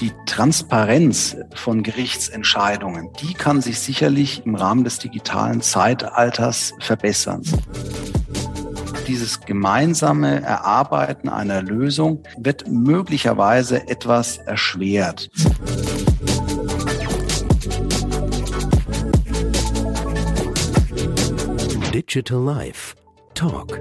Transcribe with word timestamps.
Die 0.00 0.12
Transparenz 0.26 1.36
von 1.54 1.82
Gerichtsentscheidungen, 1.82 3.10
die 3.20 3.34
kann 3.34 3.60
sich 3.60 3.78
sicherlich 3.78 4.44
im 4.46 4.54
Rahmen 4.54 4.84
des 4.84 4.98
digitalen 4.98 5.60
Zeitalters 5.60 6.74
verbessern. 6.80 7.42
Dieses 9.06 9.40
gemeinsame 9.40 10.42
Erarbeiten 10.42 11.28
einer 11.28 11.62
Lösung 11.62 12.22
wird 12.38 12.68
möglicherweise 12.68 13.88
etwas 13.88 14.38
erschwert. 14.38 15.30
Digital 21.92 22.42
Life 22.42 22.94
Talk 23.34 23.80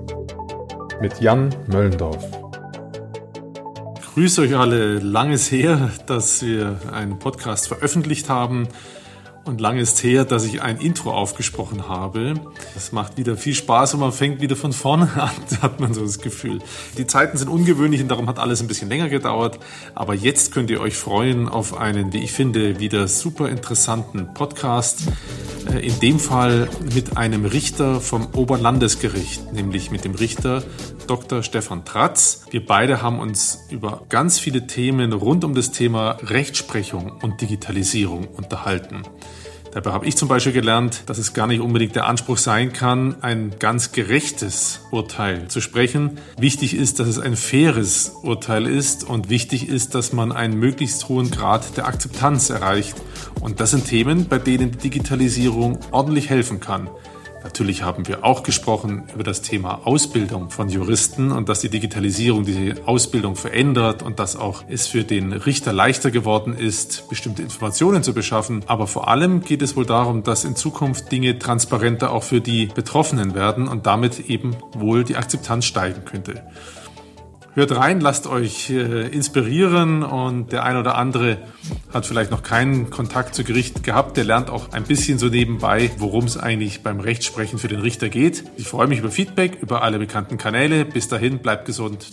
mit 1.02 1.20
Jan 1.22 1.50
Möllendorf. 1.68 2.41
Grüße 4.14 4.41
euch 4.41 4.57
alle. 4.57 5.00
Lang 5.00 5.32
ist 5.32 5.54
her, 5.54 5.89
dass 6.05 6.44
wir 6.44 6.77
einen 6.91 7.17
Podcast 7.17 7.70
veröffentlicht 7.70 8.27
haben. 8.27 8.67
Und 9.44 9.59
lange 9.59 9.81
ist 9.81 10.04
her, 10.04 10.23
dass 10.23 10.45
ich 10.45 10.62
ein 10.62 10.77
Intro 10.77 11.12
aufgesprochen 11.12 11.88
habe. 11.88 12.36
Das 12.76 12.91
macht 12.91 13.18
wieder 13.18 13.36
viel 13.36 13.55
Spaß 13.55 13.95
und 13.95 14.02
man 14.02 14.12
fängt 14.12 14.40
wieder 14.40 14.55
von 14.55 14.72
vorne 14.72 15.09
an, 15.16 15.31
hat 15.62 15.80
man 15.80 15.94
so 15.95 16.02
das 16.02 16.20
Gefühl. 16.20 16.59
Die 16.98 17.08
Zeiten 17.08 17.38
sind 17.38 17.50
ungewöhnlich 17.50 18.02
und 18.02 18.08
darum 18.09 18.27
hat 18.27 18.38
alles 18.38 18.62
ein 18.62 18.67
bisschen 18.67 18.90
länger 18.90 19.09
gedauert. 19.09 19.58
Aber 19.95 20.14
jetzt 20.14 20.54
könnt 20.54 20.70
ihr 20.70 20.80
euch 20.80 20.95
freuen 20.95 21.50
auf 21.50 21.76
einen, 21.76 22.14
wie 22.14 22.20
ich 22.20 22.31
finde, 22.31 22.80
wieder 22.80 23.08
super 23.08 23.50
interessanten 23.50 24.31
Podcast. 24.36 25.08
Äh, 25.70 25.86
in 25.86 26.00
dem 26.00 26.20
Fall 26.20 26.70
mit 26.94 27.17
einem 27.17 27.45
Richter 27.45 28.02
vom 28.02 28.28
Oberlandesgericht, 28.34 29.53
nämlich 29.53 29.92
mit 29.92 30.05
dem 30.05 30.16
Richter 30.16 30.64
Dr. 31.08 31.44
Stefan 31.44 31.86
Tratz. 31.86 32.45
Wir 32.52 32.66
beide 32.66 33.02
haben 33.02 33.20
uns 33.20 33.59
über 33.70 34.03
ganz 34.09 34.39
viele 34.39 34.67
Themen 34.67 35.14
rund 35.14 35.44
um 35.44 35.53
das 35.53 35.72
Thema 35.72 36.17
Rechtsprechung 36.22 37.12
und 37.22 37.42
Digitalisierung 37.42 38.28
unterhalten. 38.28 39.03
Dabei 39.72 39.91
habe 39.91 40.05
ich 40.05 40.17
zum 40.17 40.27
Beispiel 40.27 40.52
gelernt, 40.52 41.03
dass 41.05 41.17
es 41.17 41.33
gar 41.33 41.47
nicht 41.47 41.61
unbedingt 41.61 41.95
der 41.95 42.05
Anspruch 42.05 42.38
sein 42.38 42.73
kann, 42.73 43.16
ein 43.22 43.53
ganz 43.58 43.94
gerechtes 43.94 44.81
Urteil 44.91 45.47
zu 45.47 45.61
sprechen. 45.61 46.19
Wichtig 46.38 46.75
ist, 46.75 47.00
dass 47.00 47.08
es 47.08 47.19
ein 47.19 47.38
faires 47.38 48.11
Urteil 48.22 48.67
ist 48.67 49.05
und 49.05 49.30
wichtig 49.30 49.69
ist, 49.69 49.95
dass 49.95 50.11
man 50.11 50.33
einen 50.33 50.59
möglichst 50.59 51.08
hohen 51.08 51.31
Grad 51.31 51.78
der 51.78 51.88
Akzeptanz 51.88 52.50
erreicht. 52.50 52.95
Und 53.39 53.61
das 53.61 53.72
sind 53.72 53.88
Themen, 53.88 54.28
bei 54.28 54.39
denen 54.39 54.72
die 54.72 54.78
Digitalisierung 54.78 55.80
ordentlich 55.91 56.30
helfen 56.30 56.59
kann. 56.59 56.89
Natürlich 57.44 57.81
haben 57.81 58.08
wir 58.08 58.23
auch 58.23 58.44
gesprochen 58.44 59.03
über 59.14 59.23
das 59.23 59.42
Thema 59.42 59.81
Ausbildung 59.86 60.52
von 60.52 60.70
Juristen 60.70 61.31
und 61.31 61.50
dass 61.50 61.59
die 61.59 61.70
Digitalisierung 61.70 62.45
diese 62.45 62.86
Ausbildung 62.86 63.36
verändert 63.36 64.03
und 64.03 64.20
dass 64.20 64.36
auch 64.36 64.64
es 64.70 64.88
für 64.88 65.03
den 65.03 65.34
Richter 65.34 65.73
leichter 65.73 66.12
geworden 66.12 66.56
ist, 66.56 67.09
bestimmte 67.09 67.42
Informationen 67.42 68.03
zu 68.03 68.14
beschaffen. 68.14 68.64
Aber 68.67 68.86
vor 68.86 69.08
allem 69.08 69.42
geht 69.42 69.64
es 69.64 69.75
wohl 69.75 69.86
darum, 69.86 70.23
dass 70.23 70.44
in 70.44 70.56
Zukunft 70.56 71.12
Dinge 71.12 71.39
transparenter 71.39 72.12
auch 72.12 72.23
für 72.23 72.42
die 72.42 72.67
Betroffenen 72.67 73.34
werden 73.34 73.67
und 73.67 73.88
damit 73.88 74.30
eben 74.30 74.56
wohl 74.73 75.03
die 75.03 75.16
Akzeptanz 75.16 75.66
steigen 75.66 76.06
könnte. 76.06 76.44
Hört 77.53 77.75
rein, 77.75 77.99
lasst 77.99 78.27
euch 78.27 78.69
äh, 78.69 79.07
inspirieren 79.07 80.03
und 80.03 80.53
der 80.53 80.63
ein 80.63 80.77
oder 80.77 80.95
andere 80.95 81.38
hat 81.94 82.05
vielleicht 82.05 82.31
noch 82.31 82.44
keinen 82.44 82.89
Kontakt 82.89 83.35
zu 83.35 83.44
Gericht 83.44 83.83
gehabt. 83.83 84.16
Der 84.16 84.23
lernt 84.23 84.49
auch 84.49 84.71
ein 84.71 84.83
bisschen 84.83 85.19
so 85.19 85.27
nebenbei, 85.27 85.91
worum 85.97 86.23
es 86.23 86.38
eigentlich 86.38 86.81
beim 86.81 87.02
Rechtsprechen 87.02 87.59
für 87.59 87.67
den 87.67 87.81
Richter 87.81 88.07
geht. 88.07 88.45
Ich 88.55 88.69
freue 88.69 88.88
mich 88.88 88.99
über 88.99 89.11
Feedback 89.11 89.57
über 89.61 89.81
alle 89.83 89.99
bekannten 89.99 90.38
Kanäle. 90.38 90.85
Bis 90.85 91.09
dahin, 91.09 91.39
bleibt 91.39 91.66
gesund. 91.66 92.07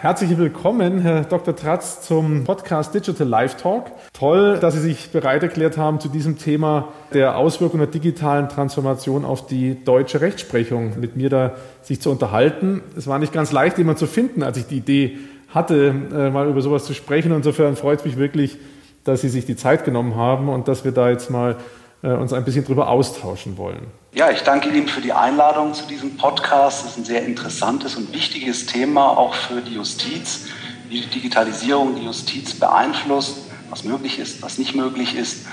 Herzlich 0.00 0.38
willkommen, 0.38 1.00
Herr 1.00 1.22
Dr. 1.22 1.56
Tratz, 1.56 2.02
zum 2.02 2.44
Podcast 2.44 2.94
Digital 2.94 3.26
Live 3.26 3.56
Talk. 3.56 3.86
Toll, 4.12 4.56
dass 4.60 4.74
Sie 4.74 4.80
sich 4.80 5.10
bereit 5.10 5.42
erklärt 5.42 5.76
haben, 5.76 5.98
zu 5.98 6.08
diesem 6.08 6.38
Thema 6.38 6.90
der 7.12 7.36
Auswirkungen 7.36 7.80
der 7.80 7.90
digitalen 7.90 8.48
Transformation 8.48 9.24
auf 9.24 9.48
die 9.48 9.82
deutsche 9.84 10.20
Rechtsprechung 10.20 11.00
mit 11.00 11.16
mir 11.16 11.30
da 11.30 11.56
sich 11.82 12.00
zu 12.00 12.12
unterhalten. 12.12 12.80
Es 12.96 13.08
war 13.08 13.18
nicht 13.18 13.32
ganz 13.32 13.50
leicht, 13.50 13.76
jemanden 13.76 13.98
zu 13.98 14.06
finden, 14.06 14.44
als 14.44 14.56
ich 14.56 14.66
die 14.66 14.76
Idee 14.76 15.18
hatte, 15.48 15.92
äh, 16.14 16.30
mal 16.30 16.48
über 16.48 16.60
sowas 16.60 16.84
zu 16.84 16.94
sprechen. 16.94 17.32
Insofern 17.32 17.74
freut 17.74 17.98
es 17.98 18.04
mich 18.04 18.16
wirklich, 18.16 18.56
dass 19.02 19.22
Sie 19.22 19.28
sich 19.28 19.46
die 19.46 19.56
Zeit 19.56 19.84
genommen 19.84 20.14
haben 20.14 20.48
und 20.48 20.68
dass 20.68 20.84
wir 20.84 20.92
da 20.92 21.10
jetzt 21.10 21.28
mal 21.28 21.56
uns 22.02 22.32
ein 22.32 22.44
bisschen 22.44 22.64
drüber 22.64 22.88
austauschen 22.88 23.56
wollen. 23.56 23.86
Ja, 24.14 24.30
ich 24.30 24.42
danke 24.42 24.68
Ihnen 24.68 24.88
für 24.88 25.00
die 25.00 25.12
Einladung 25.12 25.74
zu 25.74 25.86
diesem 25.86 26.16
Podcast. 26.16 26.84
Das 26.84 26.92
ist 26.92 26.98
ein 26.98 27.04
sehr 27.04 27.24
interessantes 27.24 27.96
und 27.96 28.12
wichtiges 28.12 28.66
Thema 28.66 29.16
auch 29.16 29.34
für 29.34 29.60
die 29.60 29.74
Justiz, 29.74 30.46
wie 30.88 31.00
die 31.00 31.08
Digitalisierung 31.08 31.96
die 31.96 32.04
Justiz 32.04 32.54
beeinflusst, 32.54 33.38
was 33.70 33.84
möglich 33.84 34.18
ist, 34.18 34.42
was 34.42 34.58
nicht 34.58 34.74
möglich 34.74 35.16
ist. 35.16 35.46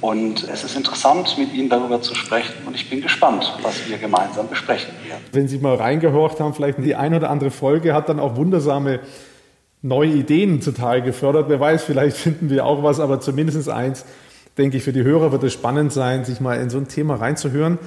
Und 0.00 0.48
es 0.48 0.64
ist 0.64 0.76
interessant, 0.76 1.38
mit 1.38 1.54
Ihnen 1.54 1.68
darüber 1.68 2.02
zu 2.02 2.16
sprechen 2.16 2.52
und 2.66 2.74
ich 2.74 2.90
bin 2.90 3.00
gespannt, 3.02 3.56
was 3.62 3.88
wir 3.88 3.98
gemeinsam 3.98 4.48
besprechen 4.48 4.92
werden. 5.06 5.22
Wenn 5.30 5.46
Sie 5.46 5.58
mal 5.58 5.76
reingehorcht 5.76 6.40
haben, 6.40 6.54
vielleicht 6.54 6.78
die 6.84 6.96
eine 6.96 7.18
oder 7.18 7.30
andere 7.30 7.52
Folge 7.52 7.94
hat 7.94 8.08
dann 8.08 8.18
auch 8.18 8.34
wundersame 8.34 8.98
neue 9.80 10.10
Ideen 10.10 10.60
zutage 10.60 11.02
gefördert. 11.02 11.48
Wer 11.48 11.60
weiß, 11.60 11.84
vielleicht 11.84 12.16
finden 12.18 12.50
wir 12.50 12.66
auch 12.66 12.82
was, 12.82 12.98
aber 12.98 13.20
zumindest 13.20 13.68
eins, 13.68 14.04
denke 14.58 14.76
ich, 14.76 14.82
für 14.82 14.92
die 14.92 15.02
Hörer 15.02 15.32
wird 15.32 15.42
es 15.44 15.52
spannend 15.52 15.92
sein, 15.92 16.24
sich 16.24 16.40
mal 16.40 16.60
in 16.60 16.70
so 16.70 16.78
ein 16.78 16.88
Thema 16.88 17.14
reinzuhören, 17.14 17.78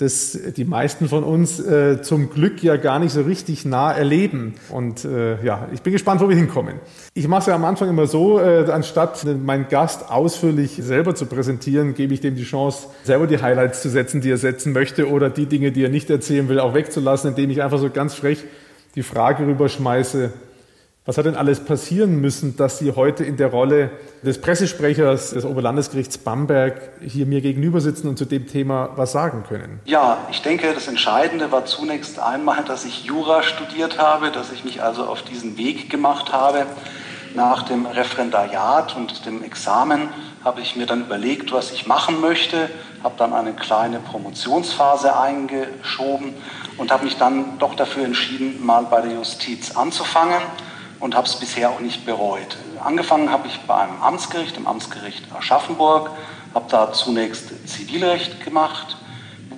das 0.00 0.38
die 0.56 0.64
meisten 0.64 1.08
von 1.08 1.24
uns 1.24 1.60
äh, 1.60 2.00
zum 2.00 2.30
Glück 2.30 2.62
ja 2.62 2.76
gar 2.76 2.98
nicht 2.98 3.12
so 3.12 3.20
richtig 3.20 3.66
nah 3.66 3.92
erleben. 3.92 4.54
Und 4.70 5.04
äh, 5.04 5.42
ja, 5.44 5.68
ich 5.74 5.82
bin 5.82 5.92
gespannt, 5.92 6.22
wo 6.22 6.28
wir 6.28 6.36
hinkommen. 6.36 6.76
Ich 7.12 7.28
mache 7.28 7.40
es 7.40 7.46
ja 7.46 7.54
am 7.54 7.66
Anfang 7.66 7.90
immer 7.90 8.06
so, 8.06 8.40
äh, 8.40 8.70
anstatt 8.70 9.26
meinen 9.44 9.68
Gast 9.68 10.10
ausführlich 10.10 10.78
selber 10.80 11.14
zu 11.14 11.26
präsentieren, 11.26 11.94
gebe 11.94 12.14
ich 12.14 12.20
dem 12.20 12.34
die 12.34 12.44
Chance, 12.44 12.88
selber 13.04 13.26
die 13.26 13.42
Highlights 13.42 13.82
zu 13.82 13.90
setzen, 13.90 14.22
die 14.22 14.30
er 14.30 14.38
setzen 14.38 14.72
möchte 14.72 15.10
oder 15.10 15.28
die 15.28 15.46
Dinge, 15.46 15.70
die 15.70 15.84
er 15.84 15.90
nicht 15.90 16.08
erzählen 16.08 16.48
will, 16.48 16.60
auch 16.60 16.72
wegzulassen, 16.72 17.30
indem 17.30 17.50
ich 17.50 17.62
einfach 17.62 17.78
so 17.78 17.90
ganz 17.90 18.14
frech 18.14 18.44
die 18.94 19.02
Frage 19.02 19.46
rüberschmeiße, 19.46 20.32
was 21.06 21.16
hat 21.16 21.24
denn 21.24 21.34
alles 21.34 21.64
passieren 21.64 22.20
müssen, 22.20 22.56
dass 22.56 22.78
Sie 22.78 22.92
heute 22.92 23.24
in 23.24 23.38
der 23.38 23.48
Rolle 23.48 23.90
des 24.22 24.38
Pressesprechers 24.38 25.30
des 25.30 25.46
Oberlandesgerichts 25.46 26.18
Bamberg 26.18 26.78
hier 27.00 27.24
mir 27.24 27.40
gegenüber 27.40 27.80
sitzen 27.80 28.06
und 28.06 28.18
zu 28.18 28.26
dem 28.26 28.46
Thema 28.46 28.90
was 28.96 29.12
sagen 29.12 29.44
können? 29.48 29.80
Ja, 29.86 30.18
ich 30.30 30.42
denke, 30.42 30.74
das 30.74 30.88
Entscheidende 30.88 31.50
war 31.50 31.64
zunächst 31.64 32.20
einmal, 32.20 32.64
dass 32.64 32.84
ich 32.84 33.04
Jura 33.04 33.42
studiert 33.42 33.98
habe, 33.98 34.30
dass 34.30 34.52
ich 34.52 34.62
mich 34.62 34.82
also 34.82 35.04
auf 35.04 35.22
diesen 35.22 35.56
Weg 35.56 35.88
gemacht 35.88 36.34
habe. 36.34 36.66
Nach 37.34 37.62
dem 37.62 37.86
Referendariat 37.86 38.94
und 38.94 39.24
dem 39.24 39.42
Examen 39.42 40.08
habe 40.44 40.60
ich 40.60 40.76
mir 40.76 40.84
dann 40.84 41.02
überlegt, 41.02 41.52
was 41.52 41.72
ich 41.72 41.86
machen 41.86 42.20
möchte, 42.20 42.68
habe 43.02 43.14
dann 43.16 43.32
eine 43.32 43.54
kleine 43.54 44.00
Promotionsphase 44.00 45.18
eingeschoben 45.18 46.34
und 46.76 46.92
habe 46.92 47.04
mich 47.04 47.16
dann 47.16 47.58
doch 47.58 47.74
dafür 47.74 48.04
entschieden, 48.04 48.66
mal 48.66 48.82
bei 48.82 49.00
der 49.00 49.12
Justiz 49.12 49.76
anzufangen 49.76 50.42
und 51.00 51.16
habe 51.16 51.26
es 51.26 51.36
bisher 51.36 51.70
auch 51.70 51.80
nicht 51.80 52.04
bereut. 52.04 52.56
Angefangen 52.84 53.30
habe 53.30 53.48
ich 53.48 53.58
bei 53.60 53.74
einem 53.74 54.00
Amtsgericht, 54.00 54.56
im 54.56 54.66
Amtsgericht 54.66 55.24
Aschaffenburg, 55.36 56.10
habe 56.54 56.66
da 56.68 56.92
zunächst 56.92 57.68
Zivilrecht 57.68 58.44
gemacht, 58.44 58.96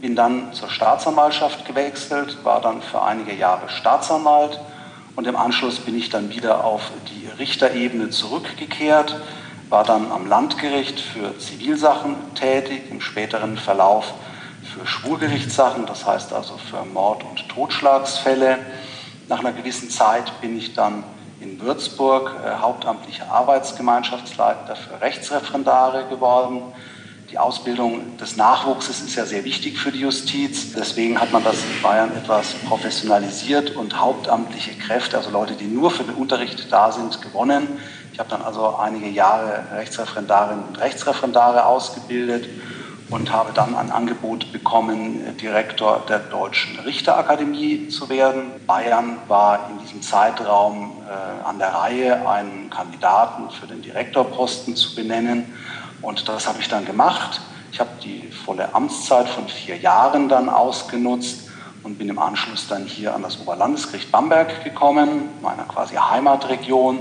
bin 0.01 0.17
dann 0.17 0.53
zur 0.53 0.69
Staatsanwaltschaft 0.69 1.65
gewechselt, 1.65 2.45
war 2.45 2.61
dann 2.61 2.83
für 2.83 3.03
einige 3.03 3.35
Jahre 3.35 3.69
Staatsanwalt 3.69 4.59
und 5.15 5.27
im 5.27 5.37
Anschluss 5.37 5.79
bin 5.79 5.97
ich 5.97 6.11
dann 6.11 6.31
wieder 6.31 6.65
auf 6.65 6.91
die 7.09 7.29
Richterebene 7.39 8.11
zurückgekehrt, 8.11 9.17
war 9.69 9.85
dann 9.85 10.11
am 10.11 10.27
Landgericht 10.27 11.01
für 11.01 11.39
Zivilsachen 11.39 12.17
tätig, 12.35 12.91
im 12.91 13.01
späteren 13.01 13.57
Verlauf 13.57 14.13
für 14.63 14.87
Schwurgerichtssachen, 14.87 15.87
das 15.87 16.07
heißt 16.07 16.33
also 16.33 16.57
für 16.57 16.85
Mord- 16.85 17.25
und 17.25 17.49
Totschlagsfälle. 17.49 18.59
Nach 19.29 19.41
einer 19.41 19.53
gewissen 19.53 19.91
Zeit 19.91 20.41
bin 20.41 20.57
ich 20.57 20.75
dann 20.75 21.05
in 21.43 21.61
Würzburg 21.61 22.35
äh, 22.45 22.61
hauptamtlicher 22.61 23.31
Arbeitsgemeinschaftsleiter 23.31 24.77
für 24.77 25.01
Rechtsreferendare 25.01 26.07
geworden. 26.09 26.63
Die 27.31 27.39
Ausbildung 27.39 28.19
des 28.19 28.37
Nachwuchses 28.37 29.01
ist 29.01 29.17
ja 29.17 29.25
sehr 29.25 29.45
wichtig 29.45 29.79
für 29.79 29.91
die 29.91 30.01
Justiz. 30.01 30.75
Deswegen 30.75 31.21
hat 31.21 31.33
man 31.33 31.43
das 31.43 31.57
in 31.57 31.83
Bayern 31.83 32.13
etwas 32.15 32.55
professionalisiert 32.69 33.75
und 33.75 33.99
hauptamtliche 33.99 34.73
Kräfte, 34.79 35.17
also 35.17 35.31
Leute, 35.31 35.55
die 35.55 35.65
nur 35.65 35.91
für 35.91 36.05
den 36.05 36.15
Unterricht 36.15 36.71
da 36.71 36.93
sind, 36.93 37.23
gewonnen. 37.23 37.67
Ich 38.13 38.19
habe 38.19 38.29
dann 38.29 38.43
also 38.43 38.77
einige 38.77 39.09
Jahre 39.09 39.65
Rechtsreferendarinnen 39.73 40.65
und 40.69 40.79
Rechtsreferendare 40.79 41.65
ausgebildet 41.65 42.47
und 43.13 43.31
habe 43.31 43.53
dann 43.53 43.77
ein 43.77 43.93
Angebot 43.93 44.53
bekommen, 44.53 45.37
Direktor 45.37 46.03
der 46.09 46.19
Deutschen 46.19 46.79
Richterakademie 46.79 47.89
zu 47.89 48.09
werden. 48.09 48.45
Bayern 48.67 49.19
war 49.29 49.69
in 49.71 49.79
diesem 49.81 50.01
Zeitraum 50.01 50.93
äh, 51.07 51.47
an 51.47 51.59
der 51.59 51.75
Reihe, 51.75 52.27
einen 52.27 52.71
Kandidaten 52.71 53.51
für 53.51 53.67
den 53.67 53.83
Direktorposten 53.83 54.77
zu 54.77 54.95
benennen. 54.95 55.45
Und 56.01 56.27
das 56.27 56.49
habe 56.49 56.61
ich 56.61 56.69
dann 56.69 56.87
gemacht. 56.87 57.43
Ich 57.71 57.81
habe 57.81 57.91
die 58.03 58.31
volle 58.31 58.75
Amtszeit 58.75 59.29
von 59.29 59.47
vier 59.47 59.77
Jahren 59.77 60.31
dann 60.31 60.49
ausgenutzt 60.49 61.51
und 61.83 61.99
bin 61.99 62.09
im 62.09 62.19
Anschluss 62.19 62.67
dann 62.67 62.87
hier 62.87 63.15
an 63.15 63.23
das 63.23 63.39
Oberlandesgericht 63.41 64.11
Bamberg 64.11 64.65
gekommen, 64.65 65.29
meiner 65.43 65.65
quasi 65.65 65.97
Heimatregion. 65.97 66.99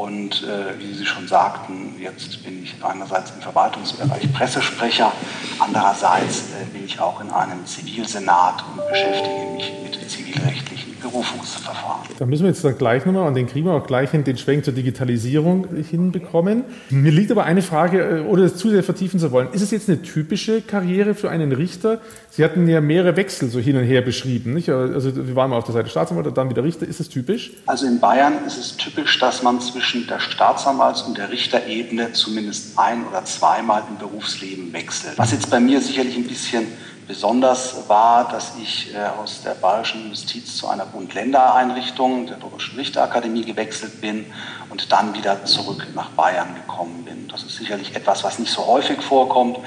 Und 0.00 0.44
äh, 0.44 0.78
wie 0.78 0.94
Sie 0.94 1.04
schon 1.04 1.28
sagten, 1.28 2.00
jetzt 2.00 2.42
bin 2.42 2.64
ich 2.64 2.74
einerseits 2.82 3.32
im 3.32 3.42
Verwaltungsbereich 3.42 4.32
Pressesprecher, 4.32 5.12
andererseits 5.58 6.44
äh, 6.58 6.64
bin 6.72 6.86
ich 6.86 6.98
auch 7.00 7.20
in 7.20 7.30
einem 7.30 7.66
Zivilsenat 7.66 8.64
und 8.72 8.88
beschäftige 8.88 9.44
mich 9.52 9.70
mit 9.82 10.10
zivilrechtlichen 10.10 10.98
Berufungsverfahren. 11.00 12.08
Da 12.18 12.26
müssen 12.26 12.44
wir 12.44 12.50
jetzt 12.50 12.64
dann 12.64 12.76
gleich 12.78 13.06
nochmal, 13.06 13.28
und 13.28 13.34
den 13.34 13.46
kriegen 13.46 13.66
wir 13.66 13.72
auch 13.72 13.86
gleich 13.86 14.10
hin, 14.10 14.24
den 14.24 14.36
Schwenk 14.36 14.64
zur 14.64 14.74
Digitalisierung 14.74 15.66
hinbekommen. 15.74 16.64
Mir 16.90 17.12
liegt 17.12 17.30
aber 17.30 17.44
eine 17.44 17.62
Frage, 17.62 18.00
äh, 18.00 18.20
ohne 18.26 18.42
das 18.42 18.56
zu 18.56 18.70
sehr 18.70 18.82
vertiefen 18.82 19.18
zu 19.18 19.32
wollen. 19.32 19.48
Ist 19.52 19.62
es 19.62 19.70
jetzt 19.70 19.88
eine 19.88 20.02
typische 20.02 20.62
Karriere 20.62 21.14
für 21.14 21.30
einen 21.30 21.52
Richter? 21.52 22.00
Sie 22.30 22.44
hatten 22.44 22.68
ja 22.68 22.80
mehrere 22.80 23.16
Wechsel 23.16 23.50
so 23.50 23.58
hin 23.58 23.76
und 23.76 23.84
her 23.84 24.02
beschrieben. 24.02 24.54
Nicht? 24.54 24.68
Also 24.68 25.14
wir 25.16 25.34
waren 25.34 25.50
mal 25.50 25.56
auf 25.56 25.64
der 25.64 25.74
Seite 25.74 25.88
Staatsanwalt 25.88 26.26
und 26.26 26.36
dann 26.36 26.48
wieder 26.48 26.62
Richter. 26.62 26.86
Ist 26.86 27.00
es 27.00 27.08
typisch? 27.08 27.52
Also 27.66 27.86
in 27.86 27.98
Bayern 28.00 28.34
ist 28.46 28.58
es 28.58 28.76
typisch, 28.76 29.18
dass 29.18 29.42
man 29.42 29.60
zwischen 29.60 30.06
der 30.06 30.20
Staatsanwalts- 30.20 31.04
und 31.06 31.18
der 31.18 31.30
Richterebene 31.30 32.12
zumindest 32.12 32.78
ein- 32.78 33.06
oder 33.06 33.24
zweimal 33.24 33.82
im 33.88 33.98
Berufsleben 33.98 34.72
wechselt. 34.72 35.14
Was 35.16 35.32
jetzt 35.32 35.50
bei 35.50 35.60
mir 35.60 35.80
sicherlich 35.80 36.16
ein 36.16 36.26
bisschen 36.26 36.66
Besonders 37.10 37.88
war, 37.88 38.28
dass 38.30 38.52
ich 38.62 38.94
äh, 38.94 38.98
aus 39.20 39.42
der 39.42 39.54
bayerischen 39.54 40.10
Justiz 40.10 40.56
zu 40.56 40.68
einer 40.68 40.86
Bund-Länder-Einrichtung, 40.86 42.28
der 42.28 42.36
Deutschen 42.36 42.78
Richterakademie, 42.78 43.44
gewechselt 43.44 44.00
bin 44.00 44.26
und 44.68 44.92
dann 44.92 45.12
wieder 45.12 45.44
zurück 45.44 45.88
nach 45.96 46.10
Bayern 46.10 46.54
gekommen 46.54 47.04
bin. 47.04 47.26
Das 47.26 47.42
ist 47.42 47.56
sicherlich 47.56 47.96
etwas, 47.96 48.22
was 48.22 48.38
nicht 48.38 48.52
so 48.52 48.64
häufig 48.64 49.02
vorkommt, 49.02 49.58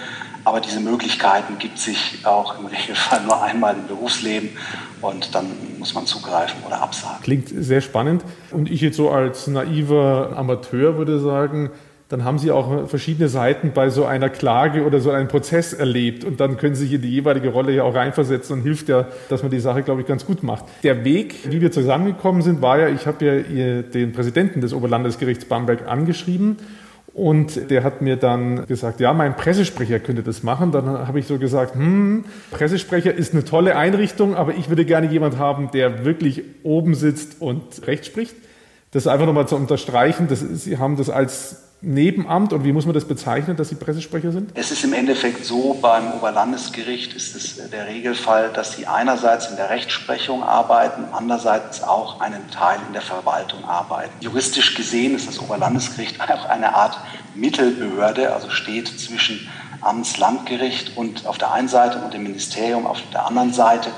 aber 0.46 0.62
diese 0.62 0.80
Möglichkeiten 0.80 1.58
gibt 1.60 1.80
sich 1.80 2.20
auch 2.24 2.58
im 2.58 2.66
Regelfall 2.78 3.24
nur 3.24 3.44
einmal 3.44 3.74
im 3.74 3.88
Berufsleben 3.88 4.52
und 5.02 5.36
dann 5.36 5.48
muss 5.80 5.94
man 5.94 6.06
zugreifen 6.06 6.64
oder 6.66 6.82
absagen. 6.82 7.22
Klingt 7.24 7.50
sehr 7.50 7.82
spannend 7.82 8.24
und 8.52 8.72
ich 8.72 8.80
jetzt 8.80 8.96
so 8.96 9.12
als 9.12 9.48
naiver 9.48 10.32
Amateur 10.38 10.98
würde 10.98 11.20
sagen, 11.20 11.72
dann 12.10 12.24
haben 12.24 12.38
Sie 12.38 12.52
auch 12.52 12.88
verschiedene 12.88 13.30
Seiten 13.30 13.72
bei 13.74 13.90
so 13.90 14.06
einer 14.06 14.30
Klage 14.30 14.86
oder 14.86 15.00
so 15.00 15.12
einem 15.12 15.28
Prozess 15.28 15.74
erlebt 15.74 16.24
und 16.26 16.40
dann 16.40 16.58
können 16.58 16.76
Sie 16.76 16.86
sich 16.86 16.94
in 16.94 17.02
die 17.02 17.10
jeweilige 17.10 17.50
Rolle 17.50 17.72
ja 17.72 17.84
auch 17.84 17.96
reinversetzen 17.96 18.58
und 18.58 18.62
hilft 18.64 18.90
ja, 18.90 19.08
dass 19.30 19.42
man 19.42 19.52
die 19.52 19.60
Sache, 19.60 19.84
glaube 19.84 20.02
ich, 20.02 20.08
ganz 20.08 20.26
gut 20.26 20.44
macht. 20.44 20.66
Der 20.84 21.04
Weg, 21.06 21.36
wie 21.50 21.62
wir 21.62 21.72
zusammengekommen 21.72 22.42
sind, 22.42 22.62
war 22.62 22.80
ja, 22.80 22.90
ich 22.90 23.08
habe 23.08 23.26
ja 23.26 23.82
den 23.82 24.12
Präsidenten 24.12 24.62
des 24.62 24.74
Oberlandesgerichts 24.74 25.46
Bamberg 25.46 25.88
angeschrieben 25.88 26.58
und 27.14 27.70
der 27.70 27.84
hat 27.84 28.02
mir 28.02 28.16
dann 28.16 28.66
gesagt, 28.66 29.00
ja, 29.00 29.14
mein 29.14 29.36
Pressesprecher 29.36 30.00
könnte 30.00 30.24
das 30.24 30.42
machen. 30.42 30.72
Dann 30.72 30.88
habe 30.88 31.20
ich 31.20 31.28
so 31.28 31.38
gesagt, 31.38 31.76
hm, 31.76 32.26
Pressesprecher 32.50 33.14
ist 33.14 33.34
eine 33.34 33.46
tolle 33.46 33.76
Einrichtung, 33.76 34.36
aber 34.36 34.56
ich 34.56 34.70
würde 34.70 34.84
gerne 34.84 35.08
jemand 35.12 35.38
haben, 35.38 35.70
der 35.72 36.06
wirklich 36.06 36.44
oben 36.64 36.96
sitzt 36.96 37.40
und 37.40 37.86
Recht 37.86 38.08
spricht. 38.08 38.36
Das 38.92 39.06
einfach 39.06 39.28
nochmal 39.28 39.48
zu 39.48 39.56
unterstreichen, 39.56 40.28
das, 40.28 40.40
Sie 40.40 40.78
haben 40.78 40.98
das 40.98 41.10
als 41.12 41.63
Nebenamt 41.86 42.54
und 42.54 42.64
wie 42.64 42.72
muss 42.72 42.86
man 42.86 42.94
das 42.94 43.04
bezeichnen, 43.04 43.58
dass 43.58 43.68
Sie 43.68 43.76
Pressesprecher 43.76 44.32
sind? 44.32 44.52
Es 44.54 44.72
ist 44.72 44.86
im 44.86 44.94
Endeffekt 44.94 45.44
so, 45.44 45.78
beim 45.82 46.14
Oberlandesgericht 46.14 47.14
ist 47.14 47.36
es 47.36 47.70
der 47.70 47.88
Regelfall, 47.88 48.52
dass 48.54 48.78
Sie 48.78 48.88
einerseits 48.88 49.48
in 49.48 49.58
der 49.58 49.70
Rechtsprechung 49.70 50.44
arbeiten, 50.44 51.04
andererseits 51.12 51.84
auch 51.84 52.22
einen 52.22 52.50
Teil 52.52 52.80
in 52.88 52.94
der 52.94 53.02
Verwaltung 53.02 53.66
arbeiten. 53.66 54.14
Juristisch 54.22 54.76
gesehen 54.76 55.14
ist 55.14 55.28
das 55.28 55.40
Oberlandesgericht 55.40 56.22
auch 56.32 56.46
eine 56.46 56.74
Art 56.74 56.98
Mittelbehörde, 57.36 58.34
also 58.34 58.50
steht 58.50 58.88
zwischen 58.88 59.46
Amtslandgericht 59.82 60.96
und 60.96 61.26
auf 61.28 61.38
der 61.38 61.52
einen 61.52 61.68
Seite 61.68 62.00
und 62.00 62.14
dem 62.14 62.24
Ministerium 62.24 62.88
auf 62.88 63.00
der 63.12 63.28
anderen 63.28 63.52
Seite. 63.52 63.90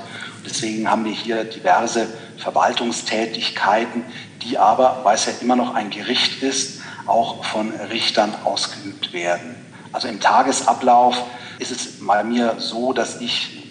Deswegen 0.44 0.90
haben 0.90 1.04
wir 1.04 1.12
hier 1.12 1.44
diverse 1.44 2.08
Verwaltungstätigkeiten, 2.38 4.02
die 4.42 4.58
aber, 4.58 5.00
weil 5.04 5.14
es 5.14 5.26
ja 5.26 5.32
immer 5.40 5.54
noch 5.54 5.74
ein 5.74 5.90
Gericht 5.90 6.42
ist, 6.42 6.75
auch 7.06 7.44
von 7.44 7.70
Richtern 7.90 8.32
ausgeübt 8.44 9.12
werden. 9.12 9.54
Also 9.92 10.08
im 10.08 10.20
Tagesablauf 10.20 11.16
ist 11.58 11.70
es 11.70 12.06
bei 12.06 12.22
mir 12.24 12.56
so, 12.58 12.92
dass 12.92 13.20
ich, 13.20 13.62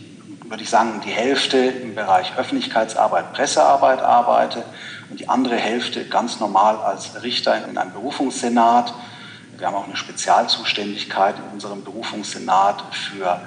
würde 0.46 0.64
ich 0.64 0.70
sagen, 0.70 1.02
die 1.06 1.12
Hälfte 1.12 1.58
im 1.58 1.96
Bereich 1.96 2.38
Öffentlichkeitsarbeit, 2.38 3.34
Pressearbeit 3.34 4.02
arbeite 4.02 4.64
und 5.10 5.20
die 5.20 5.30
andere 5.30 5.56
Hälfte 5.56 6.06
ganz 6.06 6.40
normal 6.40 6.78
als 6.78 7.22
Richter 7.22 7.68
in 7.68 7.78
einem 7.78 7.94
Berufungssenat. 7.94 8.94
Wir 9.58 9.68
haben 9.68 9.76
auch 9.76 9.86
eine 9.86 9.96
Spezialzuständigkeit 9.96 11.36
in 11.38 11.54
unserem 11.54 11.84
Berufungssenat 11.84 12.84
für 12.92 13.40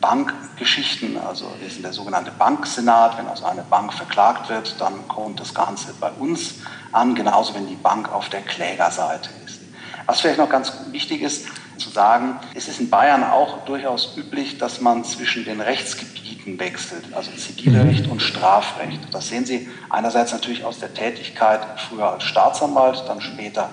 Bankgeschichten. 0.00 1.18
Also 1.18 1.50
wir 1.60 1.70
sind 1.70 1.84
der 1.84 1.92
sogenannte 1.92 2.30
Banksenat. 2.30 3.18
Wenn 3.18 3.26
also 3.26 3.44
eine 3.44 3.62
Bank 3.62 3.92
verklagt 3.92 4.48
wird, 4.48 4.80
dann 4.80 5.06
kommt 5.08 5.40
das 5.40 5.54
Ganze 5.54 5.94
bei 6.00 6.10
uns 6.10 6.56
an, 6.92 7.14
genauso 7.14 7.54
wenn 7.54 7.66
die 7.66 7.76
Bank 7.76 8.12
auf 8.12 8.28
der 8.28 8.42
Klägerseite 8.42 9.30
ist. 9.44 9.60
Was 10.06 10.20
vielleicht 10.20 10.38
noch 10.38 10.48
ganz 10.48 10.72
wichtig 10.90 11.22
ist 11.22 11.46
zu 11.78 11.90
sagen, 11.90 12.38
es 12.54 12.68
ist 12.68 12.80
in 12.80 12.88
Bayern 12.88 13.24
auch 13.24 13.64
durchaus 13.64 14.16
üblich, 14.16 14.58
dass 14.58 14.80
man 14.80 15.04
zwischen 15.04 15.44
den 15.44 15.60
Rechtsgebieten 15.60 16.58
wechselt, 16.58 17.04
also 17.12 17.30
Zivilrecht 17.32 18.06
und 18.08 18.22
Strafrecht. 18.22 19.00
Das 19.12 19.28
sehen 19.28 19.44
Sie 19.44 19.68
einerseits 19.90 20.32
natürlich 20.32 20.64
aus 20.64 20.78
der 20.78 20.94
Tätigkeit 20.94 21.60
früher 21.88 22.12
als 22.12 22.24
Staatsanwalt, 22.24 23.04
dann 23.08 23.20
später 23.20 23.64
als 23.64 23.72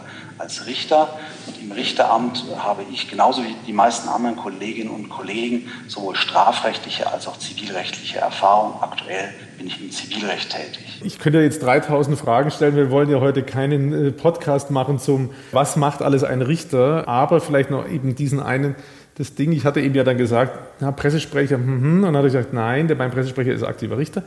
Richter. 0.65 1.09
Und 1.47 1.61
im 1.61 1.71
Richteramt 1.71 2.43
habe 2.57 2.83
ich 2.91 3.09
genauso 3.09 3.43
wie 3.43 3.55
die 3.67 3.73
meisten 3.73 4.09
anderen 4.09 4.35
Kolleginnen 4.35 4.89
und 4.89 5.09
Kollegen 5.09 5.69
sowohl 5.87 6.15
strafrechtliche 6.15 7.11
als 7.11 7.27
auch 7.27 7.37
zivilrechtliche 7.37 8.19
Erfahrung. 8.19 8.81
Aktuell 8.81 9.29
bin 9.57 9.67
ich 9.67 9.81
im 9.81 9.91
Zivilrecht 9.91 10.51
tätig. 10.51 11.01
Ich 11.03 11.19
könnte 11.19 11.39
jetzt 11.39 11.61
3000 11.63 12.17
Fragen 12.17 12.51
stellen. 12.51 12.75
Wir 12.75 12.91
wollen 12.91 13.09
ja 13.09 13.19
heute 13.19 13.43
keinen 13.43 14.07
äh, 14.07 14.11
Podcast 14.11 14.71
machen 14.71 14.99
zum, 14.99 15.31
was 15.51 15.75
macht 15.75 16.01
alles 16.01 16.23
ein 16.23 16.41
Richter, 16.41 17.07
aber 17.07 17.41
vielleicht 17.41 17.69
noch 17.69 17.87
eben 17.87 18.15
diesen 18.15 18.39
einen 18.39 18.75
das 19.15 19.35
Ding, 19.35 19.51
ich 19.51 19.63
hatte 19.63 19.79
eben 19.79 19.93
ja 19.93 20.03
dann 20.03 20.17
gesagt, 20.17 20.57
na, 20.79 20.91
Pressesprecher, 20.91 21.57
hm, 21.57 21.97
und 21.97 22.01
dann 22.01 22.17
hat 22.17 22.23
er 22.23 22.29
gesagt, 22.29 22.53
nein, 22.53 22.87
der 22.87 22.97
mein 22.97 23.11
Pressesprecher 23.11 23.53
ist 23.53 23.63
aktiver 23.63 23.97
Richter. 23.97 24.23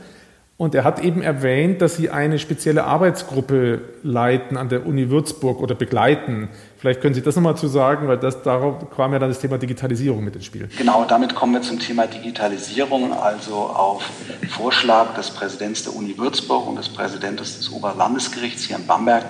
Und 0.59 0.73
er 0.73 0.83
hat 0.83 0.99
eben 1.03 1.21
erwähnt, 1.21 1.83
dass 1.83 1.97
Sie 1.97 2.09
eine 2.09 2.39
spezielle 2.39 2.85
Arbeitsgruppe 2.85 3.79
leiten 4.01 4.57
an 4.57 4.69
der 4.69 4.87
Uni 4.87 5.11
Würzburg 5.11 5.61
oder 5.61 5.75
begleiten. 5.75 6.49
Vielleicht 6.79 6.99
können 6.99 7.13
Sie 7.13 7.21
das 7.21 7.35
nochmal 7.35 7.55
zu 7.55 7.67
sagen, 7.67 8.07
weil 8.07 8.17
das, 8.17 8.41
darauf 8.41 8.89
kam 8.89 9.13
ja 9.13 9.19
dann 9.19 9.29
das 9.29 9.39
Thema 9.39 9.59
Digitalisierung 9.59 10.23
mit 10.23 10.35
ins 10.35 10.45
Spiel. 10.45 10.67
Genau, 10.75 11.05
damit 11.07 11.35
kommen 11.35 11.53
wir 11.53 11.61
zum 11.61 11.77
Thema 11.77 12.07
Digitalisierung. 12.07 13.13
Also 13.13 13.53
auf 13.53 14.03
Vorschlag 14.49 15.13
des 15.13 15.29
Präsidenten 15.29 15.83
der 15.83 15.95
Uni 15.95 16.17
Würzburg 16.17 16.67
und 16.67 16.77
des 16.77 16.89
Präsidenten 16.89 17.37
des 17.37 17.71
Oberlandesgerichts 17.71 18.63
hier 18.63 18.77
in 18.77 18.87
Bamberg 18.87 19.25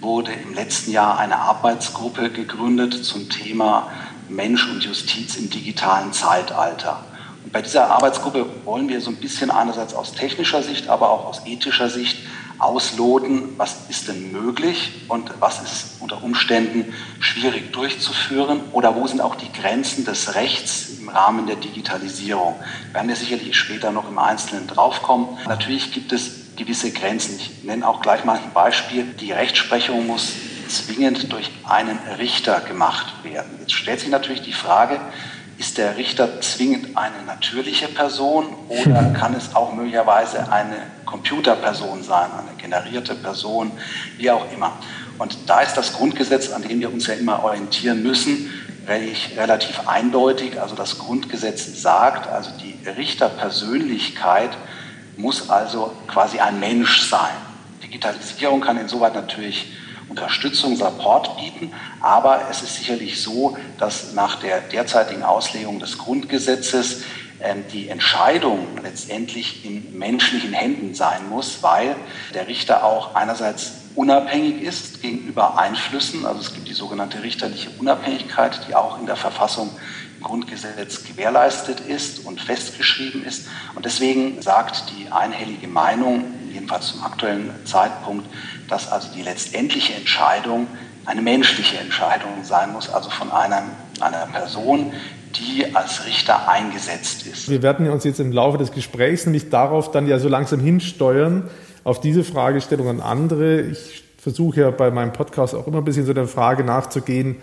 wurde 0.00 0.30
im 0.30 0.54
letzten 0.54 0.92
Jahr 0.92 1.18
eine 1.18 1.38
Arbeitsgruppe 1.38 2.30
gegründet 2.30 2.94
zum 2.94 3.28
Thema 3.28 3.90
Mensch 4.28 4.70
und 4.70 4.84
Justiz 4.84 5.36
im 5.36 5.50
digitalen 5.50 6.12
Zeitalter. 6.12 7.02
Bei 7.52 7.62
dieser 7.62 7.90
Arbeitsgruppe 7.90 8.46
wollen 8.64 8.88
wir 8.88 9.00
so 9.00 9.10
ein 9.10 9.16
bisschen 9.16 9.50
einerseits 9.50 9.94
aus 9.94 10.12
technischer 10.12 10.62
Sicht, 10.62 10.88
aber 10.88 11.10
auch 11.10 11.26
aus 11.26 11.46
ethischer 11.46 11.88
Sicht 11.88 12.18
ausloten, 12.58 13.54
was 13.56 13.88
ist 13.88 14.08
denn 14.08 14.32
möglich 14.32 15.02
und 15.08 15.30
was 15.38 15.62
ist 15.62 16.00
unter 16.00 16.22
Umständen 16.22 16.92
schwierig 17.20 17.72
durchzuführen 17.72 18.60
oder 18.72 18.96
wo 18.96 19.06
sind 19.06 19.20
auch 19.20 19.36
die 19.36 19.50
Grenzen 19.52 20.04
des 20.04 20.34
Rechts 20.34 20.98
im 21.00 21.08
Rahmen 21.08 21.46
der 21.46 21.56
Digitalisierung. 21.56 22.56
Wir 22.86 22.94
werden 22.94 23.10
ja 23.10 23.16
sicherlich 23.16 23.56
später 23.56 23.92
noch 23.92 24.08
im 24.08 24.18
Einzelnen 24.18 24.66
draufkommen. 24.66 25.28
Natürlich 25.46 25.92
gibt 25.92 26.12
es 26.12 26.56
gewisse 26.56 26.90
Grenzen. 26.90 27.36
Ich 27.38 27.62
nenne 27.62 27.86
auch 27.86 28.00
gleich 28.00 28.24
mal 28.24 28.36
ein 28.36 28.52
Beispiel. 28.52 29.04
Die 29.04 29.30
Rechtsprechung 29.30 30.06
muss 30.06 30.32
zwingend 30.68 31.32
durch 31.32 31.50
einen 31.64 31.98
Richter 32.18 32.60
gemacht 32.60 33.06
werden. 33.22 33.50
Jetzt 33.60 33.72
stellt 33.72 34.00
sich 34.00 34.10
natürlich 34.10 34.42
die 34.42 34.52
Frage, 34.52 35.00
ist 35.58 35.76
der 35.76 35.96
Richter 35.96 36.40
zwingend 36.40 36.96
eine 36.96 37.22
natürliche 37.26 37.88
Person 37.88 38.46
oder 38.68 39.10
kann 39.18 39.34
es 39.34 39.54
auch 39.54 39.72
möglicherweise 39.72 40.50
eine 40.50 40.76
Computerperson 41.04 42.02
sein, 42.02 42.30
eine 42.32 42.56
generierte 42.56 43.14
Person, 43.14 43.72
wie 44.16 44.30
auch 44.30 44.46
immer. 44.52 44.78
Und 45.18 45.36
da 45.46 45.60
ist 45.60 45.74
das 45.74 45.94
Grundgesetz, 45.94 46.50
an 46.50 46.62
dem 46.62 46.78
wir 46.80 46.92
uns 46.92 47.08
ja 47.08 47.14
immer 47.14 47.42
orientieren 47.42 48.02
müssen, 48.02 48.52
relativ 49.36 49.86
eindeutig. 49.86 50.60
Also 50.60 50.74
das 50.74 50.98
Grundgesetz 50.98 51.82
sagt, 51.82 52.28
also 52.28 52.50
die 52.62 52.88
Richterpersönlichkeit 52.88 54.50
muss 55.16 55.50
also 55.50 55.92
quasi 56.06 56.38
ein 56.38 56.60
Mensch 56.60 57.02
sein. 57.08 57.34
Digitalisierung 57.82 58.60
kann 58.60 58.78
insoweit 58.78 59.14
natürlich 59.14 59.72
Unterstützung, 60.18 60.76
Support 60.76 61.36
bieten. 61.36 61.72
Aber 62.00 62.42
es 62.50 62.62
ist 62.62 62.76
sicherlich 62.76 63.22
so, 63.22 63.56
dass 63.78 64.12
nach 64.12 64.36
der 64.36 64.60
derzeitigen 64.60 65.22
Auslegung 65.22 65.78
des 65.78 65.98
Grundgesetzes 65.98 67.02
ähm, 67.40 67.64
die 67.72 67.88
Entscheidung 67.88 68.66
letztendlich 68.82 69.64
in 69.64 69.96
menschlichen 69.96 70.52
Händen 70.52 70.94
sein 70.94 71.28
muss, 71.28 71.62
weil 71.62 71.94
der 72.34 72.48
Richter 72.48 72.84
auch 72.84 73.14
einerseits 73.14 73.72
unabhängig 73.94 74.62
ist 74.62 75.02
gegenüber 75.02 75.58
Einflüssen. 75.58 76.26
Also 76.26 76.40
es 76.40 76.54
gibt 76.54 76.68
die 76.68 76.74
sogenannte 76.74 77.22
richterliche 77.22 77.70
Unabhängigkeit, 77.78 78.60
die 78.68 78.74
auch 78.74 78.98
in 78.98 79.06
der 79.06 79.16
Verfassung 79.16 79.70
im 80.18 80.24
Grundgesetz 80.24 81.04
gewährleistet 81.04 81.80
ist 81.80 82.26
und 82.26 82.40
festgeschrieben 82.40 83.24
ist. 83.24 83.46
Und 83.76 83.84
deswegen 83.84 84.42
sagt 84.42 84.84
die 84.90 85.10
einhellige 85.12 85.68
Meinung, 85.68 86.24
jedenfalls 86.52 86.88
zum 86.88 87.04
aktuellen 87.04 87.50
Zeitpunkt, 87.64 88.26
dass 88.68 88.90
also 88.90 89.08
die 89.14 89.22
letztendliche 89.22 89.94
Entscheidung 89.94 90.66
eine 91.06 91.22
menschliche 91.22 91.78
Entscheidung 91.78 92.44
sein 92.44 92.72
muss, 92.72 92.88
also 92.90 93.08
von 93.10 93.30
einer, 93.30 93.62
einer 94.00 94.26
Person, 94.26 94.92
die 95.36 95.64
als 95.74 96.06
Richter 96.06 96.48
eingesetzt 96.48 97.26
ist. 97.26 97.48
Wir 97.48 97.62
werden 97.62 97.88
uns 97.88 98.04
jetzt 98.04 98.20
im 98.20 98.32
Laufe 98.32 98.58
des 98.58 98.72
Gesprächs 98.72 99.24
nämlich 99.24 99.50
darauf 99.50 99.90
dann 99.90 100.06
ja 100.06 100.18
so 100.18 100.28
langsam 100.28 100.60
hinsteuern, 100.60 101.48
auf 101.84 102.00
diese 102.00 102.24
Fragestellung 102.24 102.88
und 102.88 103.00
andere. 103.00 103.62
Ich 103.62 104.04
versuche 104.18 104.60
ja 104.60 104.70
bei 104.70 104.90
meinem 104.90 105.12
Podcast 105.12 105.54
auch 105.54 105.66
immer 105.66 105.78
ein 105.78 105.84
bisschen 105.84 106.04
so 106.04 106.12
der 106.12 106.26
Frage 106.26 106.64
nachzugehen, 106.64 107.36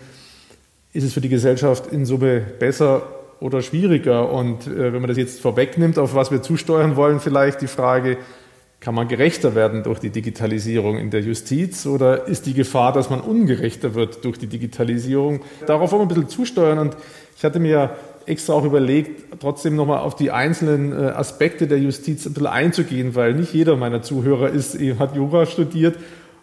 ist 0.92 1.04
es 1.04 1.12
für 1.12 1.20
die 1.20 1.28
Gesellschaft 1.28 1.92
in 1.92 2.06
Summe 2.06 2.40
besser 2.40 3.02
oder 3.40 3.60
schwieriger? 3.62 4.30
Und 4.30 4.66
äh, 4.66 4.92
wenn 4.92 5.00
man 5.00 5.08
das 5.08 5.16
jetzt 5.16 5.40
vorwegnimmt, 5.40 5.98
auf 5.98 6.14
was 6.14 6.30
wir 6.30 6.42
zusteuern 6.42 6.96
wollen, 6.96 7.20
vielleicht 7.20 7.60
die 7.60 7.66
Frage, 7.66 8.18
kann 8.80 8.94
man 8.94 9.08
gerechter 9.08 9.54
werden 9.54 9.82
durch 9.82 9.98
die 9.98 10.10
Digitalisierung 10.10 10.98
in 10.98 11.10
der 11.10 11.20
Justiz 11.20 11.86
oder 11.86 12.26
ist 12.26 12.46
die 12.46 12.54
Gefahr, 12.54 12.92
dass 12.92 13.10
man 13.10 13.20
ungerechter 13.20 13.94
wird 13.94 14.24
durch 14.24 14.38
die 14.38 14.46
Digitalisierung? 14.46 15.40
Darauf 15.66 15.92
wollen 15.92 16.02
wir 16.02 16.04
ein 16.04 16.08
bisschen 16.08 16.28
zusteuern 16.28 16.78
und 16.78 16.96
ich 17.36 17.44
hatte 17.44 17.58
mir 17.58 17.96
extra 18.26 18.52
auch 18.52 18.64
überlegt, 18.64 19.40
trotzdem 19.40 19.76
nochmal 19.76 20.00
auf 20.00 20.16
die 20.16 20.30
einzelnen 20.30 20.92
äh, 20.92 21.06
Aspekte 21.06 21.66
der 21.66 21.78
Justiz 21.78 22.26
ein 22.26 22.34
bisschen 22.34 22.48
einzugehen, 22.48 23.14
weil 23.14 23.34
nicht 23.34 23.54
jeder 23.54 23.76
meiner 23.76 24.02
Zuhörer 24.02 24.50
ist, 24.50 24.78
hat 24.98 25.14
Jura 25.16 25.46
studiert 25.46 25.96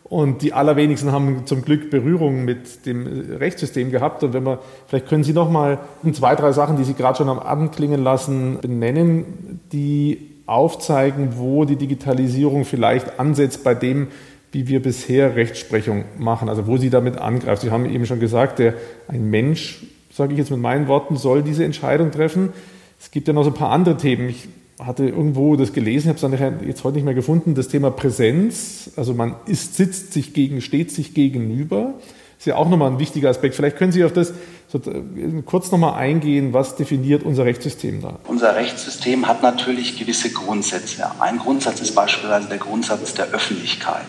und 0.04 0.42
die 0.42 0.54
allerwenigsten 0.54 1.12
haben 1.12 1.46
zum 1.46 1.63
Glück 1.63 1.90
Berührung 1.90 2.46
mit 2.46 2.86
dem 2.86 3.08
Rechtssystem 3.08 3.90
gehabt. 3.90 4.24
Und 4.24 4.34
wenn 4.34 4.44
wir, 4.44 4.60
vielleicht 4.86 5.08
können 5.08 5.24
Sie 5.24 5.34
nochmal 5.34 5.80
zwei, 6.12 6.36
drei 6.36 6.52
Sachen, 6.52 6.78
die 6.78 6.84
Sie 6.84 6.94
gerade 6.94 7.18
schon 7.18 7.30
am 7.30 7.40
Abend 7.40 7.72
klingen 7.74 8.04
lassen, 8.04 8.60
benennen, 8.62 9.60
die 9.72 10.33
aufzeigen, 10.45 11.38
wo 11.38 11.65
die 11.65 11.75
Digitalisierung 11.75 12.65
vielleicht 12.65 13.19
ansetzt 13.19 13.63
bei 13.63 13.73
dem, 13.73 14.07
wie 14.51 14.67
wir 14.67 14.81
bisher 14.81 15.35
Rechtsprechung 15.35 16.05
machen, 16.17 16.47
also 16.47 16.67
wo 16.67 16.77
sie 16.77 16.89
damit 16.89 17.17
angreift. 17.17 17.63
Sie 17.63 17.71
haben 17.71 17.85
eben 17.89 18.05
schon 18.05 18.19
gesagt, 18.19 18.59
der, 18.59 18.75
ein 19.07 19.29
Mensch, 19.29 19.85
sage 20.13 20.33
ich 20.33 20.39
jetzt 20.39 20.51
mit 20.51 20.59
meinen 20.59 20.88
Worten, 20.88 21.17
soll 21.17 21.41
diese 21.41 21.65
Entscheidung 21.65 22.12
treffen. 22.12 22.53
Es 23.00 23.09
gibt 23.09 23.27
ja 23.27 23.33
noch 23.33 23.43
so 23.43 23.50
ein 23.50 23.55
paar 23.55 23.71
andere 23.71 23.97
Themen. 23.97 24.29
Ich 24.29 24.47
hatte 24.79 25.07
irgendwo 25.07 25.55
das 25.55 25.73
gelesen, 25.73 26.09
habe 26.09 26.35
es 26.35 26.67
jetzt 26.67 26.83
heute 26.83 26.95
nicht 26.95 27.05
mehr 27.05 27.13
gefunden, 27.13 27.55
das 27.55 27.67
Thema 27.67 27.89
Präsenz. 27.89 28.91
Also 28.95 29.13
man 29.13 29.35
ist, 29.47 29.75
sitzt 29.75 30.13
sich 30.13 30.33
gegen, 30.33 30.62
steht 30.62 30.91
sich 30.91 31.13
gegenüber. 31.13 31.95
Ist 32.43 32.47
ja 32.47 32.57
auch 32.57 32.67
nochmal 32.67 32.91
ein 32.91 33.00
wichtiger 33.00 33.29
Aspekt. 33.29 33.55
Vielleicht 33.55 33.77
können 33.77 33.93
Sie 33.93 34.03
auf 34.03 34.12
das 34.12 34.31
äh, 34.31 35.41
kurz 35.45 35.71
nochmal 35.71 35.93
eingehen, 35.93 36.51
was 36.51 36.75
definiert 36.75 37.23
unser 37.23 37.45
Rechtssystem 37.45 38.01
da? 38.01 38.19
Unser 38.27 38.53
Rechtssystem 38.57 39.29
hat 39.29 39.41
natürlich 39.41 39.97
gewisse 39.97 40.29
Grundsätze. 40.29 41.09
Ein 41.21 41.38
Grundsatz 41.38 41.79
ist 41.79 41.95
beispielsweise 41.95 42.50
der 42.50 42.57
Grundsatz 42.57 43.13
der 43.13 43.27
Öffentlichkeit. 43.27 44.07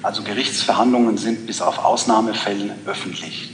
Also 0.00 0.22
Gerichtsverhandlungen 0.22 1.18
sind 1.18 1.46
bis 1.46 1.60
auf 1.60 1.84
Ausnahmefällen 1.84 2.72
öffentlich. 2.86 3.50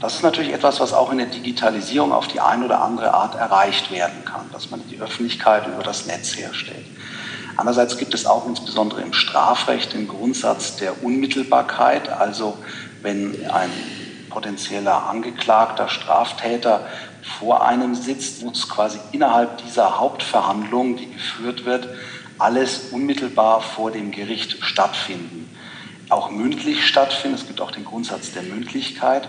Das 0.00 0.14
ist 0.14 0.22
natürlich 0.22 0.54
etwas, 0.54 0.80
was 0.80 0.94
auch 0.94 1.12
in 1.12 1.18
der 1.18 1.26
Digitalisierung 1.26 2.10
auf 2.12 2.26
die 2.26 2.40
eine 2.40 2.64
oder 2.64 2.80
andere 2.80 3.12
Art 3.12 3.34
erreicht 3.34 3.92
werden 3.92 4.24
kann, 4.24 4.46
dass 4.50 4.70
man 4.70 4.80
die 4.90 4.98
Öffentlichkeit 4.98 5.66
über 5.66 5.82
das 5.82 6.06
Netz 6.06 6.34
herstellt. 6.38 6.86
Andererseits 7.58 7.98
gibt 7.98 8.14
es 8.14 8.24
auch 8.24 8.48
insbesondere 8.48 9.02
im 9.02 9.12
Strafrecht 9.12 9.92
den 9.92 10.08
Grundsatz 10.08 10.76
der 10.76 11.04
Unmittelbarkeit, 11.04 12.08
also 12.08 12.56
wenn 13.04 13.48
ein 13.50 13.70
potenzieller 14.30 15.08
Angeklagter, 15.08 15.88
Straftäter 15.88 16.86
vor 17.38 17.64
einem 17.64 17.94
sitzt, 17.94 18.42
muss 18.42 18.68
quasi 18.68 18.98
innerhalb 19.12 19.58
dieser 19.58 20.00
Hauptverhandlung, 20.00 20.96
die 20.96 21.12
geführt 21.12 21.66
wird, 21.66 21.88
alles 22.38 22.88
unmittelbar 22.90 23.60
vor 23.60 23.90
dem 23.90 24.10
Gericht 24.10 24.64
stattfinden. 24.64 25.54
Auch 26.08 26.30
mündlich 26.30 26.86
stattfinden. 26.86 27.36
Es 27.36 27.46
gibt 27.46 27.60
auch 27.60 27.70
den 27.70 27.84
Grundsatz 27.84 28.32
der 28.32 28.42
Mündlichkeit. 28.42 29.28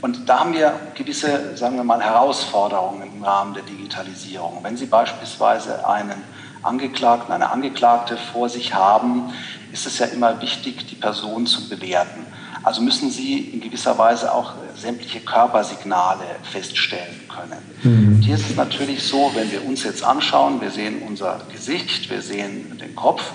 Und 0.00 0.28
da 0.28 0.40
haben 0.40 0.52
wir 0.52 0.74
gewisse, 0.94 1.56
sagen 1.56 1.76
wir 1.76 1.84
mal, 1.84 2.02
Herausforderungen 2.02 3.02
im 3.14 3.24
Rahmen 3.24 3.54
der 3.54 3.62
Digitalisierung. 3.62 4.58
Wenn 4.62 4.76
Sie 4.76 4.86
beispielsweise 4.86 5.88
einen 5.88 6.22
Angeklagten, 6.62 7.32
eine 7.32 7.50
Angeklagte 7.50 8.16
vor 8.16 8.48
sich 8.48 8.74
haben, 8.74 9.32
ist 9.72 9.86
es 9.86 9.98
ja 9.98 10.06
immer 10.06 10.40
wichtig, 10.40 10.86
die 10.86 10.94
Person 10.94 11.46
zu 11.46 11.68
bewerten. 11.68 12.26
Also 12.62 12.80
müssen 12.80 13.10
Sie 13.10 13.38
in 13.38 13.60
gewisser 13.60 13.98
Weise 13.98 14.32
auch 14.32 14.52
sämtliche 14.76 15.20
Körpersignale 15.20 16.24
feststellen 16.42 17.20
können. 17.28 17.58
Mhm. 17.82 18.20
Hier 18.20 18.36
ist 18.36 18.50
es 18.50 18.56
natürlich 18.56 19.02
so, 19.02 19.32
wenn 19.34 19.50
wir 19.50 19.64
uns 19.66 19.82
jetzt 19.82 20.04
anschauen, 20.04 20.60
wir 20.60 20.70
sehen 20.70 21.02
unser 21.06 21.40
Gesicht, 21.50 22.08
wir 22.10 22.22
sehen 22.22 22.78
den 22.78 22.94
Kopf, 22.94 23.32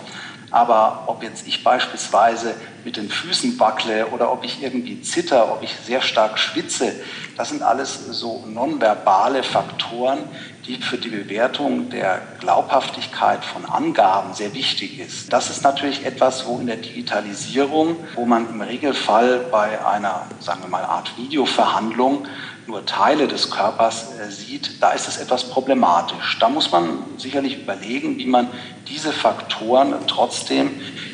aber 0.52 1.04
ob 1.08 1.24
jetzt 1.24 1.48
ich 1.48 1.64
beispielsweise 1.64 2.56
mit 2.86 2.96
den 2.96 3.10
Füßen 3.10 3.60
wackle 3.60 4.08
oder 4.08 4.32
ob 4.32 4.46
ich 4.46 4.64
irgendwie 4.64 5.02
zitter, 5.02 5.52
ob 5.52 5.62
ich 5.62 5.76
sehr 5.86 6.02
stark 6.02 6.40
schwitze, 6.40 6.94
das 7.36 7.50
sind 7.50 7.62
alles 7.62 8.06
so 8.08 8.46
nonverbale 8.46 9.44
Faktoren, 9.44 10.20
die 10.66 10.76
für 10.76 10.98
die 10.98 11.10
Bewertung 11.10 11.90
der 11.90 12.22
Glaubhaftigkeit 12.40 13.44
von 13.44 13.66
Angaben 13.66 14.34
sehr 14.34 14.54
wichtig 14.54 15.00
ist. 15.00 15.32
Das 15.32 15.50
ist 15.50 15.64
natürlich 15.64 16.06
etwas, 16.06 16.46
wo 16.46 16.60
in 16.60 16.68
der 16.68 16.78
Digitalisierung, 16.78 17.98
wo 18.16 18.26
man 18.26 18.50
im 18.50 18.62
Regelfall 18.62 19.46
bei 19.52 19.86
einer, 19.86 20.28
sagen 20.40 20.62
wir 20.62 20.70
mal, 20.70 20.84
Art 20.84 21.18
Videoverhandlung 21.18 22.26
nur 22.68 22.86
Teile 22.86 23.28
des 23.28 23.50
Körpers 23.50 24.14
äh, 24.20 24.32
sieht, 24.32 24.82
da 24.82 24.92
ist 24.92 25.08
es 25.08 25.18
etwas 25.18 25.50
problematisch. 25.50 26.38
Da 26.40 26.50
muss 26.50 26.72
man 26.72 27.00
sicherlich 27.18 27.62
überlegen, 27.62 28.18
wie 28.18 28.26
man 28.26 28.50
diese 28.88 29.12
Faktoren 29.12 29.96
trotzdem 30.08 30.72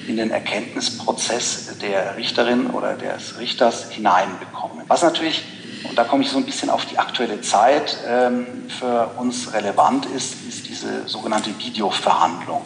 in 0.07 0.17
den 0.17 0.31
Erkenntnisprozess 0.31 1.77
der 1.79 2.17
Richterin 2.17 2.67
oder 2.67 2.95
des 2.95 3.39
Richters 3.39 3.91
hineinbekommt. 3.91 4.83
Was 4.87 5.03
natürlich 5.03 5.43
und 5.83 5.97
da 5.97 6.05
komme 6.05 6.23
ich 6.23 6.29
so 6.29 6.37
ein 6.37 6.45
bisschen 6.45 6.69
auf 6.69 6.85
die 6.85 6.97
aktuelle 6.97 7.41
Zeit, 7.41 7.97
ähm, 8.07 8.47
für 8.69 9.11
uns 9.17 9.53
relevant 9.53 10.05
ist, 10.05 10.35
ist 10.47 10.67
diese 10.67 11.07
sogenannte 11.07 11.51
Videoverhandlung. 11.59 12.61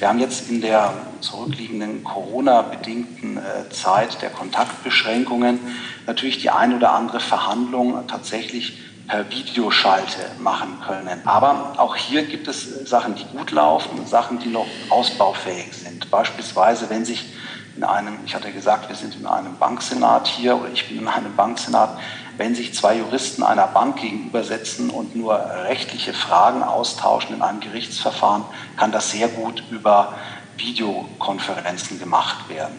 Wir 0.00 0.08
haben 0.08 0.18
jetzt 0.18 0.48
in 0.48 0.62
der 0.62 0.94
zurückliegenden 1.20 2.02
Corona-bedingten 2.04 3.36
äh, 3.36 3.68
Zeit 3.68 4.22
der 4.22 4.30
Kontaktbeschränkungen 4.30 5.60
natürlich 6.06 6.38
die 6.38 6.48
ein 6.48 6.74
oder 6.74 6.92
andere 6.92 7.20
Verhandlung 7.20 8.06
tatsächlich 8.08 8.78
per 9.06 9.30
Videoschalte 9.30 10.20
machen 10.38 10.78
können. 10.86 11.20
Aber 11.26 11.74
auch 11.76 11.96
hier 11.96 12.22
gibt 12.22 12.48
es 12.48 12.88
Sachen, 12.88 13.14
die 13.14 13.24
gut 13.36 13.50
laufen, 13.50 14.06
Sachen, 14.06 14.38
die 14.38 14.48
noch 14.48 14.66
ausbaufähig 14.88 15.70
sind. 15.74 16.10
Beispielsweise, 16.10 16.88
wenn 16.88 17.04
sich 17.04 17.34
in 17.76 17.84
einem, 17.84 18.20
ich 18.24 18.34
hatte 18.34 18.52
gesagt, 18.52 18.88
wir 18.88 18.96
sind 18.96 19.16
in 19.16 19.26
einem 19.26 19.58
Banksenat 19.58 20.28
hier 20.28 20.56
oder 20.56 20.70
ich 20.72 20.88
bin 20.88 21.00
in 21.00 21.08
einem 21.08 21.36
Banksenat, 21.36 21.98
wenn 22.36 22.54
sich 22.54 22.74
zwei 22.74 22.96
Juristen 22.96 23.42
einer 23.42 23.66
Bank 23.66 24.00
gegenübersetzen 24.00 24.90
und 24.90 25.14
nur 25.14 25.34
rechtliche 25.68 26.12
Fragen 26.12 26.62
austauschen 26.62 27.36
in 27.36 27.42
einem 27.42 27.60
Gerichtsverfahren, 27.60 28.44
kann 28.76 28.92
das 28.92 29.10
sehr 29.10 29.28
gut 29.28 29.62
über 29.70 30.14
Videokonferenzen 30.56 31.98
gemacht 31.98 32.48
werden. 32.48 32.74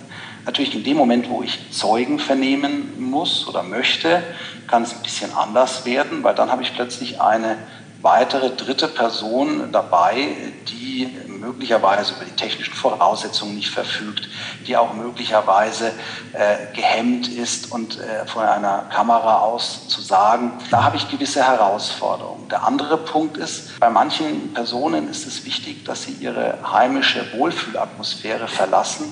Natürlich 0.45 0.75
in 0.75 0.83
dem 0.83 0.97
Moment, 0.97 1.29
wo 1.29 1.43
ich 1.43 1.71
Zeugen 1.71 2.17
vernehmen 2.17 2.93
muss 2.99 3.47
oder 3.47 3.61
möchte, 3.61 4.23
kann 4.67 4.83
es 4.83 4.93
ein 4.93 5.03
bisschen 5.03 5.35
anders 5.35 5.85
werden, 5.85 6.23
weil 6.23 6.33
dann 6.33 6.51
habe 6.51 6.63
ich 6.63 6.73
plötzlich 6.73 7.21
eine 7.21 7.57
weitere 8.01 8.49
dritte 8.55 8.87
Person 8.87 9.71
dabei, 9.71 10.29
die 10.67 11.09
möglicherweise 11.39 12.13
über 12.13 12.25
die 12.25 12.35
technischen 12.35 12.73
Voraussetzungen 12.73 13.55
nicht 13.55 13.69
verfügt, 13.69 14.29
die 14.67 14.77
auch 14.77 14.93
möglicherweise 14.93 15.91
äh, 16.33 16.73
gehemmt 16.75 17.27
ist 17.27 17.71
und 17.71 17.99
äh, 17.99 18.25
von 18.27 18.43
einer 18.43 18.85
Kamera 18.93 19.39
aus 19.39 19.87
zu 19.87 20.01
sagen, 20.01 20.53
da 20.69 20.83
habe 20.83 20.97
ich 20.97 21.09
gewisse 21.09 21.43
Herausforderungen. 21.43 22.47
Der 22.49 22.65
andere 22.65 22.97
Punkt 22.97 23.37
ist, 23.37 23.79
bei 23.79 23.89
manchen 23.89 24.53
Personen 24.53 25.09
ist 25.09 25.25
es 25.27 25.45
wichtig, 25.45 25.83
dass 25.85 26.03
sie 26.03 26.13
ihre 26.19 26.59
heimische 26.71 27.25
Wohlfühlatmosphäre 27.33 28.47
verlassen 28.47 29.05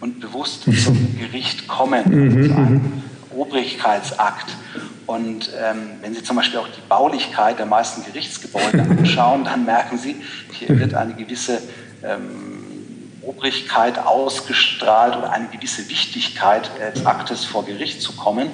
und 0.00 0.20
bewusst 0.20 0.62
zum 0.62 1.16
Gericht 1.18 1.68
kommen, 1.68 2.02
mhm. 2.06 2.46
zu 2.48 2.54
einem 2.54 3.02
Obrigkeitsakt. 3.36 4.46
Und 5.06 5.50
ähm, 5.60 5.98
wenn 6.00 6.14
Sie 6.14 6.22
zum 6.22 6.36
Beispiel 6.36 6.60
auch 6.60 6.68
die 6.68 6.82
Baulichkeit 6.88 7.58
der 7.58 7.66
meisten 7.66 8.04
Gerichtsgebäude 8.04 8.82
anschauen, 8.82 9.44
dann 9.44 9.64
merken 9.66 9.98
Sie, 9.98 10.16
hier 10.52 10.78
wird 10.78 10.94
eine 10.94 11.14
gewisse 11.14 11.60
ähm, 12.02 12.62
Obrigkeit 13.22 13.98
ausgestrahlt 13.98 15.16
oder 15.16 15.30
eine 15.32 15.48
gewisse 15.48 15.88
Wichtigkeit 15.88 16.70
des 16.94 17.06
Aktes 17.06 17.44
vor 17.44 17.64
Gericht 17.64 18.02
zu 18.02 18.12
kommen. 18.12 18.50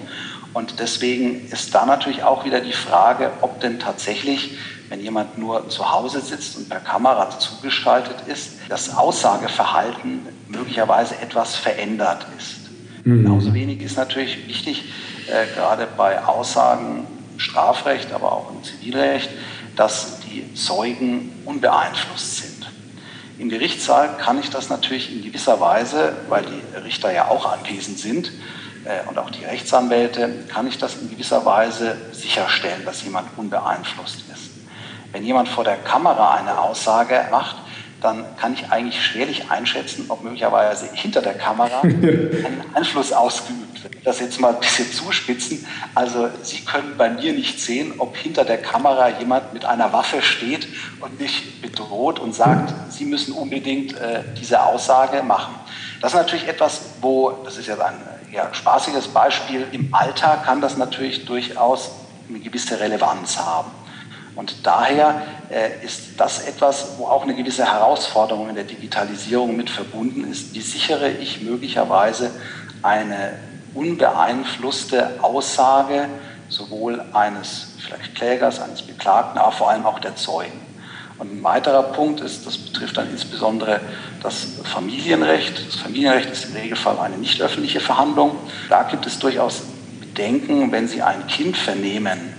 Und 0.53 0.81
deswegen 0.81 1.49
ist 1.51 1.75
da 1.75 1.87
natürlich 1.87 2.23
auch 2.23 2.45
wieder 2.45 2.61
die 2.61 2.73
Frage, 2.73 3.31
ob 3.43 3.61
denn 3.61 3.79
tatsächlich, 3.79 4.59
wenn 4.89 5.01
jemand 5.01 5.39
nur 5.39 5.69
zu 5.69 5.93
Hause 5.93 6.21
sitzt 6.21 6.57
und 6.57 6.69
per 6.69 6.81
Kamera 6.81 7.39
zugeschaltet 7.39 8.17
ist, 8.27 8.53
das 8.69 8.97
Aussageverhalten 8.97 10.21
möglicherweise 10.49 11.15
etwas 11.21 11.55
verändert 11.55 12.27
ist. 12.39 12.59
Mhm. 13.05 13.25
Genauso 13.25 13.55
wenig 13.55 13.83
ist 13.83 13.97
natürlich 13.97 14.49
wichtig, 14.49 14.85
äh, 15.29 15.47
gerade 15.55 15.87
bei 15.97 16.25
Aussagen 16.25 17.07
im 17.35 17.41
Strafrecht, 17.41 18.13
aber 18.13 18.33
auch 18.33 18.51
im 18.51 18.63
Zivilrecht, 18.65 19.31
dass 19.77 20.21
die 20.21 20.55
Zeugen 20.55 21.43
unbeeinflusst 21.45 22.39
sind. 22.39 22.71
Im 23.39 23.49
Gerichtssaal 23.49 24.17
kann 24.19 24.41
ich 24.41 24.51
das 24.51 24.69
natürlich 24.69 25.13
in 25.13 25.23
gewisser 25.23 25.61
Weise, 25.61 26.17
weil 26.29 26.45
die 26.45 26.77
Richter 26.79 27.13
ja 27.13 27.29
auch 27.29 27.47
anwesend 27.51 27.99
sind 27.99 28.33
äh, 28.85 29.09
und 29.09 29.19
auch 29.19 29.31
die 29.31 29.45
Rechtsanwälte, 29.45 30.47
kann 30.49 30.67
ich 30.67 30.79
das 30.79 30.97
in 30.97 31.09
gewisser 31.09 31.45
Weise 31.45 31.97
sicherstellen, 32.13 32.85
dass 32.85 33.05
jemand 33.05 33.29
unbeeinflusst 33.37 34.25
ist. 34.33 34.51
Wenn 35.13 35.25
jemand 35.25 35.49
vor 35.49 35.65
der 35.65 35.77
Kamera 35.77 36.35
eine 36.35 36.59
Aussage 36.59 37.27
macht, 37.31 37.57
dann 38.01 38.25
kann 38.37 38.55
ich 38.55 38.71
eigentlich 38.71 39.03
schwerlich 39.03 39.51
einschätzen, 39.51 40.07
ob 40.09 40.23
möglicherweise 40.23 40.89
hinter 40.93 41.21
der 41.21 41.35
Kamera 41.35 41.81
ein 41.83 42.65
Einfluss 42.75 43.13
ausgeübt 43.13 43.83
wird. 43.83 44.07
Das 44.07 44.21
jetzt 44.21 44.41
mal 44.41 44.55
ein 44.55 44.61
bisschen 44.61 44.91
zuspitzen. 44.93 45.67
Also 45.95 46.29
Sie 46.43 46.61
können 46.61 46.95
bei 46.97 47.11
mir 47.11 47.33
nicht 47.33 47.61
sehen, 47.61 47.95
ob 47.99 48.17
hinter 48.17 48.45
der 48.45 48.59
Kamera 48.59 49.19
jemand 49.19 49.53
mit 49.53 49.65
einer 49.65 49.93
Waffe 49.93 50.23
steht 50.23 50.69
und 51.01 51.21
mich 51.21 51.61
bedroht 51.61 52.19
und 52.19 52.35
sagt, 52.35 52.93
Sie 52.93 53.05
müssen 53.05 53.33
unbedingt 53.33 53.95
äh, 53.95 54.23
diese 54.41 54.63
Aussage 54.63 55.23
machen. 55.23 55.55
Das 56.01 56.13
ist 56.13 56.19
natürlich 56.19 56.47
etwas, 56.47 56.83
wo, 57.01 57.31
das 57.45 57.57
ist 57.57 57.67
jetzt 57.67 57.81
ein 57.81 57.97
ja, 58.33 58.53
spaßiges 58.53 59.09
Beispiel, 59.09 59.67
im 59.73 59.93
Alltag 59.93 60.45
kann 60.45 60.61
das 60.61 60.77
natürlich 60.77 61.25
durchaus 61.25 61.91
eine 62.29 62.39
gewisse 62.41 62.79
Relevanz 62.79 63.39
haben. 63.39 63.71
Und 64.39 64.65
daher 64.65 65.23
äh, 65.51 65.85
ist 65.85 66.11
das 66.17 66.47
etwas, 66.47 66.91
wo 66.97 67.07
auch 67.07 67.25
eine 67.25 67.35
gewisse 67.35 67.65
Herausforderung 67.65 68.49
in 68.49 68.55
der 68.55 68.63
Digitalisierung 68.63 69.57
mit 69.57 69.69
verbunden 69.69 70.31
ist. 70.31 70.55
Wie 70.55 70.61
sichere 70.61 71.11
ich 71.11 71.43
möglicherweise 71.43 72.31
eine 72.81 73.33
unbeeinflusste 73.75 75.19
Aussage 75.23 76.09
sowohl 76.49 77.03
eines 77.13 77.71
vielleicht 77.85 78.15
Klägers, 78.15 78.61
eines 78.61 78.83
Beklagten, 78.83 79.41
aber 79.41 79.51
vor 79.51 79.71
allem 79.71 79.85
auch 79.85 79.99
der 79.99 80.15
Zeugen? 80.15 80.61
Und 81.19 81.33
ein 81.33 81.43
weiterer 81.43 81.83
Punkt 81.83 82.21
ist, 82.21 82.47
das 82.47 82.59
betrifft 82.59 82.97
dann 82.97 83.11
insbesondere 83.11 83.81
das 84.23 84.47
Familienrecht. 84.63 85.67
Das 85.67 85.81
Familienrecht 85.81 86.31
ist 86.31 86.45
im 86.45 86.53
Regelfall 86.55 87.01
eine 87.01 87.19
nicht 87.19 87.43
öffentliche 87.43 87.81
Verhandlung. 87.81 88.37
Da 88.69 88.85
gibt 88.85 89.05
es 89.05 89.19
durchaus 89.19 89.63
Bedenken, 89.99 90.71
wenn 90.71 90.87
Sie 90.87 91.03
ein 91.03 91.27
Kind 91.27 91.57
vernehmen, 91.57 92.38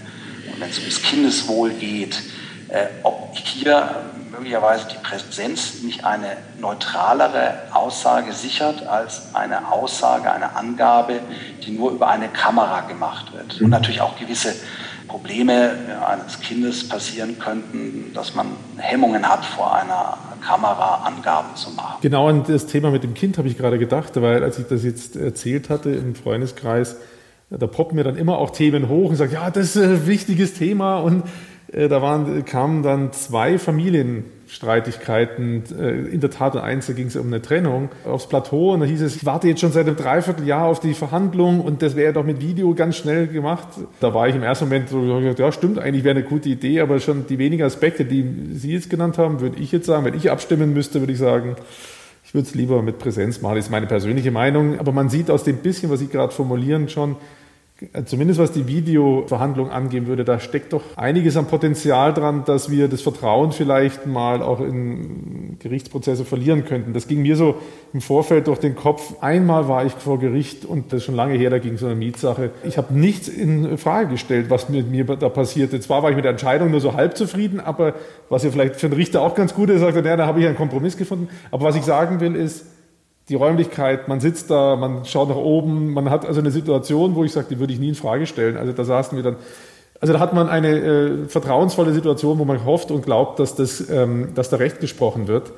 wenn 0.59 0.69
es 0.69 0.79
ums 0.79 1.01
Kindeswohl 1.01 1.71
geht, 1.71 2.21
äh, 2.69 2.85
ob 3.03 3.35
hier 3.37 3.89
möglicherweise 4.31 4.87
die 4.91 4.97
Präsenz 4.97 5.81
nicht 5.81 6.05
eine 6.05 6.37
neutralere 6.59 7.63
Aussage 7.73 8.31
sichert 8.31 8.87
als 8.87 9.33
eine 9.33 9.71
Aussage, 9.71 10.31
eine 10.31 10.55
Angabe, 10.55 11.19
die 11.65 11.71
nur 11.71 11.91
über 11.91 12.09
eine 12.09 12.29
Kamera 12.29 12.81
gemacht 12.81 13.33
wird. 13.33 13.61
Und 13.61 13.69
natürlich 13.69 14.01
auch 14.01 14.17
gewisse 14.17 14.53
Probleme 15.07 15.71
eines 16.07 16.39
Kindes 16.39 16.87
passieren 16.87 17.39
könnten, 17.39 18.11
dass 18.13 18.35
man 18.35 18.47
Hemmungen 18.77 19.27
hat, 19.27 19.43
vor 19.43 19.75
einer 19.75 20.17
Kamera 20.45 21.03
Angaben 21.05 21.55
zu 21.55 21.71
machen. 21.71 21.97
Genau 22.01 22.29
an 22.29 22.43
das 22.47 22.67
Thema 22.67 22.91
mit 22.91 23.03
dem 23.03 23.15
Kind 23.15 23.37
habe 23.37 23.47
ich 23.47 23.57
gerade 23.57 23.79
gedacht, 23.79 24.13
weil 24.21 24.43
als 24.43 24.59
ich 24.59 24.67
das 24.67 24.83
jetzt 24.83 25.15
erzählt 25.15 25.69
hatte 25.69 25.89
im 25.89 26.15
Freundeskreis, 26.15 26.97
da 27.49 27.67
poppen 27.67 27.95
mir 27.95 28.03
dann 28.03 28.15
immer 28.15 28.37
auch 28.37 28.51
Themen 28.51 28.89
hoch 28.89 29.09
und 29.09 29.15
sagen, 29.15 29.33
ja, 29.33 29.49
das 29.49 29.75
ist 29.75 29.83
ein 29.83 30.05
wichtiges 30.05 30.53
Thema. 30.53 30.99
Und 30.99 31.23
äh, 31.71 31.87
da 31.87 32.01
waren, 32.01 32.43
kamen 32.45 32.83
dann 32.83 33.11
zwei 33.11 33.57
Familienstreitigkeiten. 33.57 35.63
Äh, 35.79 36.09
in 36.09 36.19
der 36.19 36.29
Tat, 36.29 36.55
eins, 36.57 36.85
da 36.87 36.93
ging 36.93 37.07
es 37.07 37.15
um 37.15 37.25
eine 37.27 37.41
Trennung 37.41 37.89
aufs 38.05 38.27
Plateau. 38.27 38.73
Und 38.73 38.81
da 38.81 38.85
hieß 38.85 39.01
es, 39.01 39.15
ich 39.15 39.25
warte 39.25 39.47
jetzt 39.47 39.61
schon 39.61 39.71
seit 39.71 39.87
einem 39.87 39.95
Dreivierteljahr 39.95 40.65
auf 40.65 40.79
die 40.79 40.93
Verhandlung 40.93 41.61
und 41.61 41.81
das 41.81 41.95
wäre 41.95 42.13
doch 42.13 42.23
mit 42.23 42.39
Video 42.39 42.75
ganz 42.75 42.97
schnell 42.97 43.25
gemacht. 43.27 43.67
Da 43.99 44.13
war 44.13 44.27
ich 44.27 44.35
im 44.35 44.43
ersten 44.43 44.65
Moment 44.65 44.89
so, 44.89 45.19
ja, 45.19 45.51
stimmt, 45.51 45.79
eigentlich 45.79 46.03
wäre 46.03 46.17
eine 46.17 46.25
gute 46.25 46.49
Idee, 46.49 46.81
aber 46.81 46.99
schon 46.99 47.25
die 47.27 47.39
wenigen 47.39 47.63
Aspekte, 47.63 48.05
die 48.05 48.25
Sie 48.53 48.73
jetzt 48.73 48.91
genannt 48.91 49.17
haben, 49.17 49.39
würde 49.39 49.59
ich 49.59 49.71
jetzt 49.71 49.87
sagen, 49.87 50.05
wenn 50.05 50.13
ich 50.13 50.29
abstimmen 50.29 50.73
müsste, 50.73 50.99
würde 50.99 51.13
ich 51.13 51.19
sagen, 51.19 51.55
ich 52.23 52.35
würde 52.35 52.47
es 52.47 52.53
lieber 52.53 52.83
mit 52.83 52.99
Präsenz 52.99 53.41
machen, 53.41 53.55
das 53.55 53.65
ist 53.65 53.71
meine 53.71 53.87
persönliche 53.87 54.29
Meinung. 54.29 54.79
Aber 54.79 54.91
man 54.91 55.09
sieht 55.09 55.31
aus 55.31 55.43
dem 55.43 55.57
bisschen, 55.57 55.89
was 55.89 55.99
Sie 55.99 56.07
gerade 56.07 56.31
formulieren, 56.31 56.87
schon, 56.87 57.15
zumindest 58.05 58.39
was 58.39 58.51
die 58.51 58.67
Videoverhandlung 58.67 59.69
angehen 59.69 60.07
würde, 60.07 60.25
da 60.25 60.39
steckt 60.39 60.73
doch 60.73 60.81
einiges 60.97 61.37
an 61.37 61.47
Potenzial 61.47 62.13
dran, 62.13 62.43
dass 62.45 62.69
wir 62.69 62.87
das 62.87 63.01
Vertrauen 63.01 63.51
vielleicht 63.51 64.05
mal 64.05 64.41
auch 64.41 64.59
in 64.59 65.57
Gerichtsprozesse 65.59 66.25
verlieren 66.25 66.65
könnten. 66.65 66.93
Das 66.93 67.07
ging 67.07 67.21
mir 67.21 67.35
so 67.35 67.55
im 67.93 68.01
Vorfeld 68.01 68.47
durch 68.47 68.59
den 68.59 68.75
Kopf. 68.75 69.15
Einmal 69.21 69.67
war 69.67 69.85
ich 69.85 69.93
vor 69.93 70.19
Gericht 70.19 70.65
und 70.65 70.91
das 70.91 70.97
ist 70.97 71.05
schon 71.05 71.15
lange 71.15 71.37
her, 71.37 71.49
da 71.49 71.59
ging 71.59 71.75
es 71.75 71.81
um 71.81 71.89
eine 71.89 71.97
Mietsache. 71.97 72.51
Ich 72.63 72.77
habe 72.77 72.93
nichts 72.93 73.27
in 73.27 73.77
Frage 73.77 74.09
gestellt, 74.09 74.49
was 74.49 74.69
mit 74.69 74.89
mir 74.91 75.05
da 75.05 75.29
passierte. 75.29 75.79
Zwar 75.79 76.03
war 76.03 76.09
ich 76.09 76.15
mit 76.15 76.25
der 76.25 76.31
Entscheidung 76.31 76.71
nur 76.71 76.81
so 76.81 76.93
halb 76.93 77.15
zufrieden, 77.15 77.59
aber 77.59 77.95
was 78.29 78.43
ja 78.43 78.51
vielleicht 78.51 78.75
für 78.75 78.89
den 78.89 78.97
Richter 78.97 79.21
auch 79.21 79.35
ganz 79.35 79.53
gut 79.53 79.69
ist, 79.69 79.79
sagt 79.79 79.95
er, 79.95 80.05
ja, 80.05 80.17
da 80.17 80.25
habe 80.25 80.41
ich 80.41 80.47
einen 80.47 80.57
Kompromiss 80.57 80.97
gefunden. 80.97 81.29
Aber 81.51 81.65
was 81.65 81.75
ich 81.75 81.83
sagen 81.83 82.19
will, 82.19 82.35
ist, 82.35 82.65
die 83.29 83.35
Räumlichkeit, 83.35 84.07
man 84.07 84.19
sitzt 84.19 84.49
da, 84.49 84.75
man 84.75 85.05
schaut 85.05 85.29
nach 85.29 85.35
oben, 85.35 85.93
man 85.93 86.09
hat 86.09 86.25
also 86.25 86.39
eine 86.39 86.51
Situation, 86.51 87.15
wo 87.15 87.23
ich 87.23 87.31
sage, 87.31 87.47
die 87.51 87.59
würde 87.59 87.71
ich 87.71 87.79
nie 87.79 87.89
in 87.89 87.95
Frage 87.95 88.25
stellen. 88.25 88.57
Also 88.57 88.73
da 88.73 88.83
saßen 88.83 89.15
wir 89.15 89.23
dann, 89.23 89.35
also 90.01 90.13
da 90.13 90.19
hat 90.19 90.33
man 90.33 90.49
eine 90.49 90.69
äh, 90.69 91.27
vertrauensvolle 91.27 91.93
Situation, 91.93 92.39
wo 92.39 92.45
man 92.45 92.65
hofft 92.65 92.89
und 92.89 93.05
glaubt, 93.05 93.39
dass, 93.39 93.55
das, 93.55 93.87
ähm, 93.89 94.29
dass 94.33 94.49
da 94.49 94.57
Recht 94.57 94.79
gesprochen 94.79 95.27
wird. 95.27 95.51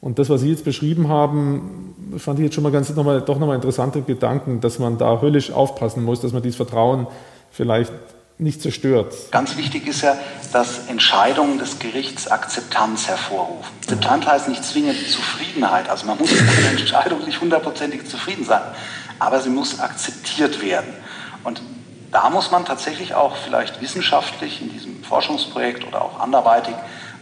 Und 0.00 0.18
das, 0.18 0.30
was 0.30 0.40
Sie 0.40 0.50
jetzt 0.50 0.64
beschrieben 0.64 1.08
haben, 1.08 1.94
fand 2.16 2.38
ich 2.38 2.46
jetzt 2.46 2.54
schon 2.54 2.64
mal 2.64 2.72
ganz 2.72 2.94
noch 2.94 3.04
mal, 3.04 3.20
doch 3.20 3.38
nochmal 3.38 3.56
interessante 3.56 4.00
Gedanken, 4.00 4.62
dass 4.62 4.78
man 4.78 4.96
da 4.96 5.20
höllisch 5.20 5.52
aufpassen 5.52 6.02
muss, 6.02 6.20
dass 6.20 6.32
man 6.32 6.42
dieses 6.42 6.56
Vertrauen 6.56 7.06
vielleicht 7.50 7.92
nicht 8.40 8.62
zerstört. 8.62 9.14
Ganz 9.30 9.56
wichtig 9.56 9.86
ist 9.86 10.02
ja, 10.02 10.16
dass 10.52 10.88
Entscheidungen 10.88 11.58
des 11.58 11.78
Gerichts 11.78 12.28
Akzeptanz 12.28 13.08
hervorrufen. 13.08 13.70
Akzeptanz 13.82 14.26
heißt 14.26 14.48
nicht 14.48 14.64
zwingend 14.64 14.98
Zufriedenheit. 15.08 15.88
Also 15.88 16.06
man 16.06 16.18
muss 16.18 16.30
mit 16.30 16.40
einer 16.40 16.78
Entscheidung 16.78 17.24
nicht 17.24 17.40
hundertprozentig 17.40 18.06
zufrieden 18.06 18.44
sein, 18.44 18.62
aber 19.18 19.40
sie 19.40 19.50
muss 19.50 19.78
akzeptiert 19.80 20.62
werden. 20.62 20.92
Und 21.44 21.62
da 22.10 22.30
muss 22.30 22.50
man 22.50 22.64
tatsächlich 22.64 23.14
auch 23.14 23.36
vielleicht 23.36 23.80
wissenschaftlich 23.80 24.60
in 24.60 24.72
diesem 24.72 25.04
Forschungsprojekt 25.04 25.86
oder 25.86 26.02
auch 26.02 26.18
anderweitig 26.18 26.74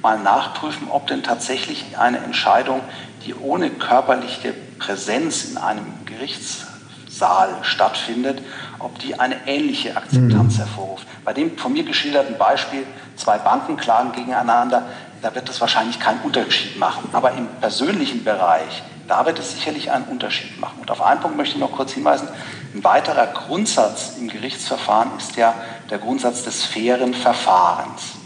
mal 0.02 0.18
nachprüfen, 0.18 0.88
ob 0.90 1.07
denn 1.09 1.22
tatsächlich 1.22 1.98
eine 1.98 2.18
Entscheidung, 2.18 2.81
die 3.26 3.35
ohne 3.35 3.70
körperliche 3.70 4.54
Präsenz 4.78 5.44
in 5.44 5.59
einem 5.59 5.87
Gerichtssaal 6.07 7.50
stattfindet, 7.62 8.40
ob 8.78 8.98
die 8.98 9.18
eine 9.18 9.46
ähnliche 9.46 9.96
Akzeptanz 9.96 10.54
mhm. 10.54 10.58
hervorruft. 10.58 11.06
Bei 11.24 11.32
dem 11.32 11.56
von 11.56 11.72
mir 11.72 11.84
geschilderten 11.84 12.38
Beispiel, 12.38 12.86
zwei 13.16 13.38
Banken 13.38 13.76
klagen 13.76 14.12
gegeneinander, 14.12 14.84
da 15.22 15.34
wird 15.34 15.48
es 15.48 15.60
wahrscheinlich 15.60 15.98
keinen 15.98 16.20
Unterschied 16.20 16.78
machen. 16.78 17.08
Aber 17.12 17.32
im 17.32 17.46
persönlichen 17.60 18.24
Bereich, 18.24 18.82
da 19.08 19.26
wird 19.26 19.38
es 19.38 19.52
sicherlich 19.52 19.90
einen 19.90 20.04
Unterschied 20.04 20.60
machen. 20.60 20.80
Und 20.80 20.90
auf 20.90 21.02
einen 21.02 21.20
Punkt 21.20 21.36
möchte 21.36 21.54
ich 21.54 21.60
noch 21.60 21.72
kurz 21.72 21.92
hinweisen. 21.92 22.28
Ein 22.74 22.84
weiterer 22.84 23.26
Grundsatz 23.26 24.16
im 24.18 24.28
Gerichtsverfahren 24.28 25.10
ist 25.18 25.36
ja 25.36 25.54
der 25.90 25.98
Grundsatz 25.98 26.44
des 26.44 26.64
fairen 26.64 27.14
Verfahrens. 27.14 28.18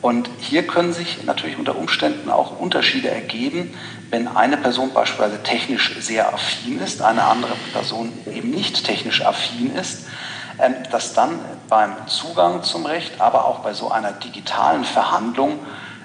Und 0.00 0.28
hier 0.38 0.66
können 0.66 0.92
sich 0.92 1.24
natürlich 1.24 1.58
unter 1.58 1.76
Umständen 1.76 2.30
auch 2.30 2.58
Unterschiede 2.58 3.08
ergeben, 3.08 3.72
wenn 4.12 4.28
eine 4.28 4.58
Person 4.58 4.92
beispielsweise 4.92 5.42
technisch 5.42 5.96
sehr 5.98 6.32
affin 6.34 6.78
ist, 6.80 7.00
eine 7.00 7.24
andere 7.24 7.54
Person 7.72 8.12
eben 8.30 8.50
nicht 8.50 8.84
technisch 8.84 9.24
affin 9.24 9.74
ist, 9.74 10.06
ähm, 10.60 10.74
dass 10.90 11.14
dann 11.14 11.40
beim 11.70 12.06
Zugang 12.06 12.62
zum 12.62 12.84
Recht, 12.84 13.22
aber 13.22 13.46
auch 13.46 13.60
bei 13.60 13.72
so 13.72 13.90
einer 13.90 14.12
digitalen 14.12 14.84
Verhandlung 14.84 15.60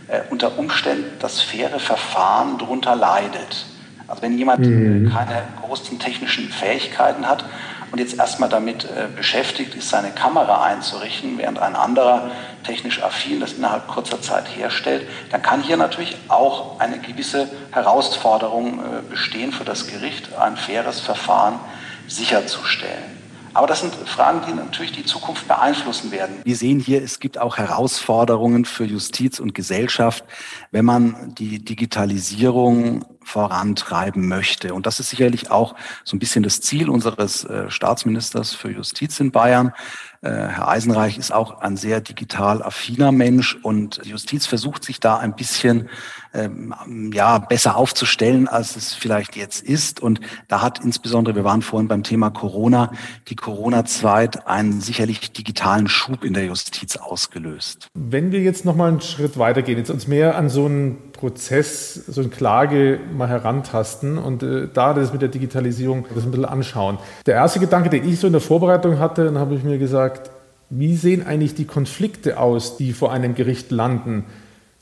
äh, 0.08 0.22
unter 0.30 0.58
Umständen 0.58 1.20
das 1.20 1.42
faire 1.42 1.80
Verfahren 1.82 2.58
darunter 2.58 2.96
leidet. 2.96 3.66
Also 4.08 4.22
wenn 4.22 4.38
jemand 4.38 4.66
äh, 4.66 4.70
mhm. 4.70 5.12
keine 5.12 5.42
großen 5.62 6.00
technischen 6.00 6.48
Fähigkeiten 6.48 7.28
hat 7.28 7.44
und 7.92 8.00
jetzt 8.00 8.18
erstmal 8.18 8.48
damit 8.48 8.86
äh, 8.86 9.08
beschäftigt 9.14 9.76
ist, 9.76 9.90
seine 9.90 10.12
Kamera 10.12 10.64
einzurichten, 10.64 11.38
während 11.38 11.60
ein 11.60 11.76
anderer 11.76 12.32
technisch 12.68 13.02
affin 13.02 13.40
das 13.40 13.54
innerhalb 13.54 13.88
kurzer 13.88 14.22
Zeit 14.22 14.46
herstellt, 14.56 15.08
dann 15.32 15.42
kann 15.42 15.64
hier 15.64 15.78
natürlich 15.78 16.18
auch 16.28 16.80
eine 16.80 17.00
gewisse 17.00 17.50
Herausforderung 17.72 18.80
äh, 18.80 19.02
bestehen 19.10 19.52
für 19.52 19.64
das 19.64 19.88
Gericht, 19.88 20.36
ein 20.36 20.58
faires 20.58 21.00
Verfahren 21.00 21.60
sicherzustellen. 22.08 23.18
Aber 23.54 23.66
das 23.66 23.80
sind 23.80 23.96
Fragen, 23.96 24.42
die 24.48 24.54
natürlich 24.54 24.92
die 24.92 25.06
Zukunft 25.06 25.48
beeinflussen 25.48 26.12
werden. 26.12 26.36
Wir 26.44 26.56
sehen 26.56 26.80
hier, 26.80 27.02
es 27.02 27.20
gibt 27.20 27.40
auch 27.40 27.58
Herausforderungen 27.58 28.66
für 28.66 28.84
Justiz 28.84 29.40
und 29.40 29.56
Gesellschaft, 29.56 30.24
wenn 30.70 30.86
man 30.86 31.34
die 31.34 31.66
Digitalisierung 31.66 33.04
vorantreiben 33.24 34.28
möchte. 34.28 34.76
Und 34.76 34.86
das 34.86 35.00
ist 35.00 35.10
sicherlich 35.10 35.50
auch 35.50 35.74
so 36.04 36.16
ein 36.16 36.20
bisschen 36.20 36.44
das 36.44 36.62
Ziel 36.62 36.88
unseres 36.88 37.46
äh, 37.46 37.72
Staatsministers 37.72 38.54
für 38.54 38.70
Justiz 38.70 39.20
in 39.20 39.32
Bayern. 39.32 39.74
Äh, 40.22 40.30
Herr 40.30 40.68
Eisenreich 40.68 41.18
ist 41.18 41.32
auch 41.32 41.62
ein 41.62 41.78
sehr 41.78 42.02
digital 42.02 42.64
affiner 42.64 43.12
Mensch 43.12 43.56
und 43.62 44.04
die 44.04 44.10
Justiz 44.10 44.48
versucht 44.48 44.84
sich 44.84 45.00
da 45.00 45.18
ein 45.18 45.36
bisschen 45.36 45.90
ähm, 46.38 47.12
ja 47.14 47.40
besser 47.40 47.76
aufzustellen, 47.76 48.48
als 48.48 48.76
es 48.76 48.94
vielleicht 48.94 49.36
jetzt 49.36 49.64
ist. 49.64 50.00
Und 50.00 50.22
da 50.48 50.62
hat 50.62 50.84
insbesondere, 50.84 51.36
wir 51.36 51.44
waren 51.44 51.62
vorhin 51.62 51.88
beim 51.88 52.04
Thema 52.04 52.30
Corona, 52.30 52.92
die 53.28 53.36
Corona-Zeit 53.36 54.48
einen 54.48 54.80
sicherlich 54.80 55.32
digitalen 55.32 55.88
Schub 55.88 56.24
in 56.24 56.34
der 56.34 56.46
Justiz 56.46 56.96
ausgelöst. 56.96 57.88
Wenn 57.94 58.32
wir 58.32 58.42
jetzt 58.42 58.66
noch 58.66 58.76
mal 58.76 58.90
einen 58.90 59.02
Schritt 59.02 59.38
weitergehen, 59.38 59.78
jetzt 59.78 59.90
uns 59.90 60.08
mehr 60.08 60.38
an 60.38 60.50
so 60.50 60.66
einen 60.66 61.12
Prozess, 61.14 61.96
so 62.08 62.22
eine 62.22 62.30
Klage 62.30 63.00
mal 63.16 63.28
herantasten 63.28 64.18
und 64.18 64.44
äh, 64.44 64.68
da 64.72 64.94
das 64.94 65.12
mit 65.12 65.22
der 65.22 65.30
Digitalisierung 65.30 66.06
das 66.14 66.24
ein 66.24 66.32
bisschen 66.32 66.46
anschauen. 66.46 67.00
Der 67.26 67.36
erste 67.36 67.60
Gedanke, 67.60 67.90
den 67.90 68.08
ich 68.08 68.20
so 68.20 68.28
in 68.28 68.34
der 68.34 68.42
Vorbereitung 68.42 69.00
hatte, 69.00 69.26
dann 69.26 69.38
habe 69.38 69.56
ich 69.56 69.64
mir 69.64 69.80
gesagt, 69.80 70.30
wie 70.70 70.96
sehen 70.96 71.26
eigentlich 71.26 71.56
die 71.56 71.66
Konflikte 71.66 72.40
aus, 72.40 72.78
die 72.78 72.94
vor 72.94 73.12
einem 73.12 73.36
Gericht 73.36 73.72
landen 73.72 74.26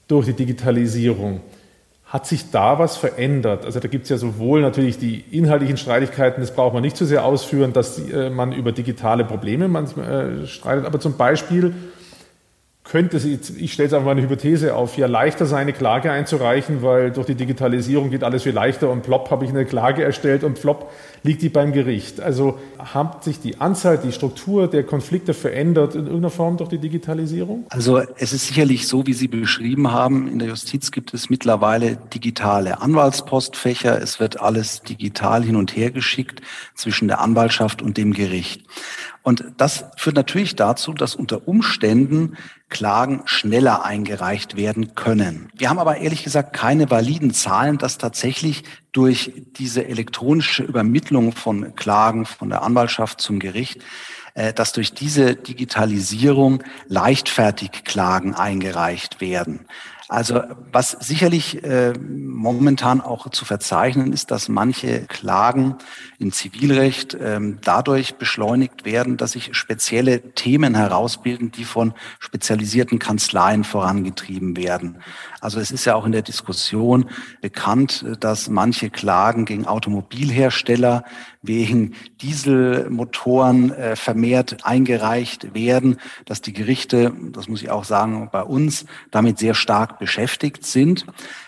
durch 0.07 0.25
die 0.25 0.33
Digitalisierung? 0.33 1.41
Hat 2.05 2.27
sich 2.27 2.51
da 2.51 2.77
was 2.77 2.97
verändert? 2.97 3.65
Also 3.65 3.79
da 3.79 3.87
gibt 3.87 4.03
es 4.03 4.09
ja 4.09 4.17
sowohl 4.17 4.61
natürlich 4.61 4.99
die 4.99 5.23
inhaltlichen 5.31 5.77
Streitigkeiten, 5.77 6.41
das 6.41 6.53
braucht 6.53 6.73
man 6.73 6.83
nicht 6.83 6.95
zu 6.95 7.05
sehr 7.05 7.25
ausführen, 7.25 7.73
dass 7.73 7.99
äh, 8.09 8.29
man 8.29 8.51
über 8.51 8.71
digitale 8.71 9.25
Probleme 9.25 9.67
manchmal 9.67 10.43
äh, 10.43 10.47
streitet, 10.47 10.85
aber 10.85 10.99
zum 10.99 11.17
Beispiel 11.17 11.73
könnte 12.85 13.17
es, 13.17 13.25
ich 13.25 13.73
stelle 13.73 13.87
jetzt 13.87 13.93
einfach 13.93 14.05
mal 14.05 14.11
eine 14.11 14.21
Hypothese 14.21 14.75
auf, 14.75 14.95
ja 14.97 15.07
leichter 15.07 15.47
sein, 15.47 15.61
eine 15.61 15.73
Klage 15.73 16.11
einzureichen, 16.11 16.83
weil 16.83 17.11
durch 17.11 17.25
die 17.25 17.35
Digitalisierung 17.35 18.11
geht 18.11 18.23
alles 18.23 18.43
viel 18.43 18.53
leichter 18.53 18.91
und 18.91 19.01
plopp 19.01 19.31
habe 19.31 19.43
ich 19.43 19.49
eine 19.49 19.65
Klage 19.65 20.03
erstellt 20.03 20.43
und 20.43 20.61
plopp 20.61 20.91
liegt 21.25 21.41
die 21.41 21.49
beim 21.49 21.73
Gericht. 21.73 22.21
Also 22.21 22.59
hat 22.77 23.23
sich 23.23 23.39
die 23.39 23.59
Anzahl, 23.59 23.97
die 23.97 24.11
Struktur 24.11 24.67
der 24.69 24.83
Konflikte 24.83 25.33
verändert 25.33 25.95
in 25.95 26.01
irgendeiner 26.01 26.29
Form 26.29 26.57
durch 26.57 26.69
die 26.69 26.77
Digitalisierung? 26.77 27.65
Also 27.69 27.97
es 28.17 28.31
ist 28.31 28.47
sicherlich 28.47 28.88
so, 28.88 29.05
wie 29.07 29.13
Sie 29.13 29.27
beschrieben 29.27 29.91
haben, 29.91 30.27
in 30.27 30.39
der 30.39 30.49
Justiz 30.49 30.91
gibt 30.91 31.13
es 31.13 31.29
mittlerweile 31.29 31.97
digitale 32.13 32.79
Anwaltspostfächer. 32.79 33.99
Es 33.99 34.19
wird 34.19 34.39
alles 34.39 34.83
digital 34.83 35.43
hin 35.43 35.55
und 35.55 35.75
her 35.75 35.89
geschickt 35.89 36.41
zwischen 36.75 37.07
der 37.07 37.19
Anwaltschaft 37.19 37.81
und 37.81 37.97
dem 37.97 38.13
Gericht. 38.13 38.63
Und 39.23 39.43
das 39.57 39.85
führt 39.97 40.15
natürlich 40.15 40.55
dazu, 40.55 40.93
dass 40.93 41.15
unter 41.15 41.47
Umständen 41.47 42.38
Klagen 42.69 43.21
schneller 43.25 43.85
eingereicht 43.85 44.55
werden 44.55 44.95
können. 44.95 45.49
Wir 45.55 45.69
haben 45.69 45.79
aber 45.79 45.97
ehrlich 45.97 46.23
gesagt 46.23 46.53
keine 46.53 46.91
validen 46.91 47.31
Zahlen, 47.31 47.77
dass 47.77 47.97
tatsächlich 47.97 48.63
durch 48.91 49.31
diese 49.57 49.88
elektronische 49.88 50.63
Übermittlung 50.63 51.14
von 51.32 51.75
Klagen 51.75 52.25
von 52.25 52.49
der 52.49 52.63
Anwaltschaft 52.63 53.21
zum 53.21 53.39
Gericht 53.39 53.82
äh, 54.36 54.51
dass 54.54 54.73
durch 54.73 54.93
diese 54.93 55.36
Digitalisierung 55.36 56.62
leichtfertig 56.89 57.86
Klagen 57.86 58.36
eingereicht 58.36 59.21
werden. 59.21 59.65
Also 60.08 60.43
was 60.71 60.91
sicherlich 60.91 61.63
äh, 61.63 61.93
momentan 61.97 63.01
auch 63.01 63.30
zu 63.32 63.43
verzeichnen 63.43 64.13
ist, 64.13 64.30
dass 64.30 64.49
manche 64.49 65.06
Klagen 65.08 65.78
im 66.19 66.32
Zivilrecht 66.32 67.17
ähm, 67.19 67.58
dadurch 67.63 68.15
beschleunigt 68.15 68.86
werden, 68.86 69.17
dass 69.17 69.32
sich 69.32 69.56
spezielle 69.56 70.34
Themen 70.34 70.75
herausbilden, 70.75 71.51
die 71.51 71.63
von 71.63 71.93
spezialisierten 72.19 72.99
Kanzleien 72.99 73.63
vorangetrieben 73.63 74.58
werden. 74.58 74.97
Also 75.45 75.60
es 75.60 75.69
ist 75.69 75.86
ja 75.86 75.93
auch 75.93 76.08
in 76.08 76.12
der 76.12 76.23
Diskussion 76.23 77.05
bekannt, 77.39 78.03
dass 78.19 78.49
manche 78.49 78.89
Klagen 78.89 79.45
gegen 79.45 79.67
Automobilhersteller 79.67 81.03
wegen 81.43 81.93
Dieselmotoren 82.21 83.71
äh, 83.71 83.95
vermehrt 83.95 84.65
eingereicht 84.65 85.53
werden, 85.53 85.97
dass 86.25 86.41
die 86.41 86.51
Gerichte, 86.51 87.13
das 87.31 87.47
muss 87.47 87.62
ich 87.62 87.69
auch 87.69 87.84
sagen, 87.84 88.29
bei 88.31 88.41
uns 88.41 88.88
damit 89.12 89.38
sehr 89.38 89.53
stark 89.53 89.99
beschäftigt 89.99 90.65
sind. 90.65 91.05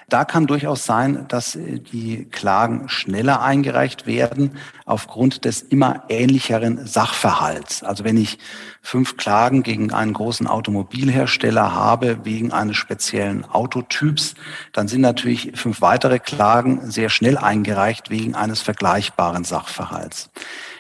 Da 0.10 0.24
kann 0.24 0.48
durchaus 0.48 0.86
sein, 0.86 1.26
dass 1.28 1.58
äh, 1.58 1.80
die 1.80 2.26
Klagen 2.32 2.88
schneller 2.88 3.42
eingereicht 3.42 4.08
werden 4.08 4.58
aufgrund 4.86 5.44
des 5.44 5.62
immer 5.62 6.04
ähnlicheren 6.08 6.88
Sachverhalts. 6.88 7.84
Also 7.84 8.06
wenn 8.06 8.16
ich 8.16 8.38
fünf 8.82 9.18
Klagen 9.18 9.64
gegen 9.64 9.92
einen 9.92 10.14
großen 10.14 10.48
Automobilhersteller 10.48 11.76
habe 11.76 12.20
wegen 12.24 12.54
eines 12.54 12.78
speziellen 12.78 13.44
Autotyps, 13.44 14.36
dann 14.72 14.88
sind 14.88 15.02
natürlich 15.02 15.52
fünf 15.56 15.82
weitere 15.82 16.20
Klagen 16.20 16.90
sehr 16.90 17.10
schnell 17.10 17.38
eingereicht 17.38 18.10
wegen 18.10 18.34
eines 18.34 18.62
vergleichbaren 18.62 19.44
Sachverhalts. 19.44 20.30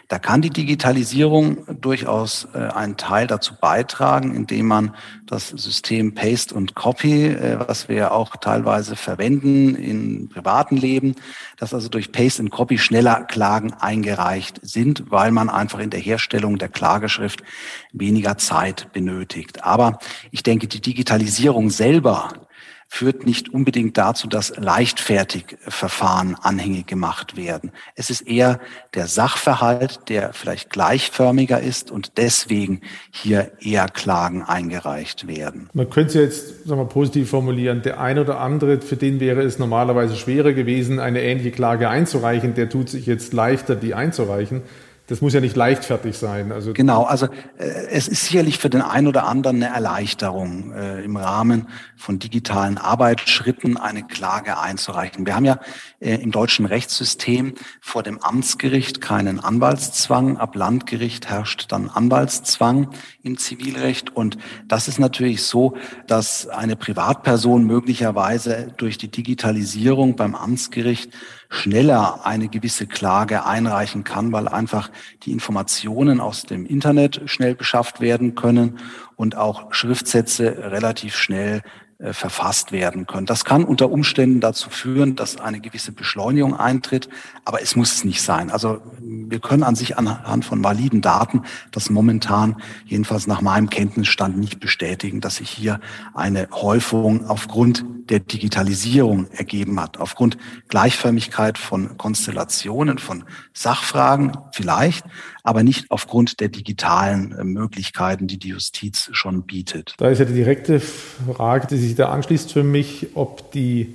Da 0.09 0.19
kann 0.19 0.41
die 0.41 0.49
Digitalisierung 0.49 1.65
durchaus 1.81 2.47
äh, 2.53 2.59
einen 2.59 2.95
Teil 2.95 3.27
dazu 3.27 3.55
beitragen, 3.59 4.33
indem 4.33 4.67
man 4.67 4.95
das 5.25 5.49
System 5.49 6.13
Paste 6.13 6.55
und 6.55 6.75
Copy, 6.75 7.25
äh, 7.25 7.59
was 7.67 7.89
wir 7.89 8.13
auch 8.13 8.37
teilweise 8.37 8.95
verwenden 8.95 9.75
im 9.75 10.29
privaten 10.29 10.77
Leben, 10.77 11.15
dass 11.57 11.73
also 11.73 11.89
durch 11.89 12.13
Paste 12.13 12.41
und 12.41 12.51
Copy 12.51 12.77
schneller 12.77 13.25
Klagen 13.25 13.73
eingereicht 13.73 14.61
sind, 14.61 15.11
weil 15.11 15.31
man 15.31 15.49
einfach 15.49 15.79
in 15.79 15.89
der 15.89 15.99
Herstellung 15.99 16.57
der 16.57 16.69
Klageschrift 16.69 17.43
weniger 17.91 18.37
Zeit 18.37 18.93
benötigt. 18.93 19.65
Aber 19.65 19.99
ich 20.31 20.41
denke, 20.41 20.67
die 20.67 20.81
Digitalisierung 20.81 21.69
selber 21.69 22.46
führt 22.88 23.26
nicht 23.26 23.54
unbedingt 23.54 23.97
dazu, 23.97 24.28
dass 24.28 24.56
leichtfertig 24.58 25.58
Verfahren 25.67 26.36
anhängig 26.36 26.88
gemacht 26.88 27.36
werden. 27.36 27.71
Es 27.95 28.10
ist 28.10 28.21
eher 28.21 28.60
der 28.93 29.08
Sachverhalt, 29.08 30.00
der 30.10 30.34
vielleicht 30.34 30.69
gleichförmiger 30.69 31.60
ist 31.60 31.91
und 31.91 32.17
deswegen 32.17 32.82
hier 33.12 33.52
eher 33.60 33.88
Klagen 33.88 34.43
eingereicht 34.43 35.28
werden. 35.28 35.69
Man 35.73 35.89
könnte 35.89 36.19
es 36.19 36.38
jetzt 36.38 36.67
sagen 36.67 36.80
wir, 36.80 36.86
positiv 36.86 37.30
formulieren. 37.30 37.82
Der 37.82 38.00
ein 38.00 38.19
oder 38.19 38.39
andere, 38.39 38.82
für 38.82 38.97
den 38.97 39.19
wäre 39.19 39.41
es 39.41 39.60
normalerweise 39.60 40.15
schwerer 40.15 40.54
gewesen, 40.54 41.00
eine 41.00 41.21
ähnliche 41.21 41.52
Klage 41.52 41.89
einzureichen, 41.89 42.54
der 42.54 42.69
tut 42.69 42.89
sich 42.89 43.06
jetzt 43.06 43.34
leichter, 43.34 43.76
die 43.76 43.93
einzureichen. 43.93 44.62
Das 45.07 45.21
muss 45.21 45.33
ja 45.33 45.39
nicht 45.39 45.55
leichtfertig 45.55 46.17
sein. 46.17 46.51
Also 46.51 46.73
genau, 46.73 47.03
also 47.03 47.27
äh, 47.57 47.87
es 47.89 48.09
ist 48.09 48.25
sicherlich 48.25 48.57
für 48.57 48.69
den 48.69 48.81
einen 48.81 49.07
oder 49.07 49.25
anderen 49.25 49.63
eine 49.63 49.73
Erleichterung, 49.73 50.73
äh, 50.73 51.01
im 51.01 51.15
Rahmen 51.15 51.69
von 51.95 52.19
digitalen 52.19 52.77
Arbeitsschritten 52.77 53.77
eine 53.77 54.03
Klage 54.03 54.59
einzureichen. 54.59 55.25
Wir 55.25 55.35
haben 55.35 55.45
ja 55.45 55.59
äh, 56.01 56.15
im 56.15 56.31
deutschen 56.31 56.65
Rechtssystem 56.65 57.53
vor 57.79 58.03
dem 58.03 58.21
Amtsgericht 58.21 58.99
keinen 58.99 59.39
Anwaltszwang. 59.39 60.35
Ab 60.35 60.55
Landgericht 60.55 61.29
herrscht 61.29 61.71
dann 61.71 61.89
Anwaltszwang 61.89 62.89
im 63.23 63.37
Zivilrecht. 63.37 64.13
Und 64.13 64.37
das 64.67 64.89
ist 64.89 64.99
natürlich 64.99 65.43
so, 65.43 65.77
dass 66.07 66.49
eine 66.49 66.75
Privatperson 66.75 67.63
möglicherweise 67.63 68.73
durch 68.75 68.97
die 68.97 69.09
Digitalisierung 69.09 70.17
beim 70.17 70.35
Amtsgericht 70.35 71.13
schneller 71.49 72.25
eine 72.25 72.49
gewisse 72.49 72.88
Klage 72.88 73.45
einreichen 73.45 74.03
kann, 74.03 74.31
weil 74.31 74.47
einfach 74.47 74.89
die 75.23 75.31
Informationen 75.31 76.19
aus 76.19 76.43
dem 76.43 76.65
Internet 76.65 77.21
schnell 77.25 77.55
beschafft 77.55 78.01
werden 78.01 78.36
können 78.36 78.79
und 79.15 79.36
auch 79.36 79.73
Schriftsätze 79.73 80.71
relativ 80.71 81.15
schnell 81.15 81.62
äh, 81.99 82.13
verfasst 82.13 82.71
werden 82.71 83.07
können. 83.07 83.25
Das 83.25 83.43
kann 83.43 83.63
unter 83.63 83.89
Umständen 83.89 84.39
dazu 84.39 84.69
führen, 84.69 85.15
dass 85.15 85.41
eine 85.41 85.60
gewisse 85.60 85.91
Beschleunigung 85.91 86.55
eintritt, 86.55 87.10
aber 87.43 87.63
es 87.63 87.75
muss 87.75 87.91
es 87.91 88.03
nicht 88.03 88.21
sein. 88.21 88.51
Also 88.51 88.81
wir 89.01 89.39
können 89.39 89.63
an 89.63 89.73
sich 89.73 89.97
anhand 89.97 90.45
von 90.45 90.63
validen 90.63 91.01
Daten 91.01 91.41
das 91.71 91.89
momentan, 91.89 92.57
jedenfalls 92.86 93.25
nach 93.25 93.41
meinem 93.41 93.71
Kenntnisstand, 93.71 94.38
nicht 94.38 94.60
bestätigen, 94.60 95.21
dass 95.21 95.38
sich 95.38 95.49
hier 95.49 95.79
eine 96.13 96.47
Häufung 96.51 97.25
aufgrund 97.27 97.83
der 98.10 98.19
Digitalisierung 98.19 99.29
ergeben 99.31 99.79
hat, 99.79 99.97
aufgrund 99.97 100.38
Gleichförmigkeit 100.67 101.57
von 101.57 101.97
Konstellationen, 101.97 102.99
von 102.99 103.23
Sachfragen 103.53 104.33
vielleicht, 104.51 105.03
aber 105.47 105.63
nicht 105.63 105.86
aufgrund 105.89 106.41
der 106.41 106.49
digitalen 106.49 107.31
äh, 107.31 107.43
Möglichkeiten, 107.45 108.27
die 108.27 108.38
die 108.38 108.49
Justiz 108.49 109.10
schon 109.13 109.43
bietet. 109.43 109.93
Da 109.97 110.10
ist 110.10 110.19
ja 110.19 110.25
die 110.25 110.33
direkte 110.33 110.81
Frage, 110.81 111.67
die 111.67 111.77
sich 111.77 111.95
da 111.95 112.10
anschließt 112.10 112.51
für 112.51 112.63
mich, 112.63 113.07
ob 113.13 113.49
die 113.53 113.93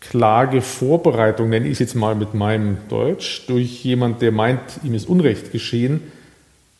Klagevorbereitung, 0.00 1.48
nenne 1.48 1.66
ich 1.66 1.74
es 1.74 1.78
jetzt 1.78 1.94
mal 1.94 2.16
mit 2.16 2.34
meinem 2.34 2.78
Deutsch, 2.88 3.46
durch 3.46 3.84
jemand, 3.84 4.20
der 4.20 4.32
meint, 4.32 4.60
ihm 4.82 4.94
ist 4.94 5.08
Unrecht 5.08 5.52
geschehen, 5.52 6.00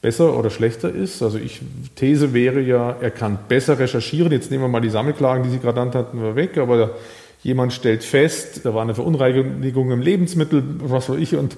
besser 0.03 0.37
oder 0.37 0.51
schlechter 0.51 0.93
ist. 0.93 1.23
Also 1.23 1.39
ich 1.39 1.61
These 1.95 2.35
wäre 2.35 2.61
ja, 2.61 2.97
er 3.01 3.13
kann 3.13 3.39
besser 3.47 3.79
recherchieren. 3.79 4.33
Jetzt 4.33 4.51
nehmen 4.51 4.65
wir 4.65 4.69
mal 4.69 4.81
die 4.81 4.91
Sammelklagen, 4.91 5.45
die 5.45 5.51
Sie 5.51 5.61
gerade 5.61 5.75
genannt 5.75 5.95
hatten, 5.95 6.35
weg, 6.35 6.59
aber 6.59 6.97
jemand 7.45 7.73
stellt 7.73 8.03
fest, 8.03 8.63
da 8.65 8.75
war 8.75 8.83
eine 8.83 8.97
Verunreinigung 8.97 9.93
im 9.93 10.01
Lebensmittel, 10.01 10.65
was 10.81 11.09
weiß 11.09 11.19
ich, 11.19 11.37
und 11.37 11.57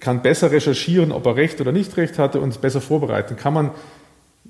kann 0.00 0.22
besser 0.22 0.50
recherchieren, 0.50 1.12
ob 1.12 1.26
er 1.26 1.36
Recht 1.36 1.60
oder 1.60 1.72
nicht 1.72 1.96
Recht 1.96 2.18
hatte 2.18 2.40
und 2.40 2.50
es 2.50 2.58
besser 2.58 2.80
vorbereiten. 2.80 3.36
Kann 3.36 3.54
man 3.54 3.70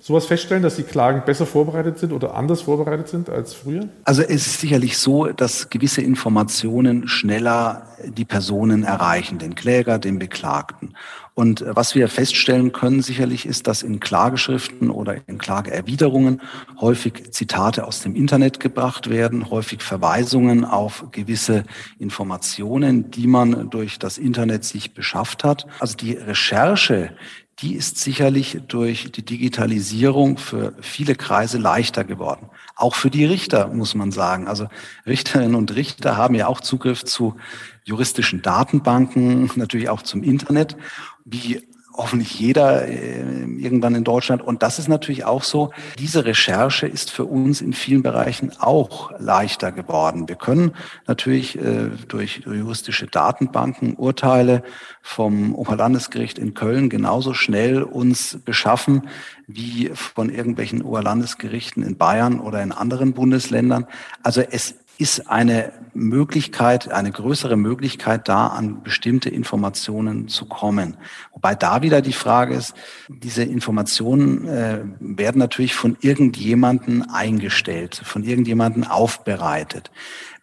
sowas 0.01 0.27
feststellen, 0.27 0.63
dass 0.63 0.77
die 0.77 0.83
Klagen 0.83 1.23
besser 1.25 1.47
vorbereitet 1.47 1.99
sind 1.99 2.13
oder 2.13 2.35
anders 2.35 2.63
vorbereitet 2.63 3.09
sind 3.09 3.31
als 3.31 3.55
früher? 3.55 3.89
Also 4.05 4.23
es 4.23 4.47
ist 4.47 4.61
sicherlich 4.61 4.99
so, 4.99 5.27
dass 5.27 5.71
gewisse 5.71 6.03
Informationen 6.03 7.07
schneller 7.09 7.87
die 8.05 8.25
Personen 8.25 8.83
erreichen, 8.83 9.39
den 9.39 9.55
Kläger, 9.55 9.99
den 9.99 10.19
Beklagten. 10.19 10.95
Und 11.35 11.65
was 11.67 11.95
wir 11.95 12.09
feststellen 12.09 12.73
können 12.73 13.01
sicherlich 13.01 13.47
ist, 13.47 13.67
dass 13.67 13.83
in 13.83 14.01
Klageschriften 14.01 14.91
oder 14.91 15.17
in 15.27 15.39
Klageerwiderungen 15.39 16.43
häufig 16.79 17.33
Zitate 17.33 17.87
aus 17.87 18.01
dem 18.01 18.15
Internet 18.15 18.61
gebracht 18.61 19.09
werden, 19.09 19.49
häufig 19.49 19.83
Verweisungen 19.83 20.67
auf 20.67 21.07
gewisse 21.11 21.65
Informationen, 21.99 23.11
die 23.11 23.27
man 23.27 23.71
durch 23.71 23.99
das 23.99 24.19
Internet 24.19 24.65
sich 24.65 24.93
beschafft 24.93 25.43
hat. 25.43 25.67
Also 25.81 25.97
die 25.97 26.13
Recherche, 26.13 27.17
die 27.61 27.77
ist 27.77 27.99
sicherlich 27.99 28.61
durch 28.67 29.13
die 29.13 29.25
Digitalisierung 29.25 30.37
für 30.37 30.75
viele 30.81 31.15
Kreise 31.15 31.59
leichter 31.59 32.03
geworden. 32.03 32.51
Auch 32.75 32.95
für 32.95 33.09
die 33.11 33.25
Richter, 33.25 33.69
muss 33.69 33.95
man 33.95 34.11
sagen. 34.11 34.49
Also 34.49 34.67
Richterinnen 35.07 35.55
und 35.55 35.75
Richter 35.77 36.17
haben 36.17 36.35
ja 36.35 36.49
auch 36.49 36.61
Zugriff 36.61 37.05
zu 37.05 37.37
juristischen 37.85 38.43
Datenbanken, 38.43 39.51
natürlich 39.57 39.89
auch 39.89 40.03
zum 40.03 40.23
Internet, 40.23 40.77
wie 41.25 41.63
hoffentlich 41.95 42.39
jeder 42.39 42.89
äh, 42.89 43.21
irgendwann 43.59 43.95
in 43.95 44.05
Deutschland. 44.05 44.43
Und 44.43 44.63
das 44.63 44.79
ist 44.79 44.89
natürlich 44.89 45.25
auch 45.25 45.43
so. 45.43 45.71
Diese 45.99 46.25
Recherche 46.25 46.87
ist 46.87 47.11
für 47.11 47.25
uns 47.25 47.61
in 47.61 47.73
vielen 47.73 48.03
Bereichen 48.03 48.53
auch 48.59 49.13
leichter 49.19 49.73
geworden. 49.73 50.29
Wir 50.29 50.37
können 50.37 50.73
natürlich 51.07 51.59
äh, 51.59 51.91
durch 52.09 52.43
juristische 52.47 53.07
Datenbanken 53.07 53.95
Urteile 53.95 54.63
vom 55.03 55.55
Oberlandesgericht 55.55 56.39
in 56.39 56.55
Köln 56.55 56.89
genauso 56.89 57.35
schnell 57.35 57.83
uns 57.83 58.39
beschaffen 58.45 59.09
wie 59.47 59.91
von 59.95 60.31
irgendwelchen 60.31 60.83
Oberlandesgerichten 60.83 61.83
in 61.83 61.97
Bayern 61.97 62.41
oder 62.41 62.63
in 62.63 62.73
anderen 62.73 63.13
Bundesländern. 63.13 63.87
Also 64.23 64.41
es 64.41 64.77
ist 65.03 65.29
eine 65.29 65.73
Möglichkeit, 65.95 66.93
eine 66.93 67.11
größere 67.11 67.57
Möglichkeit 67.57 68.29
da, 68.29 68.47
an 68.47 68.85
bestimmte 68.85 69.29
Informationen 69.29 70.29
zu 70.29 70.47
kommen. 70.47 70.97
Wobei 71.33 71.57
da 71.57 71.83
wieder 71.83 72.03
die 72.03 72.13
Frage 72.13 72.55
ist, 72.55 72.75
diese 73.09 73.43
Informationen 73.43 74.47
äh, 74.47 74.79
werden 75.01 75.41
natürlich 75.41 75.75
von 75.75 75.97
irgendjemanden 76.01 77.03
eingestellt, 77.11 78.01
von 78.05 78.23
irgendjemanden 78.23 78.85
aufbereitet. 78.87 79.91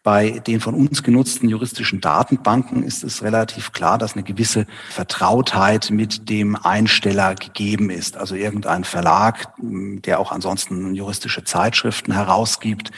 Bei 0.09 0.39
den 0.39 0.59
von 0.59 0.73
uns 0.73 1.03
genutzten 1.03 1.49
juristischen 1.49 2.01
Datenbanken 2.01 2.81
ist 2.81 3.03
es 3.03 3.21
relativ 3.21 3.73
klar, 3.73 3.99
dass 3.99 4.13
eine 4.13 4.23
gewisse 4.23 4.65
Vertrautheit 4.89 5.91
mit 5.91 6.31
dem 6.31 6.55
Einsteller 6.55 7.35
gegeben 7.35 7.91
ist. 7.91 8.17
Also 8.17 8.33
irgendein 8.33 8.85
Verlag, 8.85 9.53
der 9.59 10.19
auch 10.19 10.31
ansonsten 10.31 10.95
juristische 10.95 11.43
Zeitschriften 11.43 12.11
herausgibt, 12.11 12.89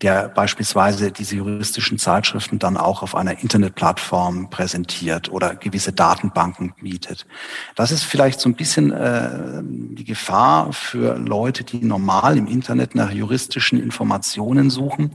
der 0.00 0.30
beispielsweise 0.30 1.12
diese 1.12 1.36
juristischen 1.36 1.98
Zeitschriften 1.98 2.58
dann 2.58 2.78
auch 2.78 3.02
auf 3.02 3.14
einer 3.14 3.42
Internetplattform 3.42 4.48
präsentiert 4.48 5.30
oder 5.30 5.56
gewisse 5.56 5.92
Datenbanken 5.92 6.72
bietet. 6.80 7.26
Das 7.74 7.90
ist 7.90 8.04
vielleicht 8.04 8.40
so 8.40 8.48
ein 8.48 8.54
bisschen 8.54 8.92
äh, 8.92 9.60
die 9.62 10.04
Gefahr 10.04 10.72
für 10.72 11.18
Leute, 11.18 11.64
die 11.64 11.84
normal 11.84 12.38
im 12.38 12.46
Internet 12.46 12.94
nach 12.94 13.10
juristischen 13.10 13.78
Informationen 13.78 14.70
suchen 14.70 15.10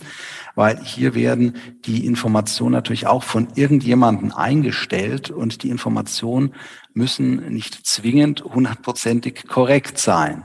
weil 0.56 0.84
hier 0.84 1.16
werden 1.16 1.56
die 1.86 2.06
Informationen 2.06 2.74
natürlich 2.74 3.08
auch 3.08 3.24
von 3.24 3.48
irgendjemanden 3.56 4.32
eingestellt 4.32 5.32
und 5.32 5.64
die 5.64 5.70
Informationen 5.70 6.54
müssen 6.94 7.54
nicht 7.54 7.86
zwingend 7.86 8.44
hundertprozentig 8.44 9.48
korrekt 9.48 9.98
sein. 9.98 10.44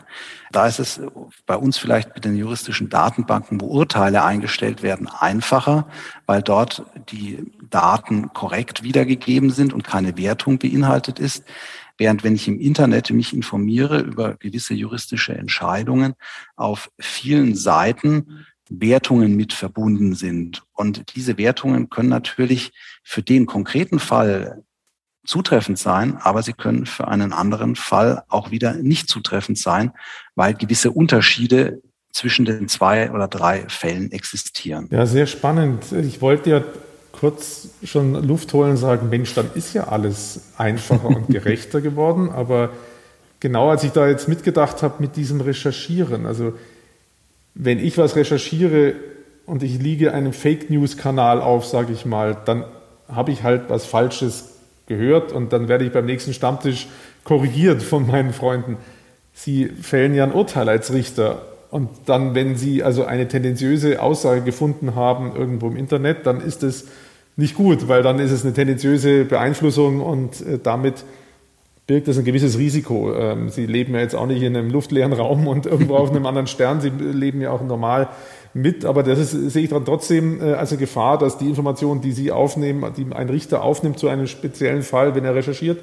Da 0.53 0.67
ist 0.67 0.79
es 0.79 1.01
bei 1.45 1.57
uns 1.57 1.77
vielleicht 1.77 2.15
mit 2.15 2.25
den 2.25 2.37
juristischen 2.37 2.89
Datenbanken, 2.89 3.61
wo 3.61 3.67
Urteile 3.67 4.25
eingestellt 4.25 4.83
werden, 4.83 5.09
einfacher, 5.09 5.89
weil 6.25 6.43
dort 6.43 6.85
die 7.11 7.53
Daten 7.69 8.33
korrekt 8.33 8.83
wiedergegeben 8.83 9.51
sind 9.51 9.73
und 9.73 9.85
keine 9.85 10.17
Wertung 10.17 10.59
beinhaltet 10.59 11.19
ist. 11.19 11.45
Während 11.99 12.25
wenn 12.25 12.35
ich 12.35 12.47
im 12.47 12.61
Internet 12.61 13.11
mich 13.11 13.35
informiere 13.35 14.01
über 14.01 14.35
gewisse 14.35 14.75
juristische 14.75 15.35
Entscheidungen, 15.35 16.15
auf 16.55 16.91
vielen 16.99 17.55
Seiten 17.55 18.47
Wertungen 18.69 19.37
mit 19.37 19.53
verbunden 19.53 20.15
sind. 20.15 20.63
Und 20.73 21.15
diese 21.17 21.39
Wertungen 21.39 21.89
können 21.91 22.09
natürlich 22.09 22.73
für 23.03 23.23
den 23.23 23.47
konkreten 23.47 23.99
Fall 23.99 24.63
zutreffend 25.25 25.79
sein, 25.79 26.17
aber 26.21 26.43
sie 26.43 26.53
können 26.53 26.87
für 26.87 27.09
einen 27.09 27.33
anderen 27.33 27.77
Fall 27.77 28.23
auch 28.29 28.51
wieder 28.51 28.75
nicht 28.75 29.09
zutreffend 29.09 29.59
sein, 29.59 29.93
weil 30.35 30.55
gewisse 30.55 30.91
Unterschiede 30.91 31.83
zwischen 32.13 32.45
den 32.45 32.69
zwei 32.69 33.11
oder 33.11 33.29
drei 33.29 33.69
Fällen 33.69 34.11
existieren. 34.13 34.89
Ja, 34.91 35.05
sehr 35.05 35.27
spannend. 35.27 35.93
Ich 35.93 36.21
wollte 36.21 36.51
ja 36.51 36.65
kurz 37.13 37.69
schon 37.83 38.15
Luft 38.27 38.53
holen 38.53 38.73
und 38.73 38.77
sagen, 38.77 39.09
Mensch, 39.09 39.35
dann 39.35 39.51
ist 39.55 39.75
ja 39.75 39.89
alles 39.89 40.53
einfacher 40.57 41.07
und 41.07 41.29
gerechter 41.29 41.81
geworden. 41.81 42.31
Aber 42.31 42.71
genau 43.41 43.71
als 43.71 43.85
ich 43.85 43.91
da 43.91 44.09
jetzt 44.09 44.29
mitgedacht 44.29 44.83
habe 44.83 44.95
mit 45.01 45.17
diesem 45.17 45.41
Recherchieren, 45.41 46.27
also 46.27 46.55
wenn 47.59 47.79
ich 47.79 47.97
was 47.97 48.17
recherchiere 48.17 48.95
und 49.47 49.63
ich 49.63 49.81
liege 49.81 50.13
einem 50.13 50.33
Fake 50.33 50.69
News 50.71 50.97
Kanal 50.99 51.41
auf, 51.41 51.65
sage 51.65 51.93
ich 51.93 52.05
mal, 52.05 52.37
dann 52.45 52.65
habe 53.09 53.33
ich 53.33 53.43
halt 53.43 53.65
was 53.69 53.87
Falsches 53.87 54.59
gehört 54.87 55.33
und 55.33 55.53
dann 55.53 55.67
werde 55.67 55.85
ich 55.85 55.93
beim 55.93 56.05
nächsten 56.05 56.35
Stammtisch 56.35 56.87
korrigiert 57.25 57.83
von 57.83 58.07
meinen 58.07 58.33
Freunden. 58.33 58.77
Sie 59.33 59.67
fällen 59.67 60.15
ja 60.15 60.25
ein 60.25 60.33
Urteil 60.33 60.69
als 60.69 60.93
Richter 60.93 61.43
und 61.71 61.89
dann, 62.07 62.35
wenn 62.35 62.57
Sie 62.57 62.83
also 62.83 63.05
eine 63.05 63.27
tendenziöse 63.27 64.03
Aussage 64.03 64.43
gefunden 64.43 64.95
haben 64.95 65.35
irgendwo 65.35 65.69
im 65.69 65.77
Internet, 65.77 66.27
dann 66.27 66.41
ist 66.41 66.63
es 66.63 66.87
nicht 67.37 67.55
gut, 67.55 67.89
weil 67.89 68.03
dann 68.03 68.19
ist 68.19 68.31
es 68.33 68.45
eine 68.45 68.55
tendenziöse 68.55 69.25
Beeinflussung 69.25 70.01
und 70.01 70.41
äh, 70.43 70.59
damit 70.63 71.05
birgt 71.87 72.09
das 72.09 72.19
ein 72.19 72.25
gewisses 72.25 72.59
Risiko. 72.59 73.15
Ähm, 73.15 73.49
Sie 73.49 73.67
leben 73.67 73.95
ja 73.95 74.01
jetzt 74.01 74.15
auch 74.15 74.27
nicht 74.27 74.43
in 74.43 74.57
einem 74.57 74.71
luftleeren 74.71 75.13
Raum 75.13 75.47
und 75.47 75.67
irgendwo 75.67 75.97
auf 75.97 76.11
einem 76.11 76.27
anderen 76.27 76.47
Stern. 76.47 76.81
Sie 76.81 76.91
leben 76.91 77.41
ja 77.41 77.51
auch 77.51 77.63
normal 77.63 78.09
mit, 78.55 78.85
aber 78.85 79.03
das 79.03 79.19
ist, 79.19 79.53
sehe 79.53 79.65
ich 79.65 79.71
dann 79.71 79.85
trotzdem 79.85 80.41
äh, 80.41 80.55
als 80.55 80.73
eine 80.73 80.81
Gefahr, 80.81 81.19
dass 81.19 81.39
die 81.39 81.49
Informationen, 81.49 82.01
die 82.01 82.13
Sie 82.13 82.33
aufnehmen, 82.33 82.85
die 82.97 83.07
ein 83.13 83.29
Richter 83.29 83.63
aufnimmt 83.63 83.99
zu 83.99 84.09
einem 84.09 84.27
speziellen 84.27 84.83
Fall, 84.83 85.15
wenn 85.15 85.25
er 85.25 85.35
recherchiert, 85.35 85.81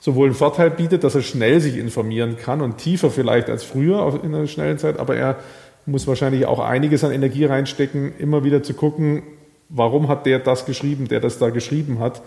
sowohl 0.00 0.26
einen 0.26 0.34
Vorteil 0.34 0.70
bietet, 0.70 1.04
dass 1.04 1.14
er 1.14 1.22
schnell 1.22 1.60
sich 1.60 1.76
informieren 1.76 2.36
kann 2.36 2.62
und 2.62 2.78
tiefer 2.78 3.10
vielleicht 3.10 3.50
als 3.50 3.64
früher 3.64 4.20
in 4.22 4.34
einer 4.34 4.46
schnellen 4.46 4.78
Zeit, 4.78 4.98
aber 4.98 5.16
er 5.16 5.36
muss 5.86 6.06
wahrscheinlich 6.06 6.46
auch 6.46 6.60
einiges 6.60 7.02
an 7.02 7.12
Energie 7.12 7.44
reinstecken, 7.44 8.12
immer 8.18 8.44
wieder 8.44 8.62
zu 8.62 8.74
gucken, 8.74 9.22
warum 9.68 10.08
hat 10.08 10.24
der 10.24 10.38
das 10.38 10.66
geschrieben, 10.66 11.08
der 11.08 11.20
das 11.20 11.38
da 11.38 11.50
geschrieben 11.50 11.98
hat 11.98 12.22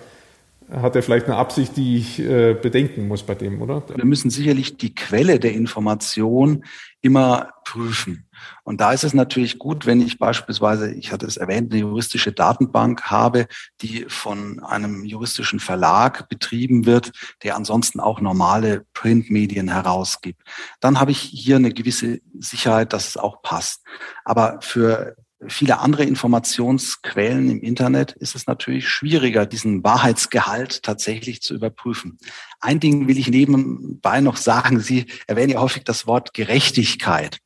hat 0.72 0.96
er 0.96 1.04
vielleicht 1.04 1.26
eine 1.26 1.36
Absicht, 1.36 1.76
die 1.76 1.98
ich 1.98 2.20
äh, 2.20 2.54
bedenken 2.54 3.08
muss 3.08 3.24
bei 3.24 3.36
dem, 3.36 3.62
oder? 3.62 3.84
Wir 3.94 4.06
müssen 4.06 4.30
sicherlich 4.30 4.78
die 4.78 4.96
Quelle 4.96 5.40
der 5.40 5.54
Information 5.54 6.64
immer 7.02 7.50
prüfen. 7.66 8.28
Und 8.64 8.80
da 8.80 8.92
ist 8.92 9.04
es 9.04 9.14
natürlich 9.14 9.60
gut, 9.60 9.86
wenn 9.86 10.02
ich 10.02 10.18
beispielsweise, 10.18 10.94
ich 10.94 11.12
hatte 11.12 11.26
es 11.26 11.38
erwähnt, 11.38 11.72
eine 11.72 11.82
juristische 11.82 12.32
Datenbank 12.32 13.04
habe, 13.04 13.48
die 13.82 14.06
von 14.08 14.60
einem 14.62 15.04
juristischen 15.04 15.60
Verlag 15.60 16.30
betrieben 16.30 16.86
wird, 16.86 17.12
der 17.44 17.56
ansonsten 17.56 18.00
auch 18.00 18.22
normale 18.22 18.86
Printmedien 18.94 19.70
herausgibt. 19.70 20.42
Dann 20.80 21.00
habe 21.00 21.12
ich 21.12 21.20
hier 21.20 21.58
eine 21.58 21.74
gewisse 21.74 22.20
Sicherheit, 22.40 22.94
dass 22.94 23.10
es 23.10 23.18
auch 23.18 23.42
passt. 23.42 23.84
Aber 24.24 24.60
für 24.62 25.16
viele 25.48 25.80
andere 25.80 26.04
Informationsquellen 26.04 27.50
im 27.50 27.62
Internet 27.62 28.12
ist 28.14 28.36
es 28.36 28.48
natürlich 28.48 28.88
schwieriger, 28.88 29.46
diesen 29.46 29.84
Wahrheitsgehalt 29.84 30.84
tatsächlich 30.84 31.42
zu 31.42 31.56
überprüfen. 31.56 32.18
Ein 32.60 32.80
Ding 32.80 33.08
will 33.08 33.18
ich 33.18 33.28
nebenbei 33.28 34.22
noch 34.22 34.38
sagen. 34.38 34.80
Sie 34.80 35.08
erwähnen 35.26 35.54
ja 35.54 35.62
häufig 35.62 35.84
das 35.84 36.06
Wort 36.06 36.34
Gerechtigkeit. 36.34 37.40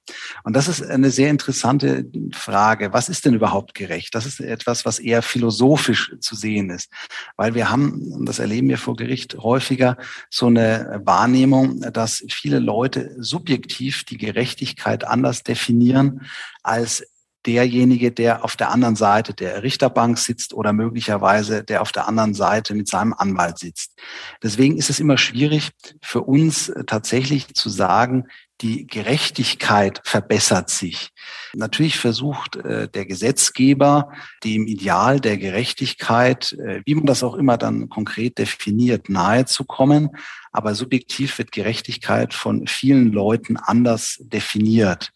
Und 0.44 0.56
das 0.56 0.68
ist 0.68 0.84
eine 0.84 1.10
sehr 1.10 1.30
interessante 1.30 2.06
Frage. 2.34 2.92
Was 2.92 3.08
ist 3.08 3.26
denn 3.26 3.34
überhaupt 3.34 3.74
gerecht? 3.76 4.14
Das 4.14 4.26
ist 4.26 4.42
etwas, 4.42 4.86
was 4.86 5.00
eher 5.00 5.22
philosophisch 5.22 6.14
zu 6.20 6.36
sehen 6.36 6.70
ist. 6.70 6.92
Weil 7.38 7.56
wir 7.56 7.70
haben, 7.70 8.12
und 8.12 8.26
das 8.26 8.40
erleben 8.40 8.68
wir 8.68 8.78
vor 8.78 8.98
Gericht 8.98 9.38
häufiger, 9.38 9.98
so 10.30 10.48
eine 10.48 11.02
Wahrnehmung, 11.06 11.80
dass 11.94 12.24
viele 12.30 12.60
Leute 12.60 13.16
subjektiv 13.18 14.04
die 14.04 14.18
Gerechtigkeit 14.18 15.06
anders 15.06 15.44
definieren 15.44 16.22
als 16.62 17.04
derjenige, 17.46 18.12
der 18.12 18.44
auf 18.44 18.56
der 18.56 18.72
anderen 18.72 18.96
Seite 18.96 19.34
der 19.34 19.64
Richterbank 19.64 20.18
sitzt 20.18 20.54
oder 20.54 20.74
möglicherweise 20.74 21.64
der 21.64 21.82
auf 21.82 21.92
der 21.92 22.08
anderen 22.08 22.34
Seite 22.34 22.74
mit 22.74 22.88
seinem 22.88 23.14
Anwalt 23.14 23.60
sitzt. 23.60 24.00
Deswegen 24.42 24.78
ist 24.78 24.90
es 24.90 25.00
immer 25.00 25.18
schwierig 25.18 25.72
für 26.02 26.22
uns 26.22 26.70
äh, 26.70 26.84
tatsächlich 26.86 27.54
zu 27.54 27.70
sagen, 27.70 28.26
die 28.62 28.88
Gerechtigkeit 28.88 30.00
verbessert 30.06 30.70
sich. 30.70 31.10
Natürlich 31.54 32.00
versucht 32.00 32.56
äh, 32.56 32.88
der 32.88 33.06
Gesetzgeber 33.06 34.14
dem 34.46 34.66
Ideal 34.66 35.20
der 35.20 35.38
Gerechtigkeit, 35.38 36.54
äh, 36.54 36.82
wie 36.86 36.96
man 36.96 37.06
das 37.06 37.22
auch 37.24 37.36
immer 37.36 37.58
dann 37.58 37.90
konkret 37.90 38.38
definiert, 38.38 39.10
nahezukommen. 39.10 40.10
Aber 40.54 40.74
subjektiv 40.74 41.38
wird 41.38 41.52
Gerechtigkeit 41.52 42.34
von 42.34 42.66
vielen 42.66 43.12
Leuten 43.12 43.58
anders 43.58 44.22
definiert. 44.22 45.12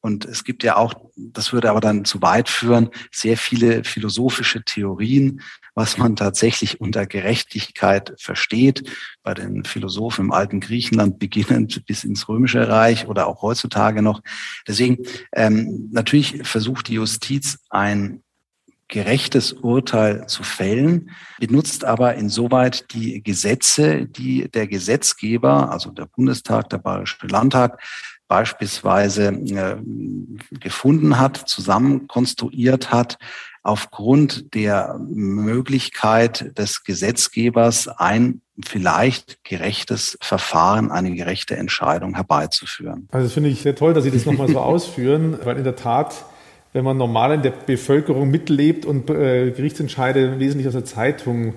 Und 0.00 0.24
es 0.24 0.44
gibt 0.44 0.62
ja 0.62 0.76
auch, 0.76 0.94
das 1.16 1.52
würde 1.52 1.70
aber 1.70 1.80
dann 1.80 2.04
zu 2.04 2.22
weit 2.22 2.48
führen, 2.48 2.90
sehr 3.10 3.36
viele 3.36 3.82
philosophische 3.82 4.62
Theorien, 4.62 5.40
was 5.74 5.98
man 5.98 6.14
tatsächlich 6.14 6.80
unter 6.80 7.06
Gerechtigkeit 7.06 8.14
versteht. 8.18 8.88
Bei 9.22 9.34
den 9.34 9.64
Philosophen 9.64 10.26
im 10.26 10.32
alten 10.32 10.60
Griechenland 10.60 11.18
beginnend 11.18 11.84
bis 11.86 12.04
ins 12.04 12.28
Römische 12.28 12.68
Reich 12.68 13.08
oder 13.08 13.26
auch 13.26 13.42
heutzutage 13.42 14.02
noch. 14.02 14.22
Deswegen 14.66 14.98
ähm, 15.32 15.88
natürlich 15.92 16.46
versucht 16.46 16.88
die 16.88 16.94
Justiz 16.94 17.58
ein 17.70 18.22
gerechtes 18.88 19.52
Urteil 19.52 20.26
zu 20.26 20.42
fällen, 20.42 21.10
benutzt 21.38 21.84
aber 21.84 22.14
insoweit 22.14 22.92
die 22.94 23.22
Gesetze, 23.22 24.06
die 24.06 24.50
der 24.50 24.66
Gesetzgeber, 24.66 25.70
also 25.70 25.90
der 25.90 26.06
Bundestag, 26.06 26.70
der 26.70 26.78
Bayerische 26.78 27.26
Landtag, 27.26 27.80
beispielsweise 28.28 29.28
äh, 29.28 29.76
gefunden 30.60 31.18
hat, 31.18 31.36
zusammen 31.36 32.06
konstruiert 32.06 32.92
hat, 32.92 33.18
aufgrund 33.62 34.54
der 34.54 34.98
Möglichkeit 35.08 36.56
des 36.56 36.84
Gesetzgebers 36.84 37.88
ein 37.88 38.40
vielleicht 38.64 39.44
gerechtes 39.44 40.18
Verfahren, 40.20 40.90
eine 40.90 41.14
gerechte 41.14 41.56
Entscheidung 41.56 42.14
herbeizuführen. 42.14 43.08
Also 43.10 43.26
das 43.26 43.32
finde 43.32 43.50
ich 43.50 43.62
sehr 43.62 43.74
toll, 43.74 43.94
dass 43.94 44.04
Sie 44.04 44.10
das 44.10 44.26
nochmal 44.26 44.48
so 44.48 44.58
ausführen, 44.60 45.38
weil 45.44 45.56
in 45.58 45.64
der 45.64 45.76
Tat, 45.76 46.24
wenn 46.72 46.84
man 46.84 46.96
normal 46.96 47.34
in 47.34 47.42
der 47.42 47.50
Bevölkerung 47.50 48.30
mitlebt 48.30 48.84
und 48.84 49.10
äh, 49.10 49.50
Gerichtsentscheide 49.50 50.38
wesentlich 50.38 50.66
aus 50.66 50.74
der 50.74 50.84
Zeitung 50.84 51.54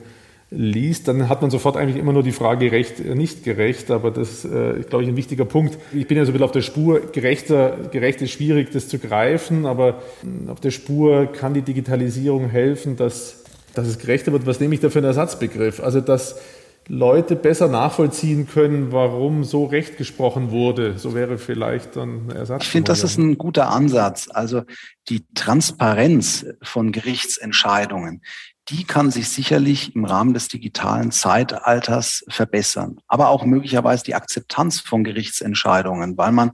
liest, 0.52 1.08
dann 1.08 1.30
hat 1.30 1.42
man 1.42 1.50
sofort 1.50 1.78
eigentlich 1.78 1.98
immer 1.98 2.12
nur 2.12 2.24
die 2.24 2.34
Frage 2.34 2.70
gerecht, 2.70 3.00
äh, 3.00 3.16
nicht 3.16 3.44
gerecht. 3.44 3.90
Aber 3.90 4.12
das 4.12 4.46
äh, 4.46 4.82
ist, 4.82 4.90
glaube 4.90 5.04
ich, 5.04 5.10
ein 5.10 5.16
wichtiger 5.16 5.46
Punkt. 5.46 5.78
Ich 5.94 6.08
bin 6.08 6.18
ja 6.18 6.26
so 6.26 6.32
ein 6.32 6.34
bisschen 6.34 6.46
auf 6.46 6.52
der 6.52 6.62
Spur. 6.62 7.00
Gerechter, 7.12 7.78
gerecht 7.92 8.22
ist 8.22 8.32
schwierig, 8.32 8.72
das 8.72 8.90
zu 8.90 9.00
greifen, 9.00 9.66
aber 9.66 10.02
hm, 10.22 10.50
auf 10.50 10.60
der 10.60 10.72
Spur 10.72 11.28
kann 11.28 11.54
die 11.54 11.62
Digitalisierung 11.62 12.50
helfen, 12.50 12.98
dass, 12.98 13.44
dass 13.74 13.88
es 13.88 13.98
gerechter 13.98 14.34
wird. 14.34 14.46
Was 14.46 14.60
nehme 14.60 14.76
ich 14.76 14.82
da 14.82 14.90
für 14.90 15.00
einen 15.00 15.08
Ersatzbegriff? 15.08 15.80
Also, 15.80 16.02
dass 16.02 16.36
Leute 16.88 17.36
besser 17.36 17.68
nachvollziehen 17.68 18.48
können, 18.48 18.92
warum 18.92 19.44
so 19.44 19.66
recht 19.66 19.98
gesprochen 19.98 20.52
wurde. 20.52 20.98
So 20.98 21.14
wäre 21.14 21.38
vielleicht 21.38 21.96
dann 21.96 22.28
ein 22.28 22.36
Ersatz. 22.36 22.64
Ich 22.64 22.70
finde, 22.70 22.92
das 22.92 23.04
ist 23.04 23.18
ein 23.18 23.38
guter 23.38 23.70
Ansatz. 23.70 24.28
Also 24.30 24.64
die 25.08 25.24
Transparenz 25.36 26.46
von 26.62 26.92
Gerichtsentscheidungen, 26.92 28.22
die 28.70 28.84
kann 28.84 29.12
sich 29.12 29.30
sicherlich 29.30 29.96
im 29.96 30.06
Rahmen 30.06 30.34
des 30.34 30.48
digitalen 30.48 31.12
Zeitalters 31.12 32.24
verbessern. 32.30 33.00
Aber 33.08 33.30
auch 33.30 33.44
möglicherweise 33.44 34.04
die 34.04 34.16
Akzeptanz 34.16 34.80
von 34.80 35.04
Gerichtsentscheidungen, 35.04 36.18
weil 36.18 36.32
man 36.32 36.52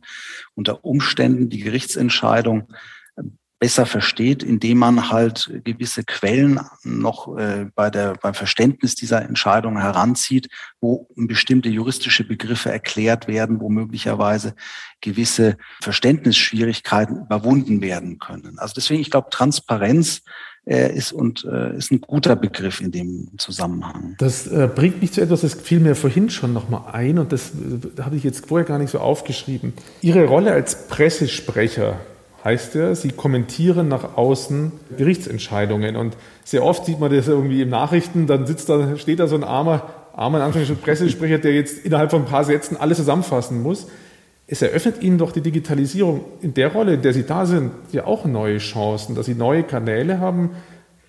unter 0.56 0.86
Umständen 0.86 1.50
die 1.50 1.60
Gerichtsentscheidung 1.60 2.70
äh, 3.18 3.24
besser 3.60 3.86
versteht, 3.86 4.42
indem 4.42 4.78
man 4.78 5.10
halt 5.10 5.52
gewisse 5.64 6.04
Quellen 6.04 6.60
noch 6.84 7.38
äh, 7.38 7.66
bei 7.76 7.90
der, 7.90 8.14
beim 8.14 8.34
Verständnis 8.34 8.96
dieser 8.96 9.24
Entscheidung 9.24 9.80
heranzieht, 9.80 10.48
wo 10.80 11.10
bestimmte 11.16 11.70
juristische 11.70 12.24
Begriffe 12.24 12.72
erklärt 12.72 13.28
werden, 13.28 13.60
wo 13.60 13.70
möglicherweise 13.70 14.56
gewisse 15.02 15.58
Verständnisschwierigkeiten 15.82 17.26
überwunden 17.26 17.82
werden 17.82 18.18
können. 18.18 18.60
Also 18.60 18.76
deswegen, 18.76 19.02
ich 19.02 19.12
glaube, 19.12 19.30
Transparenz 19.30 20.22
äh, 20.68 20.94
ist 20.94 21.14
und 21.14 21.46
äh, 21.46 21.78
ist 21.78 21.92
ein 21.92 22.02
guter 22.02 22.36
Begriff 22.36 22.82
in 22.82 22.92
dem 22.92 23.30
Zusammenhang. 23.38 24.16
Das 24.18 24.48
äh, 24.48 24.68
bringt 24.74 25.02
mich 25.02 25.14
zu 25.14 25.22
etwas, 25.22 25.42
das 25.42 25.54
fiel 25.54 25.80
mir 25.80 25.96
vorhin 25.96 26.30
schon 26.30 26.54
nochmal 26.54 26.82
ein 26.92 27.20
und 27.20 27.32
das 27.32 27.52
äh, 27.52 28.02
habe 28.02 28.18
ich 28.18 28.24
jetzt 28.24 28.48
vorher 28.48 28.68
gar 28.68 28.78
nicht 28.78 28.90
so 28.90 29.00
aufgeschrieben. 29.00 29.74
Ihre 30.02 30.26
Rolle 30.26 30.52
als 30.52 30.88
Pressesprecher 30.88 31.96
heißt 32.44 32.76
ja, 32.76 32.96
Sie 32.96 33.10
kommentieren 33.10 33.88
nach 33.88 34.18
außen 34.18 34.72
Gerichtsentscheidungen 34.98 35.96
und 35.96 36.18
sehr 36.44 36.64
oft 36.64 36.86
sieht 36.86 37.00
man 37.00 37.12
das 37.12 37.28
irgendwie 37.28 37.62
in 37.62 37.70
Nachrichten, 37.70 38.28
dann 38.28 38.46
sitzt 38.46 38.70
da, 38.70 38.98
steht 38.98 39.20
da 39.20 39.28
so 39.28 39.36
ein 39.36 39.44
armer, 39.44 39.90
armer 40.14 40.46
in 40.46 40.78
Pressesprecher, 40.78 41.38
der 41.38 41.54
jetzt 41.54 41.86
innerhalb 41.86 42.12
von 42.12 42.24
ein 42.24 42.28
paar 42.28 42.44
Sätzen 42.44 42.76
alles 42.78 42.98
zusammenfassen 42.98 43.62
muss 43.62 43.88
es 44.48 44.62
eröffnet 44.62 45.04
Ihnen 45.04 45.18
doch 45.18 45.34
die 45.34 45.42
Digitalisierung 45.42 46.24
in 46.42 46.54
der 46.54 46.72
Rolle, 46.72 46.96
in 46.96 47.02
der 47.02 47.14
Sie 47.14 47.26
da 47.26 47.46
sind, 47.46 47.72
ja 47.92 48.06
auch 48.06 48.26
neue 48.26 48.58
Chancen, 48.60 49.14
dass 49.14 49.26
Sie 49.26 49.36
neue 49.36 49.64
Kanäle 49.64 50.20
haben, 50.20 50.52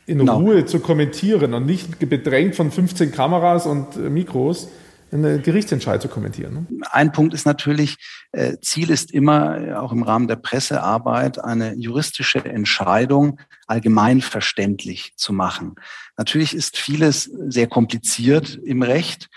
in 0.07 0.19
genau. 0.19 0.39
Ruhe 0.39 0.67
zu 0.67 0.81
kommentieren 0.81 1.55
und 1.55 1.67
nicht 1.67 1.99
bedrängt 1.99 2.57
von 2.57 2.71
15 2.71 3.13
Kameras 3.13 3.67
und 3.67 3.97
äh, 3.97 4.11
Mikros 4.11 4.69
eine 5.11 5.39
Gerichtsentscheid 5.39 6.03
zu 6.03 6.09
kommentieren. 6.09 6.55
Ne? 6.55 6.81
Ein 6.91 7.13
Punkt 7.13 7.33
ist 7.33 7.47
natürlich, 7.47 7.97
äh, 8.33 8.57
Ziel 8.61 8.91
ist 8.91 9.13
immer, 9.13 9.61
äh, 9.61 9.75
auch 9.75 9.93
im 9.93 10.03
Rahmen 10.03 10.29
der 10.29 10.37
Pressearbeit, 10.37 11.43
eine 11.43 11.75
juristische 11.75 12.45
Entscheidung 12.45 13.39
allgemein 13.67 14.21
verständlich 14.21 15.13
zu 15.17 15.33
machen. 15.33 15.77
Natürlich 16.17 16.55
ist 16.55 16.77
vieles 16.77 17.25
sehr 17.49 17.67
kompliziert 17.67 18.59
im 18.65 18.83
Recht. 18.83 19.29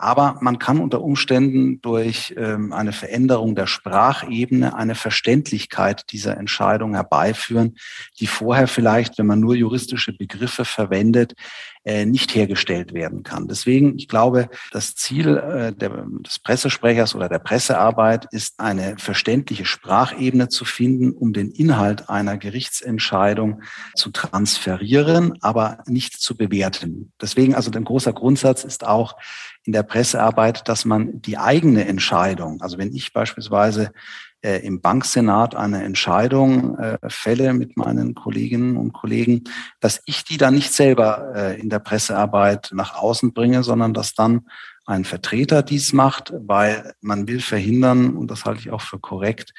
Aber 0.00 0.38
man 0.40 0.58
kann 0.58 0.78
unter 0.78 1.02
Umständen 1.02 1.82
durch 1.82 2.34
ähm, 2.38 2.72
eine 2.72 2.92
Veränderung 2.92 3.54
der 3.54 3.66
Sprachebene 3.66 4.74
eine 4.74 4.94
Verständlichkeit 4.94 6.10
dieser 6.10 6.38
Entscheidung 6.38 6.94
herbeiführen, 6.94 7.76
die 8.18 8.26
vorher 8.26 8.66
vielleicht, 8.66 9.18
wenn 9.18 9.26
man 9.26 9.40
nur 9.40 9.54
juristische 9.54 10.14
Begriffe 10.14 10.64
verwendet, 10.64 11.34
äh, 11.84 12.04
nicht 12.04 12.34
hergestellt 12.34 12.92
werden 12.92 13.22
kann. 13.22 13.48
Deswegen, 13.48 13.98
ich 13.98 14.08
glaube, 14.08 14.48
das 14.70 14.94
Ziel 14.94 15.36
äh, 15.36 15.72
des 15.72 16.38
Pressesprechers 16.38 17.14
oder 17.14 17.28
der 17.28 17.38
Pressearbeit 17.38 18.26
ist, 18.32 18.60
eine 18.60 18.96
verständliche 18.98 19.64
Sprachebene 19.64 20.48
zu 20.48 20.64
finden, 20.64 21.12
um 21.12 21.32
den 21.32 21.50
Inhalt 21.50 22.10
einer 22.10 22.36
Gerichtsentscheidung 22.36 23.62
zu 23.94 24.10
transferieren, 24.10 25.38
aber 25.40 25.82
nicht 25.86 26.20
zu 26.20 26.36
bewerten. 26.36 27.12
Deswegen, 27.20 27.54
also 27.54 27.70
ein 27.70 27.84
großer 27.84 28.12
Grundsatz 28.12 28.64
ist 28.64 28.86
auch, 28.86 29.16
in 29.70 29.72
der 29.72 29.84
Pressearbeit, 29.84 30.68
dass 30.68 30.84
man 30.84 31.22
die 31.22 31.38
eigene 31.38 31.86
Entscheidung, 31.86 32.60
also 32.60 32.76
wenn 32.76 32.92
ich 32.92 33.12
beispielsweise 33.12 33.92
äh, 34.42 34.66
im 34.66 34.80
Banksenat 34.80 35.54
eine 35.54 35.84
Entscheidung 35.84 36.76
äh, 36.76 36.98
fälle 37.06 37.54
mit 37.54 37.76
meinen 37.76 38.16
Kolleginnen 38.16 38.76
und 38.76 38.92
Kollegen, 38.92 39.44
dass 39.78 40.02
ich 40.06 40.24
die 40.24 40.38
dann 40.38 40.54
nicht 40.54 40.72
selber 40.72 41.34
äh, 41.36 41.60
in 41.60 41.70
der 41.70 41.78
Pressearbeit 41.78 42.70
nach 42.72 42.96
außen 42.96 43.32
bringe, 43.32 43.62
sondern 43.62 43.94
dass 43.94 44.12
dann 44.14 44.48
ein 44.86 45.04
Vertreter 45.04 45.62
dies 45.62 45.92
macht, 45.92 46.32
weil 46.36 46.92
man 47.00 47.28
will 47.28 47.40
verhindern, 47.40 48.16
und 48.16 48.28
das 48.28 48.44
halte 48.46 48.58
ich 48.58 48.72
auch 48.72 48.80
für 48.80 48.98
korrekt, 48.98 49.54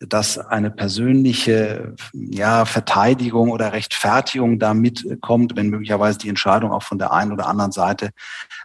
dass 0.00 0.38
eine 0.38 0.70
persönliche 0.70 1.94
ja, 2.12 2.64
Verteidigung 2.66 3.50
oder 3.50 3.72
Rechtfertigung 3.72 4.58
damit 4.58 5.06
kommt, 5.22 5.56
wenn 5.56 5.70
möglicherweise 5.70 6.18
die 6.18 6.28
Entscheidung 6.28 6.70
auch 6.72 6.82
von 6.82 6.98
der 6.98 7.12
einen 7.12 7.32
oder 7.32 7.46
anderen 7.46 7.72
Seite 7.72 8.10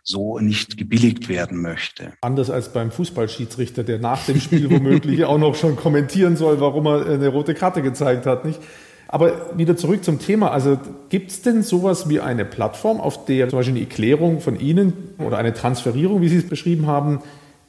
so 0.03 0.39
nicht 0.39 0.77
gebilligt 0.77 1.29
werden 1.29 1.61
möchte. 1.61 2.13
Anders 2.21 2.49
als 2.49 2.73
beim 2.73 2.91
Fußballschiedsrichter, 2.91 3.83
der 3.83 3.99
nach 3.99 4.25
dem 4.25 4.41
Spiel 4.41 4.69
womöglich 4.69 5.23
auch 5.25 5.37
noch 5.37 5.55
schon 5.55 5.75
kommentieren 5.75 6.35
soll, 6.35 6.59
warum 6.59 6.85
er 6.87 7.05
eine 7.05 7.29
rote 7.29 7.53
Karte 7.53 7.81
gezeigt 7.81 8.25
hat, 8.25 8.43
nicht? 8.43 8.59
Aber 9.07 9.57
wieder 9.57 9.75
zurück 9.75 10.05
zum 10.05 10.19
Thema. 10.19 10.51
Also 10.51 10.79
gibt 11.09 11.31
es 11.31 11.41
denn 11.41 11.63
sowas 11.63 12.07
wie 12.07 12.21
eine 12.21 12.45
Plattform, 12.45 13.01
auf 13.01 13.25
der 13.25 13.49
zum 13.49 13.59
Beispiel 13.59 13.75
eine 13.75 13.83
Erklärung 13.83 14.39
von 14.39 14.57
Ihnen 14.57 14.93
oder 15.17 15.37
eine 15.37 15.53
Transferierung, 15.53 16.21
wie 16.21 16.29
Sie 16.29 16.37
es 16.37 16.47
beschrieben 16.47 16.87
haben, 16.87 17.21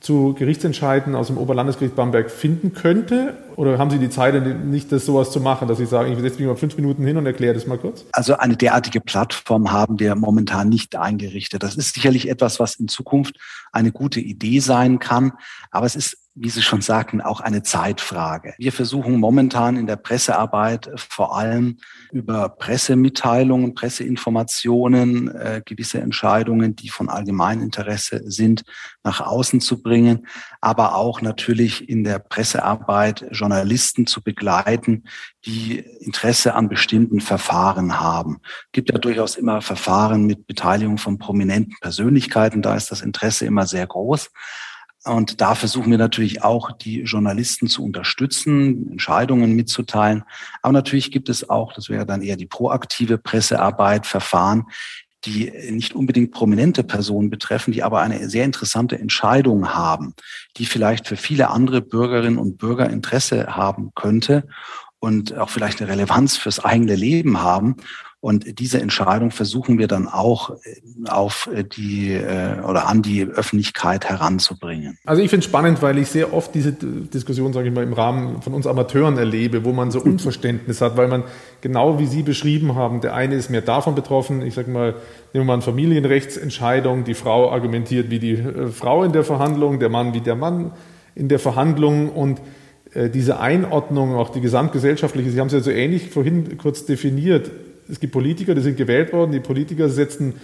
zu 0.02 0.34
Gerichtsentscheiden 0.34 1.14
aus 1.14 1.28
dem 1.28 1.38
Oberlandesgericht 1.38 1.94
Bamberg 1.94 2.30
finden 2.30 2.74
könnte? 2.74 3.34
Oder 3.56 3.78
haben 3.78 3.90
Sie 3.90 3.98
die 3.98 4.10
Zeit 4.10 4.34
nicht, 4.64 4.90
das 4.90 5.06
sowas 5.06 5.30
zu 5.30 5.40
machen, 5.40 5.68
dass 5.68 5.78
Sie 5.78 5.86
sagen, 5.86 6.12
ich 6.12 6.18
setze 6.18 6.38
mich 6.38 6.48
mal 6.48 6.56
fünf 6.56 6.76
Minuten 6.76 7.04
hin 7.04 7.16
und 7.16 7.26
erkläre 7.26 7.54
das 7.54 7.66
mal 7.66 7.78
kurz? 7.78 8.04
Also 8.12 8.36
eine 8.36 8.56
derartige 8.56 9.00
Plattform 9.00 9.70
haben 9.70 10.00
wir 10.00 10.14
momentan 10.16 10.68
nicht 10.68 10.96
eingerichtet. 10.96 11.62
Das 11.62 11.76
ist 11.76 11.94
sicherlich 11.94 12.28
etwas, 12.28 12.58
was 12.58 12.74
in 12.76 12.88
Zukunft 12.88 13.38
eine 13.70 13.92
gute 13.92 14.20
Idee 14.20 14.58
sein 14.58 14.98
kann. 14.98 15.32
Aber 15.70 15.86
es 15.86 15.94
ist 15.94 16.21
wie 16.34 16.48
Sie 16.48 16.62
schon 16.62 16.80
sagten, 16.80 17.20
auch 17.20 17.40
eine 17.40 17.62
Zeitfrage. 17.62 18.54
Wir 18.56 18.72
versuchen 18.72 19.20
momentan 19.20 19.76
in 19.76 19.86
der 19.86 19.96
Pressearbeit 19.96 20.90
vor 20.96 21.36
allem 21.36 21.76
über 22.10 22.48
Pressemitteilungen, 22.48 23.74
Presseinformationen, 23.74 25.28
äh, 25.28 25.62
gewisse 25.64 26.00
Entscheidungen, 26.00 26.74
die 26.74 26.88
von 26.88 27.10
allgemeinem 27.10 27.62
Interesse 27.62 28.22
sind, 28.24 28.62
nach 29.02 29.20
außen 29.20 29.60
zu 29.60 29.82
bringen, 29.82 30.26
aber 30.62 30.94
auch 30.94 31.20
natürlich 31.20 31.88
in 31.90 32.02
der 32.02 32.18
Pressearbeit 32.18 33.26
Journalisten 33.30 34.06
zu 34.06 34.22
begleiten, 34.22 35.04
die 35.44 35.80
Interesse 36.00 36.54
an 36.54 36.70
bestimmten 36.70 37.20
Verfahren 37.20 38.00
haben. 38.00 38.38
Es 38.42 38.72
gibt 38.72 38.90
ja 38.90 38.96
durchaus 38.96 39.36
immer 39.36 39.60
Verfahren 39.60 40.24
mit 40.24 40.46
Beteiligung 40.46 40.96
von 40.96 41.18
prominenten 41.18 41.76
Persönlichkeiten, 41.80 42.62
da 42.62 42.74
ist 42.74 42.90
das 42.90 43.02
Interesse 43.02 43.44
immer 43.44 43.66
sehr 43.66 43.86
groß. 43.86 44.30
Und 45.04 45.40
da 45.40 45.54
versuchen 45.56 45.90
wir 45.90 45.98
natürlich 45.98 46.42
auch, 46.44 46.70
die 46.70 47.00
Journalisten 47.02 47.66
zu 47.66 47.84
unterstützen, 47.84 48.92
Entscheidungen 48.92 49.52
mitzuteilen. 49.52 50.22
Aber 50.62 50.72
natürlich 50.72 51.10
gibt 51.10 51.28
es 51.28 51.50
auch, 51.50 51.72
das 51.72 51.88
wäre 51.88 52.06
dann 52.06 52.22
eher 52.22 52.36
die 52.36 52.46
proaktive 52.46 53.18
Pressearbeit, 53.18 54.06
Verfahren, 54.06 54.66
die 55.24 55.52
nicht 55.70 55.94
unbedingt 55.94 56.32
prominente 56.32 56.84
Personen 56.84 57.30
betreffen, 57.30 57.72
die 57.72 57.82
aber 57.82 58.00
eine 58.00 58.28
sehr 58.28 58.44
interessante 58.44 58.98
Entscheidung 58.98 59.68
haben, 59.74 60.14
die 60.56 60.66
vielleicht 60.66 61.08
für 61.08 61.16
viele 61.16 61.50
andere 61.50 61.80
Bürgerinnen 61.80 62.38
und 62.38 62.58
Bürger 62.58 62.90
Interesse 62.90 63.56
haben 63.56 63.92
könnte 63.94 64.46
und 64.98 65.36
auch 65.36 65.50
vielleicht 65.50 65.80
eine 65.80 65.90
Relevanz 65.90 66.36
fürs 66.36 66.60
eigene 66.60 66.94
Leben 66.94 67.40
haben. 67.40 67.76
Und 68.22 68.60
diese 68.60 68.80
Entscheidung 68.80 69.32
versuchen 69.32 69.80
wir 69.80 69.88
dann 69.88 70.06
auch 70.06 70.50
äh, 70.50 70.54
auf 71.10 71.50
äh, 71.52 71.64
die 71.64 72.12
äh, 72.12 72.60
oder 72.60 72.86
an 72.86 73.02
die 73.02 73.24
Öffentlichkeit 73.24 74.08
heranzubringen. 74.08 74.96
Also 75.04 75.20
ich 75.22 75.28
finde 75.28 75.40
es 75.40 75.46
spannend, 75.46 75.82
weil 75.82 75.98
ich 75.98 76.06
sehr 76.06 76.32
oft 76.32 76.54
diese 76.54 76.72
Diskussion, 76.72 77.52
sage 77.52 77.66
ich 77.66 77.74
mal, 77.74 77.82
im 77.82 77.92
Rahmen 77.92 78.40
von 78.40 78.54
uns 78.54 78.68
Amateuren 78.68 79.18
erlebe, 79.18 79.64
wo 79.64 79.72
man 79.72 79.90
so 79.90 80.00
Unverständnis 80.00 80.80
hat, 80.80 80.96
weil 80.96 81.08
man 81.08 81.24
genau 81.62 81.98
wie 81.98 82.06
Sie 82.06 82.22
beschrieben 82.22 82.76
haben, 82.76 83.00
der 83.00 83.12
eine 83.14 83.34
ist 83.34 83.50
mehr 83.50 83.60
davon 83.60 83.96
betroffen, 83.96 84.40
ich 84.42 84.54
sage 84.54 84.70
mal, 84.70 84.92
nehmen 85.32 85.44
wir 85.44 85.44
mal 85.44 85.54
eine 85.54 85.62
Familienrechtsentscheidung, 85.62 87.02
die 87.02 87.14
Frau 87.14 87.50
argumentiert 87.50 88.08
wie 88.10 88.20
die 88.20 88.40
Frau 88.72 89.02
in 89.02 89.10
der 89.10 89.24
Verhandlung, 89.24 89.80
der 89.80 89.88
Mann 89.88 90.14
wie 90.14 90.20
der 90.20 90.36
Mann 90.36 90.70
in 91.16 91.28
der 91.28 91.40
Verhandlung. 91.40 92.08
Und 92.08 92.40
diese 92.94 93.40
Einordnung, 93.40 94.14
auch 94.14 94.28
die 94.28 94.42
gesamtgesellschaftliche, 94.42 95.30
Sie 95.30 95.40
haben 95.40 95.46
es 95.48 95.54
ja 95.54 95.60
so 95.60 95.70
ähnlich 95.70 96.10
vorhin 96.10 96.56
kurz 96.58 96.84
definiert, 96.84 97.50
es 97.92 98.00
gibt 98.00 98.12
Politiker, 98.14 98.54
die 98.54 98.62
sind 98.62 98.78
gewählt 98.78 99.12
worden, 99.12 99.32
die 99.32 99.40
Politiker 99.40 99.90
setzen 99.90 100.34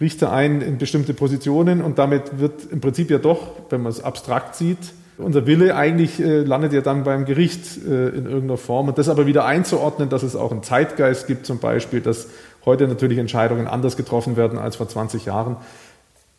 Richter 0.00 0.32
ein 0.32 0.62
in 0.62 0.78
bestimmte 0.78 1.12
Positionen 1.12 1.82
und 1.82 1.98
damit 1.98 2.40
wird 2.40 2.72
im 2.72 2.80
Prinzip 2.80 3.10
ja 3.10 3.18
doch, 3.18 3.52
wenn 3.68 3.82
man 3.82 3.92
es 3.92 4.02
abstrakt 4.02 4.56
sieht, 4.56 4.78
unser 5.18 5.46
Wille 5.46 5.76
eigentlich 5.76 6.18
äh, 6.18 6.40
landet 6.40 6.72
ja 6.72 6.80
dann 6.80 7.04
beim 7.04 7.24
Gericht 7.26 7.76
äh, 7.86 8.08
in 8.08 8.24
irgendeiner 8.24 8.56
Form. 8.56 8.88
Und 8.88 8.98
das 8.98 9.08
aber 9.08 9.26
wieder 9.26 9.44
einzuordnen, 9.44 10.08
dass 10.08 10.24
es 10.24 10.34
auch 10.34 10.50
einen 10.50 10.64
Zeitgeist 10.64 11.28
gibt, 11.28 11.46
zum 11.46 11.58
Beispiel, 11.58 12.00
dass 12.00 12.26
heute 12.64 12.88
natürlich 12.88 13.18
Entscheidungen 13.18 13.68
anders 13.68 13.96
getroffen 13.96 14.36
werden 14.36 14.58
als 14.58 14.74
vor 14.76 14.88
20 14.88 15.26
Jahren. 15.26 15.56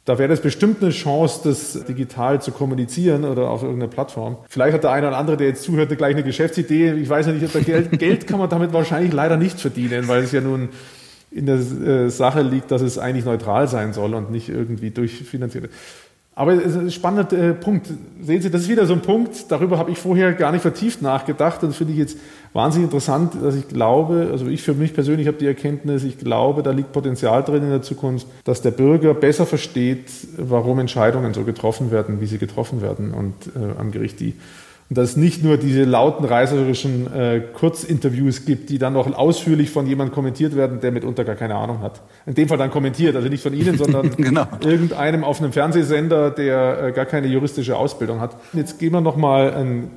Da 0.05 0.19
wäre 0.19 0.29
das 0.29 0.39
bestimmt 0.39 0.83
eine 0.83 0.91
Chance, 0.91 1.41
das 1.43 1.83
digital 1.85 2.39
zu 2.39 2.51
kommunizieren 2.51 3.25
oder 3.25 3.49
auf 3.49 3.63
irgendeiner 3.63 3.91
Plattform. 3.91 4.37
Vielleicht 4.47 4.75
hat 4.75 4.83
der 4.83 4.91
eine 4.91 5.07
oder 5.07 5.17
andere, 5.17 5.35
der 5.35 5.47
jetzt 5.47 5.63
zuhört, 5.63 5.97
gleich 5.97 6.13
eine 6.13 6.23
Geschäftsidee. 6.23 6.93
Ich 6.93 7.09
weiß 7.09 7.25
ja 7.25 7.31
nicht, 7.31 7.43
ob 7.43 7.53
da 7.53 7.59
Geld, 7.59 7.91
Geld 7.99 8.27
kann 8.27 8.37
man 8.37 8.47
damit 8.47 8.71
wahrscheinlich 8.71 9.11
leider 9.11 9.35
nicht 9.35 9.59
verdienen, 9.59 10.07
weil 10.07 10.23
es 10.23 10.31
ja 10.31 10.41
nun 10.41 10.69
in 11.31 11.47
der 11.47 11.55
äh, 11.55 12.09
Sache 12.09 12.43
liegt, 12.43 12.69
dass 12.69 12.83
es 12.83 12.99
eigentlich 12.99 13.25
neutral 13.25 13.67
sein 13.67 13.93
soll 13.93 14.13
und 14.13 14.29
nicht 14.29 14.47
irgendwie 14.47 14.91
durchfinanziert. 14.91 15.71
Aber 16.35 16.53
es 16.53 16.65
ist 16.65 16.77
ein 16.77 16.91
spannender 16.91 17.31
äh, 17.31 17.53
Punkt. 17.53 17.87
Sehen 18.21 18.41
Sie, 18.41 18.51
das 18.51 18.63
ist 18.63 18.69
wieder 18.69 18.85
so 18.85 18.93
ein 18.93 19.01
Punkt, 19.01 19.49
darüber 19.49 19.77
habe 19.77 19.89
ich 19.91 19.97
vorher 19.97 20.33
gar 20.33 20.51
nicht 20.51 20.61
vertieft 20.61 21.01
nachgedacht. 21.01 21.63
Und 21.63 21.73
finde 21.73 21.93
ich 21.93 21.99
jetzt 21.99 22.17
wahnsinnig 22.55 22.85
interessant, 22.85 23.33
dass 23.41 23.53
ich 23.55 23.67
glaube, 23.67 24.29
also 24.31 24.47
ich 24.47 24.63
für 24.63 24.73
mich 24.73 24.93
persönlich 24.93 25.27
habe 25.27 25.37
die 25.37 25.45
Erkenntnis, 25.45 26.03
ich 26.03 26.17
glaube, 26.17 26.63
da 26.63 26.71
liegt 26.71 26.93
Potenzial 26.93 27.43
drin 27.43 27.63
in 27.63 27.69
der 27.69 27.81
Zukunft, 27.81 28.27
dass 28.45 28.61
der 28.61 28.71
Bürger 28.71 29.13
besser 29.13 29.45
versteht, 29.45 30.09
warum 30.37 30.79
Entscheidungen 30.79 31.33
so 31.33 31.43
getroffen 31.43 31.91
werden, 31.91 32.21
wie 32.21 32.27
sie 32.27 32.37
getroffen 32.37 32.81
werden 32.81 33.13
und 33.13 33.33
äh, 33.55 33.79
am 33.79 33.91
Gericht 33.91 34.19
die 34.19 34.35
und 34.87 34.99
dass 34.99 35.11
es 35.11 35.17
nicht 35.17 35.43
nur 35.43 35.57
diese 35.57 35.83
lauten 35.83 36.25
reißerischen 36.25 37.11
äh, 37.11 37.41
Kurzinterviews 37.53 38.45
gibt, 38.45 38.69
die 38.69 38.77
dann 38.77 38.93
noch 38.93 39.11
ausführlich 39.17 39.71
von 39.71 39.87
jemandem 39.87 40.13
kommentiert 40.13 40.55
werden, 40.55 40.79
der 40.79 40.91
mitunter 40.91 41.23
gar 41.23 41.33
keine 41.33 41.55
Ahnung 41.55 41.81
hat. 41.81 42.01
In 42.27 42.35
dem 42.35 42.47
Fall 42.47 42.59
dann 42.59 42.69
kommentiert, 42.69 43.15
also 43.15 43.27
nicht 43.27 43.41
von 43.41 43.55
Ihnen, 43.55 43.79
sondern 43.79 44.11
genau. 44.17 44.45
irgendeinem 44.63 45.23
auf 45.23 45.41
einem 45.41 45.51
Fernsehsender, 45.53 46.29
der 46.29 46.83
äh, 46.83 46.91
gar 46.91 47.05
keine 47.05 47.25
juristische 47.25 47.75
Ausbildung 47.75 48.19
hat. 48.19 48.35
Jetzt 48.53 48.77
gehen 48.77 48.93
wir 48.93 49.01
nochmal 49.01 49.55
einen 49.55 49.89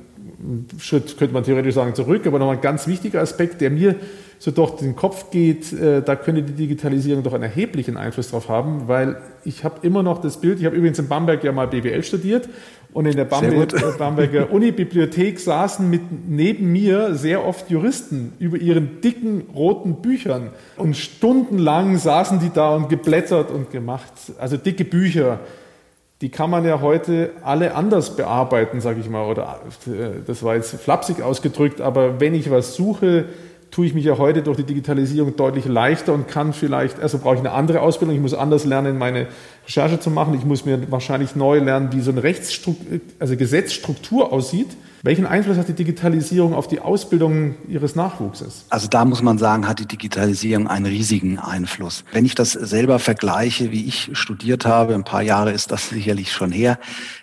Schritt, 0.79 1.17
könnte 1.17 1.33
man 1.33 1.43
theoretisch 1.43 1.75
sagen, 1.75 1.95
zurück, 1.95 2.25
aber 2.25 2.39
nochmal 2.39 2.55
ein 2.55 2.61
ganz 2.61 2.87
wichtiger 2.87 3.21
Aspekt, 3.21 3.61
der 3.61 3.69
mir 3.69 3.95
so 4.39 4.51
durch 4.51 4.71
den 4.77 4.95
Kopf 4.95 5.31
geht, 5.31 5.73
äh, 5.73 6.01
da 6.01 6.15
könnte 6.15 6.43
die 6.43 6.53
Digitalisierung 6.53 7.23
doch 7.23 7.33
einen 7.33 7.43
erheblichen 7.43 7.97
Einfluss 7.97 8.31
drauf 8.31 8.47
haben, 8.47 8.87
weil 8.87 9.17
ich 9.43 9.65
habe 9.65 9.85
immer 9.85 10.01
noch 10.01 10.21
das 10.21 10.39
Bild, 10.39 10.59
ich 10.59 10.65
habe 10.65 10.77
übrigens 10.77 10.97
in 10.97 11.09
Bamberg 11.09 11.43
ja 11.43 11.51
mal 11.51 11.67
BWL 11.67 12.03
studiert 12.03 12.47
und 12.93 13.05
in 13.05 13.17
der 13.17 13.25
Bamberg, 13.25 13.73
äh, 13.73 13.97
Bamberger 13.97 14.49
Uni-Bibliothek 14.51 15.39
saßen 15.41 15.89
mit 15.89 16.01
neben 16.29 16.71
mir 16.71 17.15
sehr 17.15 17.45
oft 17.45 17.69
Juristen 17.69 18.31
über 18.39 18.57
ihren 18.57 19.01
dicken 19.01 19.43
roten 19.53 20.01
Büchern 20.01 20.51
und 20.77 20.95
stundenlang 20.95 21.97
saßen 21.97 22.39
die 22.39 22.49
da 22.49 22.75
und 22.75 22.87
geblättert 22.87 23.51
und 23.51 23.71
gemacht, 23.71 24.13
also 24.39 24.55
dicke 24.55 24.85
Bücher 24.85 25.41
die 26.21 26.29
kann 26.29 26.49
man 26.49 26.65
ja 26.65 26.81
heute 26.81 27.31
alle 27.43 27.75
anders 27.75 28.15
bearbeiten, 28.15 28.81
sage 28.81 28.99
ich 28.99 29.09
mal. 29.09 29.25
Oder 29.25 29.61
äh, 29.87 30.21
das 30.25 30.43
war 30.43 30.55
jetzt 30.55 30.75
flapsig 30.75 31.21
ausgedrückt, 31.21 31.79
aber 31.79 32.19
wenn 32.19 32.33
ich 32.33 32.51
was 32.51 32.75
suche, 32.75 33.25
tue 33.71 33.85
ich 33.85 33.93
mich 33.93 34.05
ja 34.05 34.17
heute 34.17 34.41
durch 34.41 34.57
die 34.57 34.63
Digitalisierung 34.63 35.35
deutlich 35.35 35.65
leichter 35.65 36.13
und 36.13 36.27
kann 36.27 36.53
vielleicht, 36.53 36.99
also 36.99 37.19
brauche 37.19 37.35
ich 37.35 37.39
eine 37.39 37.51
andere 37.51 37.81
Ausbildung, 37.81 38.15
ich 38.15 38.21
muss 38.21 38.33
anders 38.33 38.65
lernen, 38.65 38.97
meine 38.97 39.27
Recherche 39.65 39.99
zu 39.99 40.09
machen, 40.09 40.33
ich 40.33 40.43
muss 40.43 40.65
mir 40.65 40.91
wahrscheinlich 40.91 41.35
neu 41.35 41.59
lernen, 41.59 41.89
wie 41.91 42.01
so 42.01 42.11
eine 42.11 42.23
Rechtsstruktur, 42.23 42.99
also 43.19 43.37
Gesetzstruktur 43.37 44.33
aussieht. 44.33 44.69
Welchen 45.01 45.25
Einfluss 45.25 45.57
hat 45.57 45.69
die 45.69 45.73
Digitalisierung 45.73 46.53
auf 46.53 46.67
die 46.67 46.81
Ausbildung 46.81 47.55
Ihres 47.67 47.95
Nachwuchses? 47.95 48.65
Also 48.69 48.87
da 48.87 49.05
muss 49.05 49.21
man 49.21 49.37
sagen, 49.37 49.67
hat 49.67 49.79
die 49.79 49.85
Digitalisierung 49.85 50.67
einen 50.67 50.85
riesigen 50.85 51.39
Einfluss. 51.39 52.03
Wenn 52.11 52.25
ich 52.25 52.35
das 52.35 52.51
selber 52.51 52.99
vergleiche, 52.99 53.71
wie 53.71 53.85
ich 53.85 54.09
studiert 54.13 54.65
habe, 54.65 54.95
ein 54.95 55.05
paar 55.05 55.21
Jahre 55.21 55.51
ist 55.51 55.71
das 55.71 55.89
sicherlich 55.89 56.33
schon 56.33 56.51
her, 56.51 56.79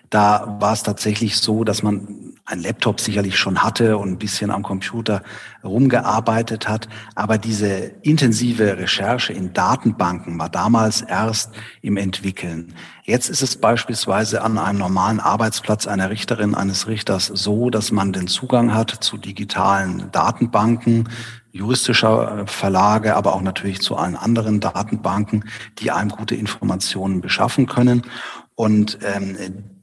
da 0.09 0.57
war 0.61 0.73
es 0.73 0.85
tatsächlich 0.85 1.37
so, 1.37 1.65
dass 1.65 1.83
man 1.83 2.36
ein 2.47 2.61
Laptop 2.63 3.01
sicherlich 3.01 3.37
schon 3.37 3.63
hatte 3.63 3.99
und 3.99 4.11
ein 4.11 4.19
bisschen 4.19 4.51
am 4.53 4.63
Computer 4.63 5.23
rumgearbeitet 5.65 6.69
hat. 6.69 6.89
Aber 7.17 7.39
diese 7.39 7.93
intensive 8.03 8.79
Recherche 8.79 9.33
in 9.33 9.53
Datenbanken 9.53 10.39
war 10.39 10.49
damals 10.49 11.03
erst 11.03 11.53
im 11.83 11.97
Entwickeln. 11.97 12.73
Jetzt 13.03 13.29
ist 13.29 13.43
es 13.43 13.57
beispielsweise 13.57 14.43
an 14.43 14.59
einem 14.59 14.79
normalen 14.79 15.21
Arbeitsplatz 15.21 15.87
einer 15.87 16.11
Richterin, 16.11 16.55
eines 16.55 16.87
Richters 16.87 17.27
so, 17.27 17.69
dass 17.69 17.91
man 17.91 18.13
den 18.13 18.29
Zugang 18.29 18.75
hat 18.75 18.91
zu 18.91 19.17
digitalen 19.17 20.11
Datenbanken, 20.13 21.09
juristischer 21.53 22.43
äh, 22.43 22.47
Verlage, 22.47 23.17
aber 23.17 23.35
auch 23.35 23.43
natürlich 23.43 23.81
zu 23.81 23.97
allen 23.97 24.17
anderen 24.17 24.61
Datenbanken, 24.61 25.45
die 25.79 25.91
einem 25.91 26.11
gute 26.11 26.37
Informationen 26.37 27.21
beschaffen 27.21 27.67
können. 27.67 28.03
Und 28.55 28.99
ähm, 29.03 29.37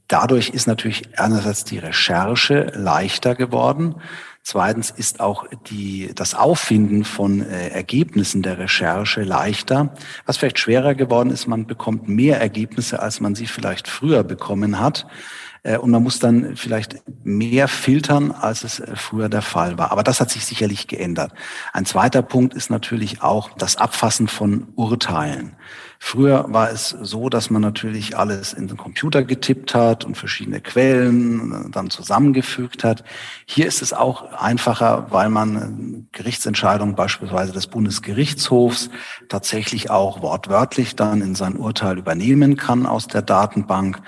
Dadurch 0.08 0.50
ist 0.50 0.66
natürlich 0.66 1.18
einerseits 1.18 1.64
die 1.64 1.78
Recherche 1.78 2.72
leichter 2.74 3.34
geworden. 3.34 3.96
Zweitens 4.42 4.90
ist 4.90 5.20
auch 5.20 5.46
die, 5.70 6.10
das 6.14 6.34
Auffinden 6.34 7.04
von 7.04 7.40
äh, 7.40 7.68
Ergebnissen 7.68 8.42
der 8.42 8.58
Recherche 8.58 9.22
leichter. 9.22 9.94
Was 10.26 10.36
vielleicht 10.36 10.58
schwerer 10.58 10.94
geworden 10.94 11.30
ist, 11.30 11.46
man 11.46 11.66
bekommt 11.66 12.08
mehr 12.08 12.40
Ergebnisse, 12.40 13.00
als 13.00 13.20
man 13.20 13.34
sie 13.34 13.46
vielleicht 13.46 13.88
früher 13.88 14.22
bekommen 14.22 14.78
hat. 14.78 15.06
Äh, 15.62 15.78
und 15.78 15.90
man 15.90 16.02
muss 16.02 16.18
dann 16.20 16.56
vielleicht 16.56 17.02
mehr 17.24 17.68
filtern, 17.68 18.30
als 18.30 18.62
es 18.62 18.80
äh, 18.80 18.94
früher 18.94 19.30
der 19.30 19.40
Fall 19.42 19.78
war. 19.78 19.90
Aber 19.90 20.02
das 20.02 20.20
hat 20.20 20.30
sich 20.30 20.44
sicherlich 20.44 20.86
geändert. 20.86 21.32
Ein 21.72 21.86
zweiter 21.86 22.20
Punkt 22.22 22.52
ist 22.52 22.70
natürlich 22.70 23.22
auch 23.22 23.50
das 23.56 23.76
Abfassen 23.76 24.28
von 24.28 24.68
Urteilen. 24.76 25.56
Früher 26.06 26.44
war 26.48 26.70
es 26.70 26.90
so, 26.90 27.30
dass 27.30 27.48
man 27.48 27.62
natürlich 27.62 28.14
alles 28.18 28.52
in 28.52 28.68
den 28.68 28.76
Computer 28.76 29.24
getippt 29.24 29.74
hat 29.74 30.04
und 30.04 30.18
verschiedene 30.18 30.60
Quellen 30.60 31.70
dann 31.72 31.88
zusammengefügt 31.88 32.84
hat. 32.84 33.04
Hier 33.46 33.66
ist 33.66 33.80
es 33.80 33.94
auch 33.94 34.34
einfacher, 34.34 35.06
weil 35.08 35.30
man 35.30 36.06
Gerichtsentscheidungen 36.12 36.94
beispielsweise 36.94 37.54
des 37.54 37.68
Bundesgerichtshofs 37.68 38.90
tatsächlich 39.30 39.88
auch 39.88 40.20
wortwörtlich 40.20 40.94
dann 40.94 41.22
in 41.22 41.34
sein 41.34 41.56
Urteil 41.56 41.96
übernehmen 41.96 42.58
kann 42.58 42.84
aus 42.84 43.08
der 43.08 43.22
Datenbank. 43.22 44.02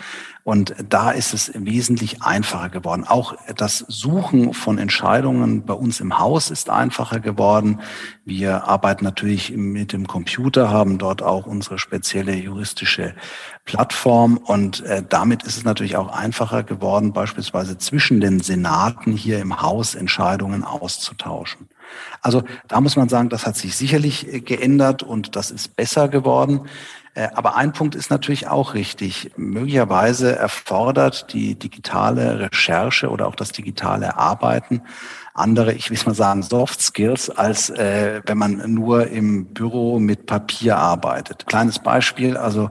Und 0.46 0.76
da 0.88 1.10
ist 1.10 1.34
es 1.34 1.50
wesentlich 1.56 2.22
einfacher 2.22 2.68
geworden. 2.68 3.02
Auch 3.04 3.34
das 3.56 3.78
Suchen 3.88 4.54
von 4.54 4.78
Entscheidungen 4.78 5.64
bei 5.64 5.74
uns 5.74 5.98
im 5.98 6.20
Haus 6.20 6.52
ist 6.52 6.70
einfacher 6.70 7.18
geworden. 7.18 7.80
Wir 8.24 8.68
arbeiten 8.68 9.02
natürlich 9.02 9.56
mit 9.56 9.92
dem 9.92 10.06
Computer, 10.06 10.70
haben 10.70 10.98
dort 10.98 11.20
auch 11.20 11.46
unsere 11.46 11.80
spezielle 11.80 12.36
juristische 12.36 13.16
Plattform 13.64 14.36
und 14.36 14.84
äh, 14.84 15.02
damit 15.06 15.42
ist 15.42 15.56
es 15.56 15.64
natürlich 15.64 15.96
auch 15.96 16.16
einfacher 16.16 16.62
geworden, 16.62 17.12
beispielsweise 17.12 17.76
zwischen 17.78 18.20
den 18.20 18.38
Senaten 18.38 19.16
hier 19.16 19.40
im 19.40 19.60
Haus 19.60 19.96
Entscheidungen 19.96 20.62
auszutauschen. 20.62 21.68
Also 22.22 22.42
da 22.68 22.80
muss 22.80 22.96
man 22.96 23.08
sagen, 23.08 23.28
das 23.28 23.46
hat 23.46 23.56
sich 23.56 23.76
sicherlich 23.76 24.44
geändert 24.44 25.02
und 25.02 25.36
das 25.36 25.50
ist 25.50 25.76
besser 25.76 26.08
geworden. 26.08 26.62
Äh, 27.16 27.30
aber 27.34 27.56
ein 27.56 27.72
Punkt 27.72 27.94
ist 27.94 28.10
natürlich 28.10 28.46
auch 28.46 28.74
richtig. 28.74 29.32
Möglicherweise 29.36 30.36
erfordert 30.36 31.32
die 31.32 31.56
digitale 31.56 32.38
Recherche 32.38 33.08
oder 33.08 33.26
auch 33.26 33.34
das 33.34 33.52
digitale 33.52 34.16
Arbeiten 34.16 34.82
andere, 35.36 35.72
ich 35.72 35.90
will 35.90 35.98
mal 36.06 36.14
sagen, 36.14 36.42
Soft 36.42 36.80
Skills, 36.80 37.28
als 37.30 37.68
äh, 37.70 38.22
wenn 38.24 38.38
man 38.38 38.72
nur 38.72 39.08
im 39.08 39.46
Büro 39.46 39.98
mit 39.98 40.26
Papier 40.26 40.78
arbeitet. 40.78 41.46
Kleines 41.46 41.78
Beispiel, 41.78 42.36
also 42.36 42.70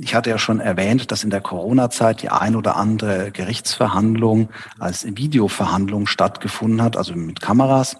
ich 0.00 0.14
hatte 0.14 0.30
ja 0.30 0.38
schon 0.38 0.60
erwähnt, 0.60 1.10
dass 1.10 1.24
in 1.24 1.30
der 1.30 1.40
Corona-Zeit 1.40 2.22
die 2.22 2.30
ein 2.30 2.56
oder 2.56 2.76
andere 2.76 3.32
Gerichtsverhandlung 3.32 4.48
als 4.78 5.04
Videoverhandlung 5.04 6.06
stattgefunden 6.06 6.82
hat, 6.82 6.96
also 6.96 7.14
mit 7.14 7.40
Kameras. 7.40 7.96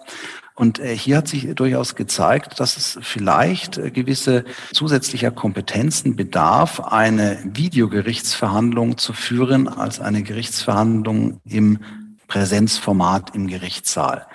Und 0.57 0.79
äh, 0.79 0.97
hier 0.97 1.17
hat 1.17 1.27
sich 1.27 1.53
durchaus 1.53 1.93
gezeigt, 1.93 2.59
dass 2.59 2.77
es 2.77 2.97
vielleicht 3.03 3.77
äh, 3.77 3.91
gewisse 3.91 4.43
zusätzlicher 4.73 5.29
Kompetenzen 5.29 6.15
bedarf, 6.15 6.79
eine 6.79 7.37
Videogerichtsverhandlung 7.43 8.97
zu 8.97 9.13
führen 9.13 9.67
als 9.67 9.99
eine 9.99 10.23
Gerichtsverhandlung 10.23 11.41
im 11.45 11.77
Präsenzformat 12.27 13.35
im 13.35 13.47
Gerichtssaal. 13.47 14.25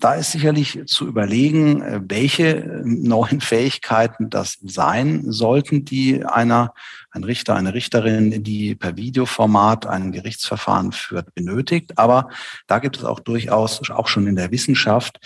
Da 0.00 0.14
ist 0.14 0.32
sicherlich 0.32 0.82
zu 0.84 1.06
überlegen, 1.06 1.80
äh, 1.80 2.00
welche 2.04 2.82
neuen 2.84 3.40
Fähigkeiten 3.40 4.28
das 4.28 4.58
sein 4.62 5.32
sollten, 5.32 5.86
die 5.86 6.26
einer, 6.26 6.74
ein 7.10 7.24
Richter, 7.24 7.56
eine 7.56 7.72
Richterin, 7.72 8.44
die 8.44 8.74
per 8.74 8.98
Videoformat 8.98 9.86
ein 9.86 10.12
Gerichtsverfahren 10.12 10.92
führt, 10.92 11.34
benötigt. 11.34 11.96
Aber 11.96 12.28
da 12.66 12.80
gibt 12.80 12.98
es 12.98 13.04
auch 13.04 13.20
durchaus, 13.20 13.80
auch 13.90 14.08
schon 14.08 14.26
in 14.26 14.36
der 14.36 14.50
Wissenschaft, 14.50 15.18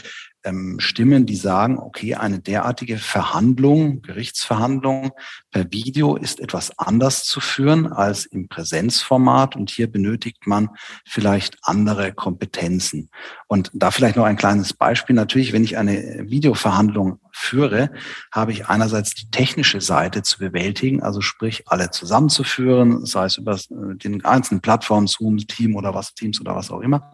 ähm, 0.44 0.76
Stimmen, 0.78 1.26
die 1.26 1.36
sagen, 1.36 1.78
okay, 1.78 2.14
eine 2.14 2.38
derartige 2.38 2.98
Verhandlung, 2.98 4.02
Gerichtsverhandlung 4.02 5.12
per 5.50 5.72
Video 5.72 6.16
ist 6.16 6.40
etwas 6.40 6.78
anders 6.78 7.24
zu 7.24 7.40
führen 7.40 7.92
als 7.92 8.26
im 8.26 8.48
Präsenzformat 8.48 9.56
und 9.56 9.70
hier 9.70 9.90
benötigt 9.90 10.46
man 10.46 10.70
vielleicht 11.06 11.58
andere 11.62 12.12
Kompetenzen. 12.12 13.10
Und 13.48 13.70
da 13.74 13.90
vielleicht 13.90 14.16
noch 14.16 14.24
ein 14.24 14.36
kleines 14.36 14.72
Beispiel. 14.72 15.16
Natürlich, 15.16 15.52
wenn 15.52 15.64
ich 15.64 15.76
eine 15.76 16.24
Videoverhandlung 16.28 17.20
führe, 17.34 17.90
habe 18.30 18.52
ich 18.52 18.68
einerseits 18.68 19.14
die 19.14 19.28
technische 19.30 19.80
Seite 19.80 20.22
zu 20.22 20.38
bewältigen, 20.38 21.02
also 21.02 21.20
sprich 21.20 21.64
alle 21.66 21.90
zusammenzuführen, 21.90 23.04
sei 23.04 23.24
es 23.26 23.38
über 23.38 23.54
äh, 23.54 23.96
den 23.96 24.24
einzelnen 24.24 24.60
Plattformen, 24.60 25.08
Zoom, 25.08 25.38
Team 25.38 25.74
oder 25.74 25.94
was, 25.94 26.14
Teams 26.14 26.40
oder 26.40 26.54
was 26.54 26.70
auch 26.70 26.80
immer. 26.80 27.12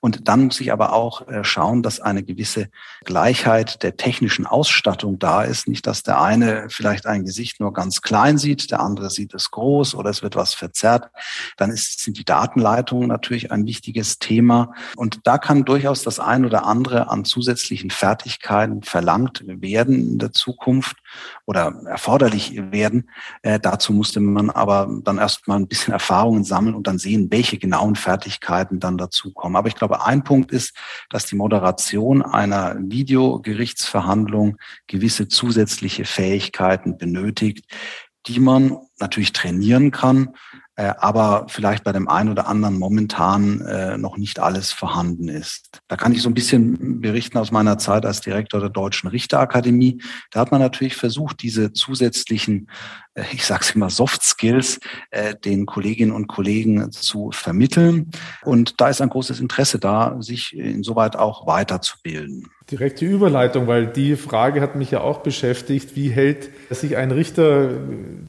Und 0.00 0.28
dann 0.28 0.46
muss 0.46 0.60
ich 0.60 0.72
aber 0.72 0.92
auch 0.92 1.28
äh, 1.28 1.44
schauen, 1.44 1.84
dass 1.84 2.00
eine 2.00 2.24
gewisse 2.24 2.68
Gleichheit 3.04 3.84
der 3.84 3.96
technischen 3.96 4.46
Ausstattung 4.46 5.20
da 5.20 5.42
ist. 5.44 5.68
Nicht, 5.68 5.86
dass 5.86 6.02
der 6.02 6.20
eine 6.20 6.66
vielleicht 6.68 7.06
ein 7.06 7.24
Gesicht 7.24 7.60
nur 7.60 7.72
ganz 7.72 8.02
klein 8.02 8.38
sieht, 8.38 8.72
der 8.72 8.80
andere 8.80 9.10
sieht 9.10 9.32
es 9.32 9.52
groß 9.52 9.94
oder 9.94 10.10
es 10.10 10.22
wird 10.22 10.34
was 10.34 10.54
verzerrt. 10.54 11.08
Dann 11.56 11.70
ist, 11.70 12.00
sind 12.00 12.18
die 12.18 12.24
Datenleitungen 12.24 13.06
natürlich 13.06 13.52
ein 13.52 13.64
wichtiges 13.64 14.18
Thema. 14.18 14.74
Und 14.96 15.20
da 15.22 15.38
kann 15.38 15.64
durchaus 15.64 16.02
das 16.02 16.18
ein 16.18 16.44
oder 16.44 16.66
andere 16.66 17.08
an 17.08 17.24
zusätzlichen 17.24 17.90
Fertigkeiten 17.90 18.82
verlangt 18.82 19.44
werden 19.60 20.12
in 20.12 20.18
der 20.18 20.32
Zukunft 20.32 20.96
oder 21.44 21.74
erforderlich 21.86 22.54
werden. 22.72 23.10
Äh, 23.42 23.60
dazu 23.60 23.92
musste 23.92 24.20
man 24.20 24.50
aber 24.50 24.88
dann 25.02 25.18
erstmal 25.18 25.58
ein 25.58 25.68
bisschen 25.68 25.92
Erfahrungen 25.92 26.44
sammeln 26.44 26.74
und 26.74 26.86
dann 26.86 26.98
sehen, 26.98 27.28
welche 27.30 27.58
genauen 27.58 27.96
Fertigkeiten 27.96 28.80
dann 28.80 28.96
dazukommen. 28.96 29.56
Aber 29.56 29.68
ich 29.68 29.74
glaube, 29.74 30.06
ein 30.06 30.24
Punkt 30.24 30.52
ist, 30.52 30.76
dass 31.10 31.26
die 31.26 31.36
Moderation 31.36 32.22
einer 32.22 32.76
Videogerichtsverhandlung 32.78 34.56
gewisse 34.86 35.28
zusätzliche 35.28 36.04
Fähigkeiten 36.04 36.96
benötigt, 36.96 37.66
die 38.26 38.40
man 38.40 38.78
natürlich 39.00 39.32
trainieren 39.32 39.90
kann, 39.90 40.34
aber 40.76 41.46
vielleicht 41.48 41.84
bei 41.84 41.92
dem 41.92 42.08
einen 42.08 42.30
oder 42.30 42.48
anderen 42.48 42.78
momentan 42.78 43.60
äh, 43.60 43.98
noch 43.98 44.16
nicht 44.16 44.38
alles 44.38 44.72
vorhanden 44.72 45.28
ist. 45.28 45.82
Da 45.88 45.96
kann 45.96 46.12
ich 46.12 46.22
so 46.22 46.30
ein 46.30 46.34
bisschen 46.34 47.02
berichten 47.02 47.36
aus 47.36 47.50
meiner 47.50 47.76
Zeit 47.76 48.06
als 48.06 48.22
Direktor 48.22 48.60
der 48.60 48.70
Deutschen 48.70 49.08
Richterakademie. 49.08 50.02
Da 50.30 50.40
hat 50.40 50.50
man 50.50 50.62
natürlich 50.62 50.96
versucht, 50.96 51.42
diese 51.42 51.74
zusätzlichen 51.74 52.70
äh, 53.11 53.11
ich 53.32 53.44
sage 53.44 53.60
es 53.62 53.74
immer, 53.74 53.90
Soft 53.90 54.22
Skills 54.22 54.80
äh, 55.10 55.34
den 55.34 55.66
Kolleginnen 55.66 56.12
und 56.12 56.28
Kollegen 56.28 56.90
zu 56.92 57.30
vermitteln. 57.30 58.10
Und 58.42 58.80
da 58.80 58.88
ist 58.88 59.00
ein 59.02 59.10
großes 59.10 59.40
Interesse 59.40 59.78
da, 59.78 60.16
sich 60.20 60.56
insoweit 60.56 61.16
auch 61.16 61.46
weiterzubilden. 61.46 62.48
Direkte 62.70 63.04
Überleitung, 63.04 63.66
weil 63.66 63.86
die 63.86 64.16
Frage 64.16 64.62
hat 64.62 64.76
mich 64.76 64.92
ja 64.92 65.02
auch 65.02 65.18
beschäftigt, 65.18 65.94
wie 65.94 66.08
hält 66.08 66.48
sich 66.70 66.96
ein 66.96 67.10
Richter 67.10 67.68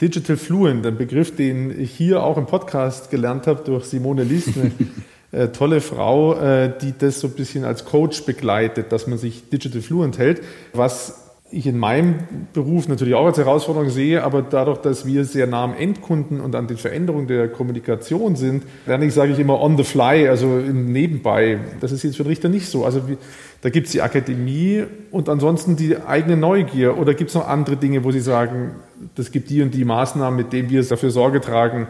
Digital 0.01 0.35
Fluent, 0.35 0.85
ein 0.85 0.97
Begriff, 0.97 1.33
den 1.35 1.79
ich 1.79 1.91
hier 1.91 2.23
auch 2.23 2.37
im 2.37 2.45
Podcast 2.45 3.09
gelernt 3.09 3.47
habe 3.47 3.63
durch 3.63 3.85
Simone 3.85 4.23
Lies, 4.23 4.49
eine 4.57 4.71
äh, 5.31 5.47
tolle 5.49 5.79
Frau, 5.79 6.33
äh, 6.33 6.73
die 6.81 6.93
das 6.97 7.21
so 7.21 7.27
ein 7.27 7.35
bisschen 7.35 7.63
als 7.63 7.85
Coach 7.85 8.25
begleitet, 8.25 8.91
dass 8.91 9.07
man 9.07 9.17
sich 9.17 9.49
Digital 9.49 9.81
Fluent 9.81 10.17
hält, 10.17 10.41
was 10.73 11.22
ich 11.53 11.67
in 11.67 11.77
meinem 11.77 12.15
Beruf 12.51 12.87
natürlich 12.87 13.13
auch 13.13 13.25
als 13.25 13.37
Herausforderung 13.37 13.89
sehe, 13.89 14.23
aber 14.23 14.41
dadurch, 14.41 14.79
dass 14.79 15.05
wir 15.05 15.23
sehr 15.23 15.45
nah 15.47 15.63
am 15.63 15.75
Endkunden 15.75 16.41
und 16.41 16.55
an 16.55 16.67
den 16.67 16.77
Veränderungen 16.77 17.27
der 17.27 17.47
Kommunikation 17.47 18.35
sind, 18.35 18.63
lerne 18.87 19.05
ich, 19.05 19.13
sage 19.13 19.33
ich 19.33 19.39
immer, 19.39 19.61
on 19.61 19.77
the 19.77 19.83
fly, 19.83 20.27
also 20.27 20.47
Nebenbei. 20.47 21.59
Das 21.79 21.91
ist 21.91 22.03
jetzt 22.03 22.17
für 22.17 22.23
den 22.23 22.29
Richter 22.29 22.49
nicht 22.49 22.67
so. 22.67 22.85
Also 22.85 23.01
da 23.61 23.69
gibt 23.69 23.85
es 23.85 23.93
die 23.93 24.01
Akademie 24.01 24.83
und 25.11 25.29
ansonsten 25.29 25.75
die 25.75 25.97
eigene 25.97 26.35
Neugier. 26.35 26.97
Oder 26.97 27.13
gibt 27.13 27.29
es 27.29 27.35
noch 27.35 27.47
andere 27.47 27.77
Dinge, 27.77 28.03
wo 28.03 28.11
Sie 28.11 28.19
sagen, 28.19 28.71
das 29.15 29.31
gibt 29.31 29.49
die 29.49 29.61
und 29.61 29.73
die 29.73 29.85
Maßnahmen, 29.85 30.35
mit 30.35 30.51
denen 30.53 30.69
wir 30.69 30.83
dafür 30.83 31.11
Sorge 31.11 31.39
tragen, 31.39 31.87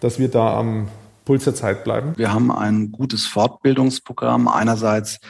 dass 0.00 0.18
wir 0.18 0.28
da 0.28 0.58
am 0.58 0.88
Puls 1.24 1.44
der 1.44 1.54
Zeit 1.54 1.84
bleiben? 1.84 2.12
Wir 2.16 2.32
haben 2.32 2.50
ein 2.50 2.90
gutes 2.92 3.26
Fortbildungsprogramm. 3.26 4.48
Einerseits 4.48 5.20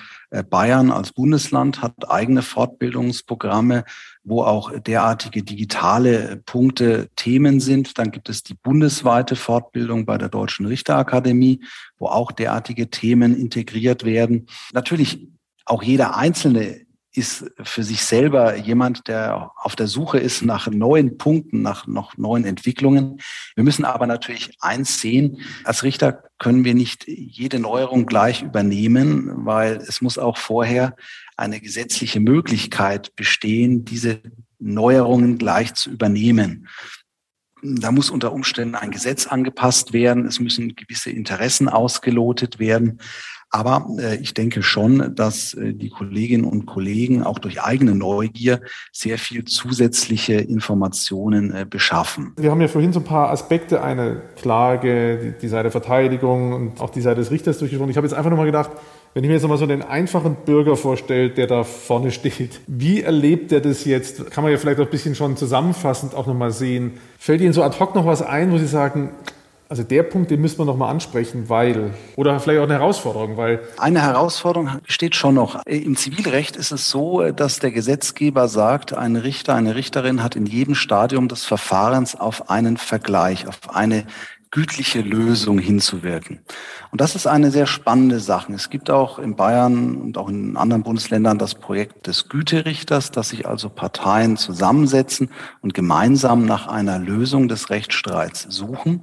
Bayern 0.51 0.91
als 0.91 1.12
Bundesland 1.12 1.83
hat 1.83 2.11
eigene 2.11 2.43
Fortbildungsprogramme, 2.43 3.85
wo 4.22 4.43
auch 4.43 4.79
derartige 4.79 5.43
digitale 5.43 6.43
Punkte 6.45 7.09
Themen 7.16 7.61
sind. 7.61 7.99
Dann 7.99 8.11
gibt 8.11 8.29
es 8.29 8.43
die 8.43 8.55
bundesweite 8.55 9.37
Fortbildung 9.37 10.07
bei 10.07 10.18
der 10.18 10.29
Deutschen 10.29 10.66
Richterakademie, 10.66 11.61
wo 11.99 12.07
auch 12.07 12.33
derartige 12.33 12.91
Themen 12.91 13.37
integriert 13.37 14.05
werden. 14.05 14.47
Natürlich 14.72 15.29
auch 15.66 15.83
jeder 15.83 16.16
einzelne 16.16 16.85
ist 17.15 17.45
für 17.62 17.85
sich 17.85 18.03
selber 18.03 18.57
jemand, 18.57 19.07
der 19.07 19.53
auf 19.57 19.77
der 19.77 19.87
Suche 19.87 20.19
ist 20.19 20.43
nach 20.43 20.67
neuen 20.69 21.17
Punkten, 21.17 21.62
nach 21.62 21.87
noch 21.87 22.17
neuen 22.17 22.45
Entwicklungen. 22.45 23.21
Wir 23.55 23.62
müssen 23.62 23.85
aber 23.85 24.07
natürlich 24.07 24.57
eins 24.61 25.01
sehen. 25.01 25.41
Als 25.62 25.85
Richter 25.85 26.25
können 26.39 26.65
wir 26.65 26.75
nicht 26.75 27.07
jede 27.07 27.61
Neuerung 27.61 28.07
gleich 28.07 28.43
übernehmen, 28.43 29.31
weil 29.47 29.77
es 29.77 30.01
muss 30.01 30.19
auch 30.19 30.37
vorher 30.37 30.97
eine 31.37 31.61
gesetzliche 31.61 32.19
Möglichkeit 32.19 33.15
bestehen, 33.15 33.85
diese 33.85 34.21
Neuerungen 34.59 35.39
gleich 35.39 35.75
zu 35.75 35.91
übernehmen. 35.91 36.69
Da 37.62 37.93
muss 37.93 38.11
unter 38.11 38.33
Umständen 38.33 38.75
ein 38.75 38.91
Gesetz 38.91 39.27
angepasst 39.27 39.93
werden. 39.93 40.27
Es 40.27 40.39
müssen 40.39 40.75
gewisse 40.77 41.11
Interessen 41.11 41.69
ausgelotet 41.69 42.59
werden. 42.59 43.01
Aber 43.55 43.86
äh, 44.00 44.16
ich 44.16 44.34
denke 44.34 44.64
schon, 44.64 45.14
dass 45.14 45.55
äh, 45.55 45.74
die 45.74 45.88
Kolleginnen 45.88 46.44
und 46.44 46.66
Kollegen 46.66 47.22
auch 47.22 47.38
durch 47.38 47.62
eigene 47.62 47.94
Neugier 47.94 48.61
sehr 48.90 49.16
viel 49.16 49.44
zusätzliche 49.44 50.34
Informationen 50.34 51.55
äh, 51.55 51.64
beschaffen. 51.64 52.32
Wir 52.36 52.50
haben 52.50 52.61
ja 52.61 52.66
vorhin 52.66 52.92
so 52.92 52.98
ein 52.98 53.05
paar 53.05 53.30
Aspekte, 53.30 53.80
eine 53.80 54.22
Klage, 54.34 55.18
die, 55.18 55.40
die 55.42 55.46
Seite 55.46 55.70
Verteidigung 55.70 56.52
und 56.52 56.80
auch 56.80 56.90
die 56.90 57.00
Seite 57.00 57.20
des 57.20 57.30
Richters 57.30 57.61
durchgesprochen. 57.61 57.92
Ich 57.92 57.96
habe 57.96 58.09
jetzt 58.09 58.14
einfach 58.14 58.30
nochmal 58.30 58.46
gedacht, 58.46 58.72
wenn 59.14 59.22
ich 59.22 59.28
mir 59.28 59.34
jetzt 59.34 59.46
mal 59.46 59.57
so 59.57 59.66
den 59.66 59.82
einfachen 59.82 60.34
Bürger 60.44 60.76
vorstelle, 60.76 61.30
der 61.30 61.46
da 61.46 61.62
vorne 61.62 62.11
steht, 62.11 62.61
wie 62.66 63.02
erlebt 63.02 63.52
er 63.52 63.61
das 63.61 63.84
jetzt? 63.84 64.32
Kann 64.32 64.42
man 64.42 64.50
ja 64.50 64.59
vielleicht 64.59 64.80
auch 64.80 64.86
ein 64.86 64.90
bisschen 64.90 65.14
schon 65.14 65.36
zusammenfassend 65.36 66.16
auch 66.16 66.26
nochmal 66.26 66.50
sehen. 66.50 66.94
Fällt 67.20 67.40
Ihnen 67.40 67.52
so 67.52 67.62
ad 67.62 67.78
hoc 67.78 67.94
noch 67.94 68.05
was 68.05 68.20
ein, 68.20 68.50
wo 68.50 68.59
Sie 68.59 68.66
sagen, 68.66 69.11
also 69.75 69.83
der 69.83 70.05
Punkt, 70.05 70.31
den 70.31 70.41
müssen 70.41 70.59
wir 70.59 70.66
noch 70.66 70.77
mal 70.77 70.89
ansprechen, 70.89 71.49
weil 71.49 71.91
oder 72.14 72.39
vielleicht 72.39 72.61
auch 72.61 72.64
eine 72.64 72.75
Herausforderung, 72.75 73.37
weil 73.37 73.61
eine 73.77 74.03
Herausforderung 74.03 74.70
besteht 74.87 75.16
schon 75.16 75.35
noch. 75.35 75.66
Im 75.66 75.97
Zivilrecht 75.97 76.55
ist 76.55 76.70
es 76.70 76.91
so, 76.91 77.29
dass 77.33 77.59
der 77.59 77.72
Gesetzgeber 77.72 78.47
sagt, 78.47 78.93
ein 78.93 79.16
Richter, 79.16 79.57
eine 79.57 79.75
Richterin 79.75 80.22
hat 80.22 80.37
in 80.37 80.47
jedem 80.47 80.77
Stadium 80.77 81.27
des 81.27 81.45
Verfahrens 81.45 82.14
auf 82.14 82.51
einen 82.51 82.77
Vergleich, 82.77 83.49
auf 83.49 83.75
eine 83.75 84.07
gütliche 84.53 85.01
Lösung 85.01 85.59
hinzuwirken. 85.59 86.39
Und 86.93 87.01
das 87.01 87.16
ist 87.16 87.27
eine 87.27 87.51
sehr 87.51 87.66
spannende 87.66 88.20
Sache. 88.20 88.53
Es 88.53 88.70
gibt 88.70 88.89
auch 88.89 89.18
in 89.18 89.35
Bayern 89.35 89.97
und 89.97 90.16
auch 90.16 90.29
in 90.29 90.57
anderen 90.57 90.85
Bundesländern 90.85 91.39
das 91.39 91.57
Projekt 91.57 92.07
des 92.07 92.29
Güterichters, 92.29 93.11
dass 93.11 93.31
sich 93.31 93.49
also 93.49 93.68
Parteien 93.68 94.37
zusammensetzen 94.37 95.31
und 95.62 95.75
gemeinsam 95.75 96.47
nach 96.47 96.68
einer 96.68 97.01
Lösung 97.01 97.49
des 97.49 97.70
Rechtsstreits 97.70 98.47
suchen. 98.49 99.03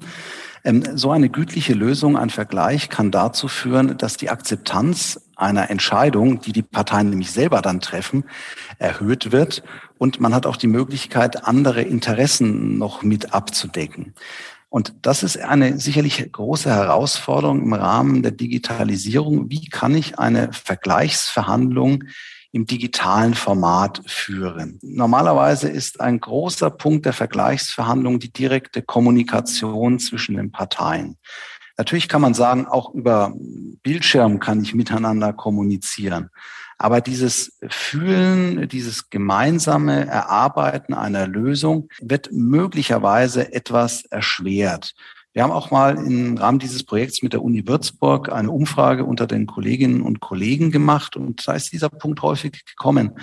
Ähm, 0.63 0.83
so 0.95 1.11
eine 1.11 1.29
gütliche 1.29 1.73
Lösung, 1.73 2.17
ein 2.17 2.29
Vergleich 2.29 2.89
kann 2.89 3.11
dazu 3.11 3.47
führen, 3.47 3.97
dass 3.97 4.17
die 4.17 4.29
Akzeptanz 4.29 5.21
einer 5.35 5.69
Entscheidung, 5.69 6.39
die 6.41 6.51
die 6.51 6.61
Parteien 6.61 7.09
nämlich 7.09 7.31
selber 7.31 7.61
dann 7.61 7.79
treffen, 7.79 8.25
erhöht 8.77 9.31
wird. 9.31 9.63
Und 9.97 10.19
man 10.19 10.35
hat 10.35 10.45
auch 10.45 10.57
die 10.57 10.67
Möglichkeit, 10.67 11.45
andere 11.45 11.81
Interessen 11.81 12.77
noch 12.77 13.01
mit 13.01 13.33
abzudecken. 13.33 14.13
Und 14.69 14.93
das 15.01 15.21
ist 15.21 15.37
eine 15.37 15.79
sicherlich 15.79 16.31
große 16.31 16.69
Herausforderung 16.69 17.61
im 17.61 17.73
Rahmen 17.73 18.23
der 18.23 18.31
Digitalisierung. 18.31 19.49
Wie 19.49 19.67
kann 19.67 19.93
ich 19.95 20.17
eine 20.17 20.53
Vergleichsverhandlung 20.53 22.05
im 22.51 22.65
digitalen 22.65 23.33
Format 23.33 24.01
führen. 24.05 24.79
Normalerweise 24.81 25.69
ist 25.69 26.01
ein 26.01 26.19
großer 26.19 26.69
Punkt 26.69 27.05
der 27.05 27.13
Vergleichsverhandlungen 27.13 28.19
die 28.19 28.33
direkte 28.33 28.81
Kommunikation 28.81 29.99
zwischen 29.99 30.35
den 30.35 30.51
Parteien. 30.51 31.17
Natürlich 31.77 32.09
kann 32.09 32.21
man 32.21 32.33
sagen, 32.33 32.67
auch 32.67 32.93
über 32.93 33.33
Bildschirm 33.81 34.39
kann 34.39 34.61
ich 34.61 34.75
miteinander 34.75 35.33
kommunizieren. 35.33 36.29
Aber 36.77 36.99
dieses 36.99 37.59
Fühlen, 37.69 38.67
dieses 38.67 39.09
gemeinsame 39.09 40.07
Erarbeiten 40.07 40.93
einer 40.93 41.27
Lösung 41.27 41.89
wird 42.01 42.29
möglicherweise 42.31 43.53
etwas 43.53 44.03
erschwert. 44.05 44.93
Wir 45.33 45.43
haben 45.43 45.51
auch 45.51 45.71
mal 45.71 45.95
im 45.95 46.37
Rahmen 46.37 46.59
dieses 46.59 46.83
Projekts 46.83 47.21
mit 47.23 47.33
der 47.33 47.41
Uni 47.41 47.65
Würzburg 47.65 48.31
eine 48.31 48.51
Umfrage 48.51 49.05
unter 49.05 49.27
den 49.27 49.45
Kolleginnen 49.47 50.01
und 50.01 50.19
Kollegen 50.19 50.71
gemacht. 50.71 51.15
Und 51.15 51.47
da 51.47 51.53
ist 51.53 51.71
dieser 51.71 51.89
Punkt 51.89 52.21
häufig 52.21 52.65
gekommen, 52.65 53.17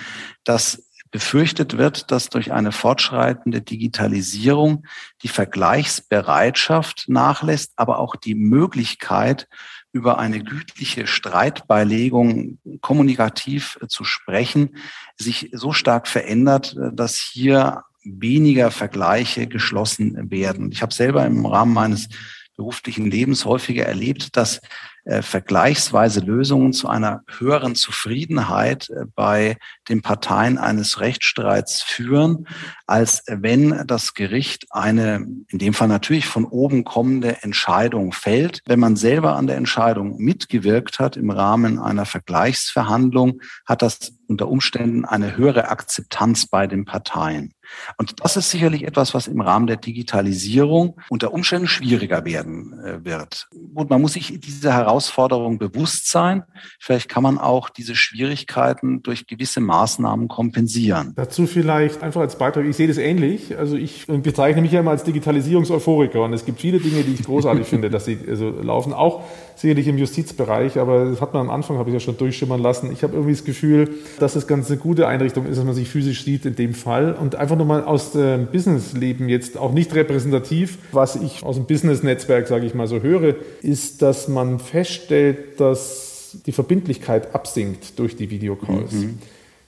dass 0.45 0.89
befürchtet 1.11 1.79
wird, 1.79 2.11
dass 2.11 2.29
durch 2.29 2.53
eine 2.53 2.73
fortschreitende 2.73 3.63
Digitalisierung 3.63 4.85
die 5.23 5.29
Vergleichsbereitschaft 5.29 7.07
nachlässt, 7.09 7.73
aber 7.77 7.99
auch 7.99 8.17
die 8.17 8.35
Möglichkeit, 8.35 9.49
über 9.93 10.19
eine 10.19 10.43
gütliche 10.43 11.07
Streitbeilegung 11.07 12.59
kommunikativ 12.83 13.79
zu 13.89 14.05
sprechen, 14.05 14.77
sich 15.17 15.49
so 15.53 15.73
stark 15.73 16.09
verändert, 16.09 16.77
dass 16.93 17.17
hier 17.17 17.85
weniger 18.19 18.71
Vergleiche 18.71 19.47
geschlossen 19.47 20.31
werden. 20.31 20.71
Ich 20.73 20.83
habe 20.83 20.95
selber 20.95 21.25
im 21.27 21.45
Rahmen 21.47 21.75
meines 21.75 22.09
beruflichen 22.57 23.11
Lebens 23.11 23.45
häufiger 23.45 23.87
erlebt, 23.87 24.37
dass 24.37 24.61
äh, 25.09 25.23
vergleichsweise 25.23 26.21
Lösungen 26.21 26.75
zu 26.75 26.87
einer 26.87 27.23
höheren 27.39 27.75
Zufriedenheit 27.77 28.91
äh, 28.91 29.07
bei 29.15 29.57
den 29.89 30.03
Parteien 30.03 30.59
eines 30.59 31.01
Rechtsstreits 31.01 31.81
führen, 31.81 32.47
als 32.87 33.23
wenn 33.27 33.87
das 33.87 34.13
Gericht 34.13 34.67
eine, 34.71 35.25
in 35.49 35.59
dem 35.59 35.73
Fall 35.73 35.89
natürlich 35.89 36.27
von 36.27 36.45
oben 36.45 36.85
kommende 36.85 37.43
Entscheidung 37.43 38.13
fällt. 38.13 38.61
Wenn 38.67 38.81
man 38.81 38.97
selber 38.97 39.37
an 39.37 39.47
der 39.47 39.57
Entscheidung 39.57 40.19
mitgewirkt 40.19 40.99
hat 40.99 41.17
im 41.17 41.31
Rahmen 41.31 41.79
einer 41.79 42.05
Vergleichsverhandlung, 42.05 43.41
hat 43.65 43.81
das 43.81 44.18
unter 44.29 44.49
Umständen 44.49 45.05
eine 45.05 45.37
höhere 45.37 45.69
Akzeptanz 45.69 46.47
bei 46.47 46.67
den 46.67 46.85
Parteien. 46.85 47.55
Und 47.97 48.25
das 48.25 48.37
ist 48.37 48.51
sicherlich 48.51 48.85
etwas, 48.85 49.15
was 49.15 49.27
im 49.27 49.41
Rahmen 49.41 49.67
der 49.67 49.77
Digitalisierung 49.77 51.01
unter 51.09 51.33
Umständen 51.33 51.67
schwieriger 51.67 52.25
werden 52.25 52.79
äh, 52.81 53.05
wird. 53.05 53.49
Gut, 53.75 53.91
man 53.91 54.01
muss 54.01 54.15
sich 54.15 54.41
dieser 54.41 54.73
Herausforderung 54.73 55.59
bewusst 55.59 56.09
sein. 56.09 56.45
Vielleicht 56.79 57.09
kann 57.09 57.23
man 57.23 57.39
auch 57.39 57.69
diese 57.69 57.95
Schwierigkeiten 57.95 59.03
durch 59.03 59.27
gewisse 59.27 59.61
Maßnahmen 59.61 60.29
kompensieren. 60.29 61.13
Dazu 61.17 61.47
vielleicht 61.47 62.03
einfach 62.03 62.21
als 62.21 62.39
Beitrag, 62.39 62.65
ich 62.65 62.77
sehe 62.77 62.89
das 62.89 62.99
ähnlich. 62.99 63.57
Also 63.57 63.77
ich 63.77 64.07
bezeichne 64.07 64.63
mich 64.63 64.73
ja 64.73 64.81
immer 64.81 64.93
als 64.93 65.05
Digitalisierungseuphoriker 65.05 66.23
und 66.23 66.33
es 66.33 66.45
gibt 66.45 66.61
viele 66.61 66.79
Dinge, 66.79 67.03
die 67.03 67.15
ich 67.15 67.25
großartig 67.25 67.67
finde, 67.69 67.91
dass 67.91 68.05
sie 68.05 68.19
also 68.29 68.51
laufen. 68.51 68.93
Auch 68.93 69.25
sicherlich 69.59 69.89
im 69.89 69.99
Justizbereich, 69.99 70.79
aber 70.79 71.07
das 71.07 71.21
hat 71.21 71.35
man 71.35 71.43
am 71.43 71.51
Anfang, 71.51 71.79
habe 71.79 71.91
ich 71.91 71.95
ja 71.95 72.01
schon 72.01 72.17
durchschimmern 72.17 72.61
lassen. 72.61 72.93
Ich 72.93 73.03
habe 73.03 73.15
irgendwie 73.15 73.33
das 73.33 73.45
Gefühl, 73.45 73.91
dass 74.21 74.35
das 74.35 74.47
ganz 74.47 74.71
eine 74.71 74.79
gute 74.79 75.09
Einrichtung 75.09 75.47
ist, 75.47 75.59
dass 75.59 75.65
man 75.65 75.75
sich 75.75 75.89
physisch 75.89 76.25
sieht 76.25 76.47
in 76.47 76.55
dem 76.55 76.75
Fall. 76.75 77.15
Und 77.15 77.35
einfach 77.35 77.57
nochmal 77.57 77.83
aus 77.83 78.13
dem 78.13 78.47
Businessleben 78.47 79.29
jetzt 79.29 79.59
auch 79.59 79.73
nicht 79.73 79.95
repräsentativ, 79.95 80.79
was 80.93 81.17
ich 81.17 81.43
aus 81.43 81.57
dem 81.57 81.67
Business-Netzwerk, 81.67 82.47
sage 82.47 82.67
ich 82.67 82.75
mal 82.75 82.87
so, 82.87 83.03
höre, 83.03 83.35
ist, 83.63 84.01
dass 84.03 84.29
man 84.29 84.61
feststellt, 84.61 85.59
dass 85.61 86.37
die 86.47 86.53
Verbindlichkeit 86.53 87.35
absinkt 87.35 87.99
durch 87.99 88.15
die 88.15 88.31
Videocalls. 88.31 88.93
Mhm. 88.93 89.19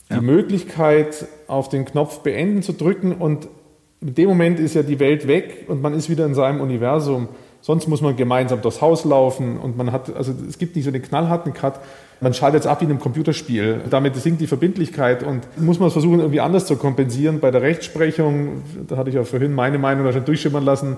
Ja. 0.09 0.19
Die 0.19 0.25
Möglichkeit, 0.25 1.27
auf 1.49 1.69
den 1.69 1.85
Knopf 1.85 2.21
beenden 2.21 2.63
zu 2.63 2.73
drücken 2.73 3.13
und 3.13 3.49
in 4.01 4.15
dem 4.15 4.29
Moment 4.29 4.61
ist 4.61 4.75
ja 4.75 4.83
die 4.83 4.99
Welt 4.99 5.27
weg 5.27 5.67
und 5.69 5.83
man 5.83 5.95
ist 5.95 6.09
wieder 6.09 6.25
in 6.27 6.35
seinem 6.35 6.61
Universum. 6.61 7.29
Sonst 7.63 7.89
muss 7.89 8.01
man 8.01 8.17
gemeinsam 8.17 8.63
durchs 8.63 8.81
Haus 8.81 9.05
laufen 9.05 9.59
und 9.59 9.77
man 9.77 9.93
hat, 9.93 10.15
also 10.17 10.33
es 10.49 10.59
gibt 10.59 10.77
nicht 10.77 10.85
so 10.85 10.91
den 10.91 11.03
knallharten 11.03 11.53
Cut. 11.53 11.75
Man 12.21 12.33
schaltet 12.35 12.63
es 12.63 12.67
ab 12.67 12.81
wie 12.81 12.85
in 12.85 12.91
einem 12.91 13.01
Computerspiel. 13.01 13.83
Damit 13.91 14.17
sinkt 14.17 14.41
die 14.41 14.47
Verbindlichkeit 14.47 15.23
und 15.23 15.43
muss 15.59 15.79
man 15.79 15.89
es 15.89 15.93
versuchen, 15.93 16.21
irgendwie 16.21 16.41
anders 16.41 16.67
zu 16.67 16.77
kompensieren. 16.77 17.41
Bei 17.41 17.51
der 17.51 17.63
Rechtsprechung, 17.63 18.63
da 18.89 18.97
hatte 18.97 19.11
ich 19.11 19.17
ja 19.17 19.25
vorhin 19.25 19.53
meine 19.53 19.79
Meinung 19.79 20.05
da 20.05 20.13
schon 20.13 20.25
durchschimmern 20.25 20.65
lassen, 20.65 20.97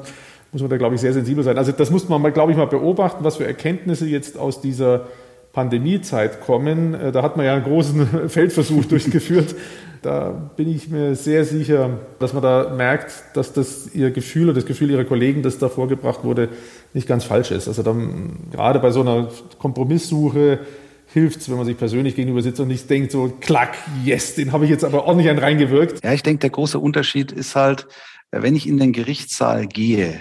muss 0.52 0.60
man 0.60 0.70
da, 0.70 0.76
glaube 0.76 0.94
ich, 0.94 1.00
sehr 1.00 1.12
sensibel 1.12 1.42
sein. 1.42 1.58
Also 1.58 1.72
das 1.72 1.90
muss 1.90 2.08
man 2.08 2.20
mal, 2.20 2.30
glaube 2.30 2.52
ich, 2.52 2.58
mal 2.58 2.66
beobachten, 2.66 3.24
was 3.24 3.36
für 3.36 3.46
Erkenntnisse 3.46 4.06
jetzt 4.06 4.38
aus 4.38 4.60
dieser 4.60 5.06
Pandemiezeit 5.52 6.40
kommen. 6.40 6.94
Äh, 6.94 7.12
da 7.12 7.22
hat 7.22 7.36
man 7.36 7.46
ja 7.46 7.54
einen 7.54 7.64
großen 7.64 8.28
Feldversuch 8.28 8.84
durchgeführt. 8.84 9.54
Da 10.03 10.30
bin 10.57 10.68
ich 10.68 10.88
mir 10.88 11.14
sehr 11.14 11.44
sicher, 11.44 12.00
dass 12.18 12.32
man 12.32 12.42
da 12.42 12.74
merkt, 12.74 13.12
dass 13.34 13.53
das 13.53 13.94
ihr 13.94 14.11
Gefühl 14.11 14.44
oder 14.44 14.55
das 14.55 14.66
Gefühl 14.66 14.90
ihrer 14.90 15.05
Kollegen, 15.05 15.42
das 15.42 15.59
da 15.59 15.68
vorgebracht 15.68 16.24
wurde, 16.24 16.48
nicht 16.92 17.07
ganz 17.07 17.22
falsch 17.22 17.53
ist. 17.53 17.68
Also 17.68 17.84
dann, 17.84 18.48
gerade 18.50 18.80
bei 18.80 18.90
so 18.90 19.00
einer 19.00 19.28
Kompromisssuche 19.59 20.59
hilft 21.07 21.40
es, 21.40 21.48
wenn 21.48 21.57
man 21.57 21.66
sich 21.66 21.76
persönlich 21.76 22.16
gegenüber 22.16 22.42
sitzt 22.42 22.59
und 22.59 22.68
nicht 22.68 22.90
denkt 22.90 23.12
so, 23.12 23.32
klack, 23.40 23.76
yes, 24.05 24.34
den 24.34 24.50
habe 24.50 24.64
ich 24.64 24.70
jetzt 24.70 24.84
aber 24.84 25.05
ordentlich 25.05 25.30
einen 25.30 25.38
reingewirkt. 25.38 26.03
Ja, 26.03 26.12
ich 26.12 26.24
denke, 26.24 26.40
der 26.40 26.50
große 26.50 26.80
Unterschied 26.80 27.30
ist 27.30 27.55
halt, 27.55 27.86
wenn 28.32 28.57
ich 28.57 28.66
in 28.66 28.78
den 28.78 28.92
Gerichtssaal 28.92 29.66
gehe, 29.66 30.20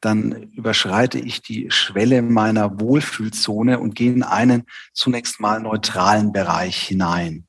dann 0.00 0.50
überschreite 0.54 1.18
ich 1.18 1.42
die 1.42 1.70
Schwelle 1.70 2.22
meiner 2.22 2.80
Wohlfühlzone 2.80 3.78
und 3.78 3.94
gehe 3.94 4.12
in 4.12 4.22
einen 4.22 4.64
zunächst 4.92 5.38
mal 5.40 5.60
neutralen 5.60 6.32
Bereich 6.32 6.76
hinein. 6.76 7.46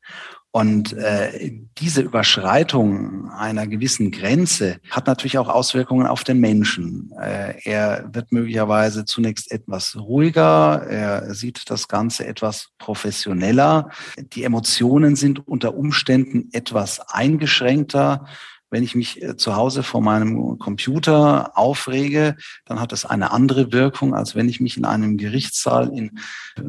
Und 0.56 0.94
äh, 0.94 1.52
diese 1.80 2.02
Überschreitung 2.02 3.32
einer 3.32 3.66
gewissen 3.66 4.12
Grenze 4.12 4.78
hat 4.92 5.08
natürlich 5.08 5.40
auch 5.40 5.50
Auswirkungen 5.50 6.06
auf 6.06 6.24
den 6.24 6.40
Menschen. 6.40 7.12
Äh, 7.20 7.56
er 7.64 8.08
wird 8.14 8.32
möglicherweise 8.32 9.04
zunächst 9.04 9.52
etwas 9.52 9.98
ruhiger, 9.98 10.86
er 10.88 11.34
sieht 11.34 11.72
das 11.72 11.88
Ganze 11.88 12.28
etwas 12.28 12.70
professioneller. 12.78 13.90
Die 14.20 14.44
Emotionen 14.44 15.16
sind 15.16 15.40
unter 15.48 15.74
Umständen 15.74 16.50
etwas 16.52 17.00
eingeschränkter. 17.00 18.28
Wenn 18.70 18.84
ich 18.84 18.94
mich 18.94 19.24
äh, 19.24 19.36
zu 19.36 19.56
Hause 19.56 19.82
vor 19.82 20.04
meinem 20.04 20.60
Computer 20.60 21.58
aufrege, 21.58 22.36
dann 22.66 22.80
hat 22.80 22.92
das 22.92 23.06
eine 23.06 23.32
andere 23.32 23.72
Wirkung, 23.72 24.14
als 24.14 24.36
wenn 24.36 24.50
ich 24.50 24.60
mich 24.60 24.78
in 24.78 24.86
einem 24.86 25.18
Gerichtssaal 25.18 25.90
in 25.98 26.20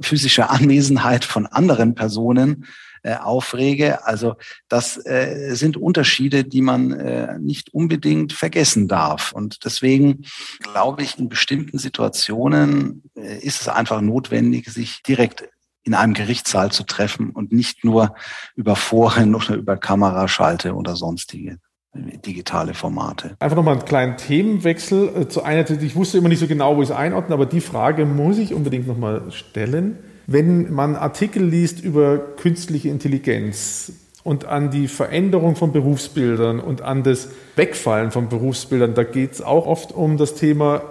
physischer 0.00 0.50
Anwesenheit 0.50 1.26
von 1.26 1.44
anderen 1.44 1.94
Personen 1.94 2.64
äh, 3.04 3.16
aufrege. 3.16 4.06
Also 4.06 4.36
das 4.68 4.96
äh, 5.04 5.50
sind 5.54 5.76
Unterschiede, 5.76 6.42
die 6.42 6.62
man 6.62 6.90
äh, 6.90 7.38
nicht 7.38 7.74
unbedingt 7.74 8.32
vergessen 8.32 8.88
darf. 8.88 9.32
Und 9.32 9.66
deswegen 9.66 10.24
glaube 10.62 11.02
ich, 11.02 11.18
in 11.18 11.28
bestimmten 11.28 11.76
Situationen 11.76 13.02
ist 13.14 13.60
es 13.60 13.68
einfach 13.68 14.00
notwendig, 14.00 14.70
sich 14.70 15.02
direkt 15.02 15.44
in 15.82 15.92
einem 15.92 16.14
Gerichtssaal 16.14 16.72
zu 16.72 16.84
treffen 16.84 17.28
und 17.28 17.52
nicht 17.52 17.84
nur 17.84 18.14
über 18.56 18.74
Foren 18.74 19.34
oder 19.34 19.54
über 19.56 19.76
Kameraschalte 19.76 20.74
oder 20.74 20.96
sonstige 20.96 21.58
digitale 21.94 22.72
Formate. 22.72 23.36
Einfach 23.38 23.56
nochmal 23.56 23.74
einen 23.74 23.84
kleinen 23.84 24.16
Themenwechsel 24.16 25.28
zu 25.28 25.42
einer, 25.42 25.68
ich 25.70 25.94
wusste 25.94 26.16
immer 26.16 26.30
nicht 26.30 26.40
so 26.40 26.46
genau, 26.46 26.74
wo 26.78 26.82
ich 26.82 26.88
es 26.88 26.96
einordnen, 26.96 27.34
aber 27.34 27.44
die 27.44 27.60
Frage 27.60 28.06
muss 28.06 28.38
ich 28.38 28.54
unbedingt 28.54 28.86
nochmal 28.86 29.30
stellen. 29.30 29.98
Wenn 30.26 30.72
man 30.72 30.96
Artikel 30.96 31.44
liest 31.44 31.80
über 31.82 32.18
künstliche 32.18 32.88
Intelligenz 32.88 33.92
und 34.22 34.46
an 34.46 34.70
die 34.70 34.88
Veränderung 34.88 35.54
von 35.56 35.72
Berufsbildern 35.72 36.60
und 36.60 36.82
an 36.82 37.02
das 37.02 37.28
Wegfallen 37.56 38.10
von 38.10 38.28
Berufsbildern, 38.28 38.94
da 38.94 39.04
geht 39.04 39.32
es 39.32 39.42
auch 39.42 39.66
oft 39.66 39.92
um 39.92 40.16
das 40.16 40.34
Thema 40.34 40.82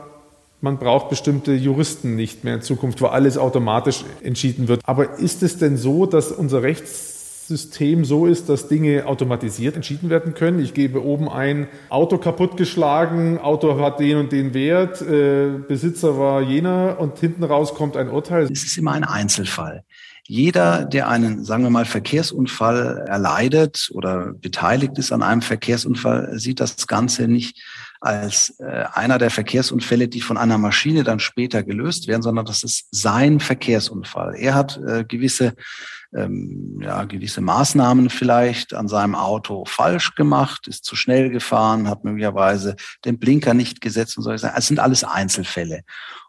man 0.63 0.77
braucht 0.77 1.09
bestimmte 1.09 1.51
Juristen 1.51 2.15
nicht 2.15 2.45
mehr 2.45 2.55
in 2.55 2.61
Zukunft, 2.61 3.01
wo 3.01 3.07
alles 3.07 3.37
automatisch 3.37 4.05
entschieden 4.23 4.69
wird. 4.69 4.79
Aber 4.85 5.19
ist 5.19 5.43
es 5.43 5.57
denn 5.57 5.75
so, 5.75 6.05
dass 6.05 6.31
unser 6.31 6.63
Rechts 6.63 7.12
System 7.47 8.05
so 8.05 8.25
ist, 8.25 8.49
dass 8.49 8.67
Dinge 8.67 9.05
automatisiert 9.05 9.75
entschieden 9.75 10.09
werden 10.09 10.33
können. 10.33 10.59
Ich 10.59 10.73
gebe 10.73 11.03
oben 11.03 11.29
ein, 11.29 11.67
Auto 11.89 12.17
kaputtgeschlagen, 12.17 13.37
Auto 13.39 13.79
hat 13.79 13.99
den 13.99 14.17
und 14.17 14.31
den 14.31 14.53
Wert, 14.53 15.01
äh, 15.01 15.59
Besitzer 15.67 16.17
war 16.17 16.41
jener 16.41 16.97
und 16.99 17.19
hinten 17.19 17.43
raus 17.43 17.73
kommt 17.75 17.97
ein 17.97 18.09
Urteil. 18.09 18.43
Es 18.51 18.63
ist 18.63 18.77
immer 18.77 18.93
ein 18.93 19.03
Einzelfall. 19.03 19.83
Jeder, 20.25 20.85
der 20.85 21.09
einen, 21.09 21.43
sagen 21.43 21.63
wir 21.63 21.69
mal, 21.69 21.83
Verkehrsunfall 21.83 23.05
erleidet 23.07 23.89
oder 23.93 24.33
beteiligt 24.33 24.97
ist 24.97 25.11
an 25.11 25.21
einem 25.21 25.41
Verkehrsunfall, 25.41 26.39
sieht 26.39 26.61
das 26.61 26.87
Ganze 26.87 27.27
nicht 27.27 27.61
als 27.99 28.57
äh, 28.59 28.85
einer 28.93 29.17
der 29.17 29.29
Verkehrsunfälle, 29.29 30.07
die 30.07 30.21
von 30.21 30.37
einer 30.37 30.57
Maschine 30.57 31.03
dann 31.03 31.19
später 31.19 31.63
gelöst 31.63 32.07
werden, 32.07 32.21
sondern 32.21 32.45
das 32.45 32.63
ist 32.63 32.87
sein 32.91 33.39
Verkehrsunfall. 33.39 34.35
Er 34.35 34.55
hat 34.55 34.77
äh, 34.77 35.05
gewisse 35.05 35.55
ähm, 36.15 36.79
ja, 36.81 37.03
gewisse 37.05 37.41
Maßnahmen 37.41 38.09
vielleicht 38.09 38.73
an 38.73 38.87
seinem 38.87 39.15
Auto 39.15 39.65
falsch 39.65 40.15
gemacht, 40.15 40.67
ist 40.67 40.85
zu 40.85 40.95
schnell 40.95 41.29
gefahren, 41.29 41.89
hat 41.89 42.03
möglicherweise 42.03 42.75
den 43.05 43.19
Blinker 43.19 43.53
nicht 43.53 43.81
gesetzt 43.81 44.17
und 44.17 44.23
so. 44.23 44.31
Es 44.31 44.67
sind 44.67 44.79
alles 44.79 45.03
Einzelfälle. 45.03 45.81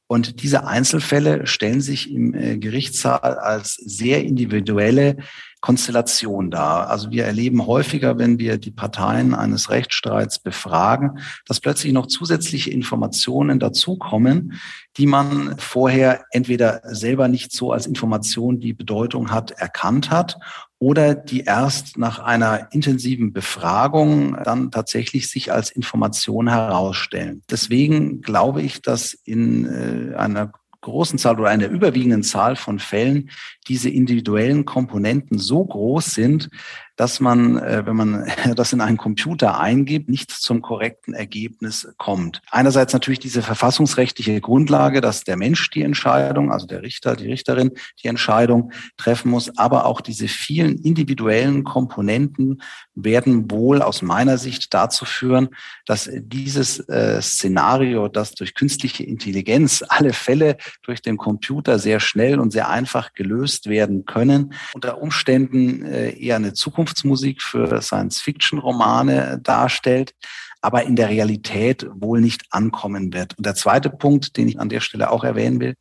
Und 0.06 0.42
diese 0.42 0.66
Einzelfälle 0.66 1.46
stellen 1.46 1.80
sich 1.80 2.10
im 2.10 2.34
äh, 2.34 2.58
Gerichtssaal 2.58 3.38
als 3.38 3.74
sehr 3.74 4.22
individuelle 4.22 5.16
Konstellation 5.64 6.50
dar. 6.50 6.90
Also 6.90 7.10
wir 7.10 7.24
erleben 7.24 7.66
häufiger, 7.66 8.18
wenn 8.18 8.38
wir 8.38 8.58
die 8.58 8.70
Parteien 8.70 9.34
eines 9.34 9.70
Rechtsstreits 9.70 10.38
befragen, 10.38 11.20
dass 11.46 11.60
plötzlich 11.60 11.94
noch 11.94 12.04
zusätzliche 12.04 12.70
Informationen 12.70 13.58
dazukommen, 13.58 14.60
die 14.98 15.06
man 15.06 15.56
vorher 15.56 16.26
entweder 16.32 16.82
selber 16.84 17.28
nicht 17.28 17.50
so 17.52 17.72
als 17.72 17.86
Information, 17.86 18.60
die 18.60 18.74
Bedeutung 18.74 19.30
hat, 19.30 19.52
erkannt 19.52 20.10
hat 20.10 20.36
oder 20.78 21.14
die 21.14 21.44
erst 21.44 21.96
nach 21.96 22.18
einer 22.18 22.68
intensiven 22.72 23.32
Befragung 23.32 24.36
dann 24.44 24.70
tatsächlich 24.70 25.28
sich 25.28 25.50
als 25.50 25.70
Information 25.70 26.46
herausstellen. 26.46 27.40
Deswegen 27.50 28.20
glaube 28.20 28.60
ich, 28.60 28.82
dass 28.82 29.14
in 29.14 29.64
äh, 29.64 30.14
einer 30.14 30.52
großen 30.84 31.18
Zahl 31.18 31.38
oder 31.40 31.50
einer 31.50 31.68
überwiegenden 31.68 32.22
Zahl 32.22 32.56
von 32.56 32.78
Fällen 32.78 33.30
diese 33.68 33.90
individuellen 33.90 34.64
Komponenten 34.64 35.38
so 35.38 35.64
groß 35.64 36.06
sind, 36.06 36.50
dass 36.96 37.20
man, 37.20 37.58
äh, 37.58 37.84
wenn 37.86 37.96
man 37.96 38.32
das 38.56 38.72
in 38.72 38.80
einen 38.80 38.96
Computer 38.96 39.58
eingibt, 39.58 40.08
nicht 40.08 40.30
zum 40.30 40.62
korrekten 40.62 41.14
Ergebnis 41.14 41.88
kommt. 41.96 42.40
Einerseits 42.50 42.92
natürlich 42.92 43.18
diese 43.18 43.42
verfassungsrechtliche 43.42 44.40
Grundlage, 44.40 45.00
dass 45.00 45.24
der 45.24 45.36
Mensch 45.36 45.70
die 45.70 45.82
Entscheidung, 45.82 46.52
also 46.52 46.66
der 46.66 46.82
Richter, 46.82 47.16
die 47.16 47.26
Richterin 47.26 47.72
die 48.02 48.08
Entscheidung 48.08 48.72
treffen 48.96 49.30
muss, 49.30 49.56
aber 49.58 49.86
auch 49.86 50.00
diese 50.00 50.28
vielen 50.28 50.78
individuellen 50.78 51.64
Komponenten 51.64 52.62
werden 52.94 53.50
wohl 53.50 53.82
aus 53.82 54.02
meiner 54.02 54.38
Sicht 54.38 54.72
dazu 54.72 55.04
führen, 55.04 55.48
dass 55.86 56.08
dieses 56.12 56.80
äh, 56.88 57.20
Szenario, 57.20 58.08
das 58.08 58.32
durch 58.32 58.54
künstliche 58.54 59.04
Intelligenz 59.04 59.82
alle 59.88 60.12
Fälle 60.12 60.56
durch 60.82 61.02
den 61.02 61.16
Computer 61.16 61.78
sehr 61.78 62.00
schnell 62.00 62.38
und 62.38 62.52
sehr 62.52 62.68
einfach 62.68 63.12
gelöst 63.14 63.68
werden 63.68 64.04
können, 64.04 64.54
unter 64.74 65.00
Umständen 65.00 65.84
äh, 65.84 66.10
eher 66.10 66.36
eine 66.36 66.52
Zukunft 66.52 66.83
Zukunftsmusik 66.84 67.42
für 67.42 67.80
Science-Fiction-Romane 67.80 69.40
darstellt, 69.42 70.14
aber 70.60 70.84
in 70.84 70.96
der 70.96 71.08
Realität 71.08 71.86
wohl 71.94 72.20
nicht 72.20 72.44
ankommen 72.50 73.12
wird. 73.12 73.36
Und 73.36 73.46
der 73.46 73.54
zweite 73.54 73.90
Punkt, 73.90 74.36
den 74.36 74.48
ich 74.48 74.60
an 74.60 74.68
der 74.68 74.80
Stelle 74.80 75.10
auch 75.10 75.24
erwähnen 75.24 75.60
will, 75.60 75.74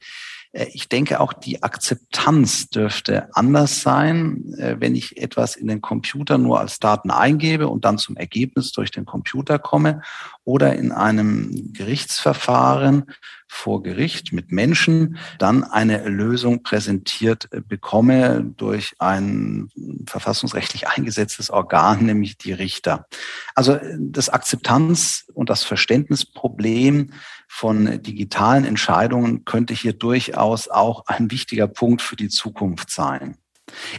äh, 0.53 0.67
ich 0.73 0.87
denke 0.87 1.19
auch 1.19 1.33
die 1.33 1.61
Akzeptanz 1.61 2.69
dürfte 2.69 3.29
anders 3.35 3.81
sein, 3.81 4.53
äh, 4.57 4.75
wenn 4.79 4.95
ich 4.95 5.17
etwas 5.17 5.55
in 5.55 5.67
den 5.67 5.81
Computer 5.81 6.37
nur 6.37 6.59
als 6.59 6.79
Daten 6.79 7.11
eingebe 7.11 7.67
und 7.67 7.85
dann 7.85 7.97
zum 7.97 8.15
Ergebnis 8.15 8.71
durch 8.71 8.91
den 8.91 9.05
Computer 9.05 9.59
komme 9.59 10.01
oder 10.45 10.75
in 10.75 10.91
einem 10.91 11.73
Gerichtsverfahren 11.73 13.05
vor 13.47 13.83
Gericht 13.83 14.33
mit 14.33 14.51
Menschen 14.51 15.17
dann 15.37 15.63
eine 15.63 16.09
Lösung 16.09 16.63
präsentiert 16.63 17.47
bekomme 17.67 18.43
durch 18.57 18.95
ein 18.99 19.69
verfassungsrechtlich 20.07 20.87
eingesetztes 20.87 21.49
Organ, 21.51 22.05
nämlich 22.05 22.37
die 22.37 22.51
Richter. 22.51 23.07
Also 23.53 23.79
das 23.97 24.29
Akzeptanz- 24.29 25.25
und 25.33 25.49
das 25.49 25.63
Verständnisproblem 25.63 27.13
von 27.47 28.01
digitalen 28.01 28.65
Entscheidungen 28.65 29.45
könnte 29.45 29.75
hier 29.75 29.93
durchaus 29.93 30.67
auch 30.67 31.05
ein 31.05 31.29
wichtiger 31.29 31.67
Punkt 31.67 32.01
für 32.01 32.15
die 32.15 32.29
Zukunft 32.29 32.89
sein. 32.89 33.37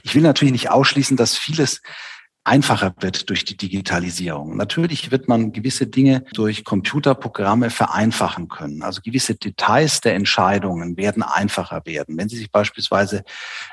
Ich 0.03 0.15
will 0.15 0.23
natürlich 0.23 0.53
nicht 0.53 0.71
ausschließen, 0.71 1.17
dass 1.17 1.37
vieles 1.37 1.81
einfacher 2.45 2.95
wird 3.01 3.31
durch 3.31 3.45
die 3.45 3.57
Digitalisierung. 3.57 4.57
Natürlich 4.57 5.11
wird 5.11 5.29
man 5.29 5.53
gewisse 5.53 5.87
Dinge 5.87 6.25
durch 6.35 6.65
Computerprogramme 6.65 7.71
vereinfachen 7.71 8.49
können. 8.49 8.83
Also 8.83 9.01
gewisse 9.03 9.35
Details 9.35 10.03
der 10.03 10.15
Entscheidungen 10.15 10.97
werden 10.97 11.23
einfacher 11.23 11.83
werden. 11.87 12.17
Wenn 12.19 12.29
Sie 12.29 12.37
sich 12.37 12.53
beispielsweise 12.53 13.25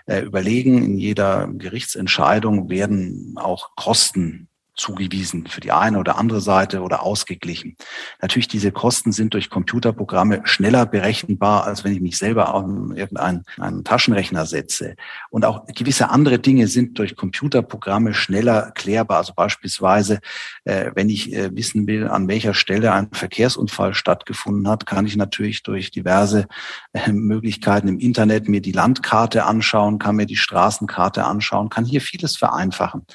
äh, 0.05 0.21
überlegen, 0.21 0.83
in 0.83 0.97
jeder 0.97 1.49
Gerichtsentscheidung 1.53 2.69
werden 2.69 3.35
auch 3.37 3.75
Kosten 3.75 4.47
zugewiesen 4.81 5.47
für 5.47 5.61
die 5.61 5.71
eine 5.71 5.99
oder 5.99 6.17
andere 6.17 6.41
Seite 6.41 6.81
oder 6.81 7.03
ausgeglichen. 7.03 7.77
Natürlich, 8.21 8.47
diese 8.47 8.71
Kosten 8.71 9.11
sind 9.11 9.33
durch 9.33 9.49
Computerprogramme 9.49 10.41
schneller 10.43 10.85
berechenbar, 10.85 11.65
als 11.65 11.83
wenn 11.83 11.93
ich 11.93 12.01
mich 12.01 12.17
selber 12.17 12.53
auf 12.53 12.63
irgendeinen 12.63 13.43
einen 13.57 13.83
Taschenrechner 13.83 14.45
setze. 14.45 14.95
Und 15.29 15.45
auch 15.45 15.65
gewisse 15.67 16.09
andere 16.09 16.39
Dinge 16.39 16.67
sind 16.67 16.97
durch 16.97 17.15
Computerprogramme 17.15 18.13
schneller 18.13 18.71
klärbar. 18.71 19.17
Also 19.17 19.33
beispielsweise, 19.35 20.19
äh, 20.65 20.91
wenn 20.95 21.09
ich 21.09 21.33
äh, 21.33 21.55
wissen 21.55 21.87
will, 21.87 22.07
an 22.07 22.27
welcher 22.27 22.53
Stelle 22.53 22.91
ein 22.91 23.09
Verkehrsunfall 23.11 23.93
stattgefunden 23.93 24.67
hat, 24.67 24.85
kann 24.85 25.05
ich 25.05 25.15
natürlich 25.15 25.63
durch 25.63 25.91
diverse 25.91 26.47
äh, 26.93 27.11
Möglichkeiten 27.11 27.87
im 27.87 27.99
Internet 27.99 28.49
mir 28.49 28.61
die 28.61 28.71
Landkarte 28.71 29.45
anschauen, 29.45 29.99
kann 29.99 30.15
mir 30.15 30.25
die 30.25 30.35
Straßenkarte 30.35 31.23
anschauen, 31.23 31.69
kann 31.69 31.85
hier 31.85 32.01
vieles 32.01 32.35
vereinfachen. 32.35 33.05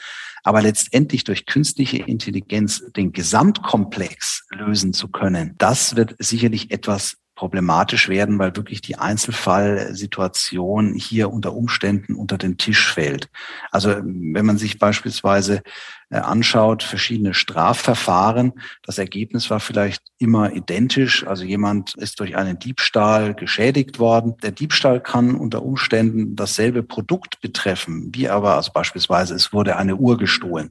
Aber 0.42 0.62
letztendlich 0.62 1.24
durch 1.24 1.44
künstliche 1.44 1.98
Intelligenz 1.98 2.84
den 2.96 3.12
Gesamtkomplex 3.12 4.46
lösen 4.50 4.92
zu 4.92 5.08
können, 5.08 5.54
das 5.58 5.96
wird 5.96 6.14
sicherlich 6.18 6.70
etwas 6.70 7.16
problematisch 7.36 8.08
werden, 8.08 8.38
weil 8.38 8.56
wirklich 8.56 8.80
die 8.80 8.96
Einzelfallsituation 8.96 10.94
hier 10.94 11.30
unter 11.30 11.52
Umständen 11.52 12.14
unter 12.14 12.38
den 12.38 12.56
Tisch 12.56 12.92
fällt. 12.92 13.28
Also 13.70 13.94
wenn 14.02 14.46
man 14.46 14.56
sich 14.56 14.78
beispielsweise 14.78 15.62
anschaut, 16.10 16.82
verschiedene 16.82 17.34
Strafverfahren, 17.34 18.52
das 18.82 18.98
Ergebnis 18.98 19.50
war 19.50 19.60
vielleicht 19.60 20.02
immer 20.18 20.52
identisch. 20.52 21.26
Also 21.26 21.44
jemand 21.44 21.94
ist 21.96 22.20
durch 22.20 22.36
einen 22.36 22.58
Diebstahl 22.58 23.34
geschädigt 23.34 23.98
worden. 23.98 24.36
Der 24.42 24.52
Diebstahl 24.52 25.00
kann 25.00 25.34
unter 25.34 25.62
Umständen 25.62 26.36
dasselbe 26.36 26.82
Produkt 26.82 27.40
betreffen, 27.40 28.10
wie 28.14 28.28
aber 28.28 28.54
also 28.54 28.70
beispielsweise 28.72 29.34
es 29.34 29.52
wurde 29.52 29.76
eine 29.76 29.96
Uhr 29.96 30.16
gestohlen. 30.16 30.70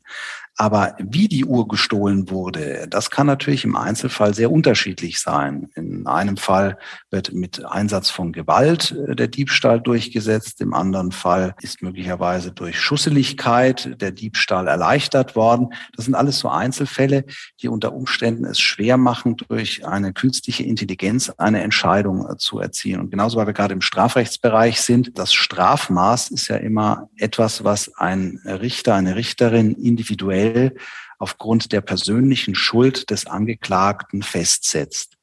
Aber 0.58 0.96
wie 1.00 1.28
die 1.28 1.44
Uhr 1.44 1.68
gestohlen 1.68 2.30
wurde, 2.30 2.88
das 2.90 3.12
kann 3.12 3.28
natürlich 3.28 3.66
im 3.66 3.76
Einzelfall 3.76 4.34
sehr 4.34 4.50
unterschiedlich 4.50 5.20
sein. 5.20 5.68
In 5.76 6.08
einem 6.08 6.38
Fall 6.38 6.78
wird 7.12 7.34
mit 7.34 7.66
Einsatz 7.66 8.10
von 8.10 8.32
Gewalt 8.32 8.92
äh, 8.92 9.16
der 9.18 9.28
Diebstahl 9.28 9.82
durchgesetzt. 9.82 10.62
Im 10.62 10.74
anderen 10.74 11.12
Fall 11.12 11.56
ist 11.62 11.82
möglicherweise 11.82 12.54
durch 12.54 12.80
Schusseligkeit 12.80 14.00
der 14.00 14.12
Diebstahl 14.12 14.70
erleichtert 14.70 15.25
worden. 15.34 15.70
Das 15.96 16.04
sind 16.04 16.14
alles 16.14 16.40
so 16.40 16.50
Einzelfälle, 16.50 17.24
die 17.62 17.70
unter 17.70 17.94
Umständen 17.94 18.44
es 18.44 18.60
schwer 18.60 18.98
machen, 18.98 19.38
durch 19.38 19.88
eine 19.88 20.12
künstliche 20.12 20.64
Intelligenz 20.64 21.30
eine 21.38 21.64
Entscheidung 21.64 22.30
äh, 22.30 22.36
zu 22.38 22.60
erzielen. 22.60 23.00
Und 23.00 23.12
genauso, 23.12 23.38
weil 23.38 23.48
wir 23.48 23.54
gerade 23.54 23.74
im 23.74 23.82
Strafrechtsbereich 23.82 24.82
sind, 24.82 25.18
das 25.18 25.34
Strafmaß 25.34 26.32
ist 26.32 26.50
ja 26.50 26.58
immer 26.58 27.10
etwas, 27.18 27.64
was 27.64 27.96
ein 27.96 28.42
Richter, 28.46 28.96
eine 28.96 29.16
Richterin 29.16 29.74
individuell 29.76 30.76
aufgrund 31.18 31.72
der 31.72 31.82
persönlichen 31.82 32.56
Schuld 32.56 33.10
des 33.10 33.26
Angeklagten 33.26 34.22
festsetzt. 34.22 35.18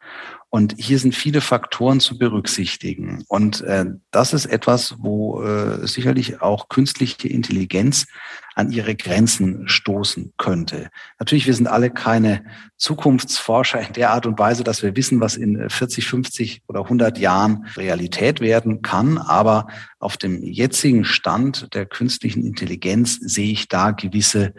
Und 0.55 0.75
hier 0.77 0.99
sind 0.99 1.15
viele 1.15 1.41
Faktoren 1.41 1.99
zu 1.99 2.19
berücksichtigen. 2.19 3.25
Und 3.27 3.63
äh, 3.63 3.87
das 4.11 4.35
ist 4.35 4.45
etwas, 4.45 4.97
wo 4.99 5.43
äh, 5.43 5.87
sicherlich 5.87 6.43
auch 6.43 6.69
künstliche 6.69 7.27
Intelligenz 7.27 8.07
an 8.55 8.71
ihre 8.71 8.95
Grenzen 8.95 9.67
stoßen 9.67 10.35
könnte. 10.37 10.91
Natürlich, 11.19 11.47
wir 11.47 11.55
sind 11.55 11.69
alle 11.69 11.89
keine 11.89 12.45
Zukunftsforscher 12.77 13.81
in 13.81 13.95
der 13.95 14.11
Art 14.11 14.27
und 14.27 14.39
Weise, 14.39 14.63
dass 14.63 14.83
wir 14.83 14.95
wissen, 14.95 15.23
was 15.23 15.37
in 15.37 15.71
40, 15.71 16.07
50 16.07 16.63
oder 16.69 16.83
100 16.83 17.17
Jahren 17.17 17.65
Realität 17.75 18.41
werden 18.41 18.83
kann. 18.83 19.17
Aber 19.17 19.69
auf 20.01 20.19
dem 20.19 20.43
jetzigen 20.43 21.07
Stand 21.07 21.73
der 21.73 21.87
künstlichen 21.87 22.45
Intelligenz 22.45 23.17
sehe 23.17 23.53
ich 23.53 23.69
da 23.69 23.93
gewisse 23.93 24.53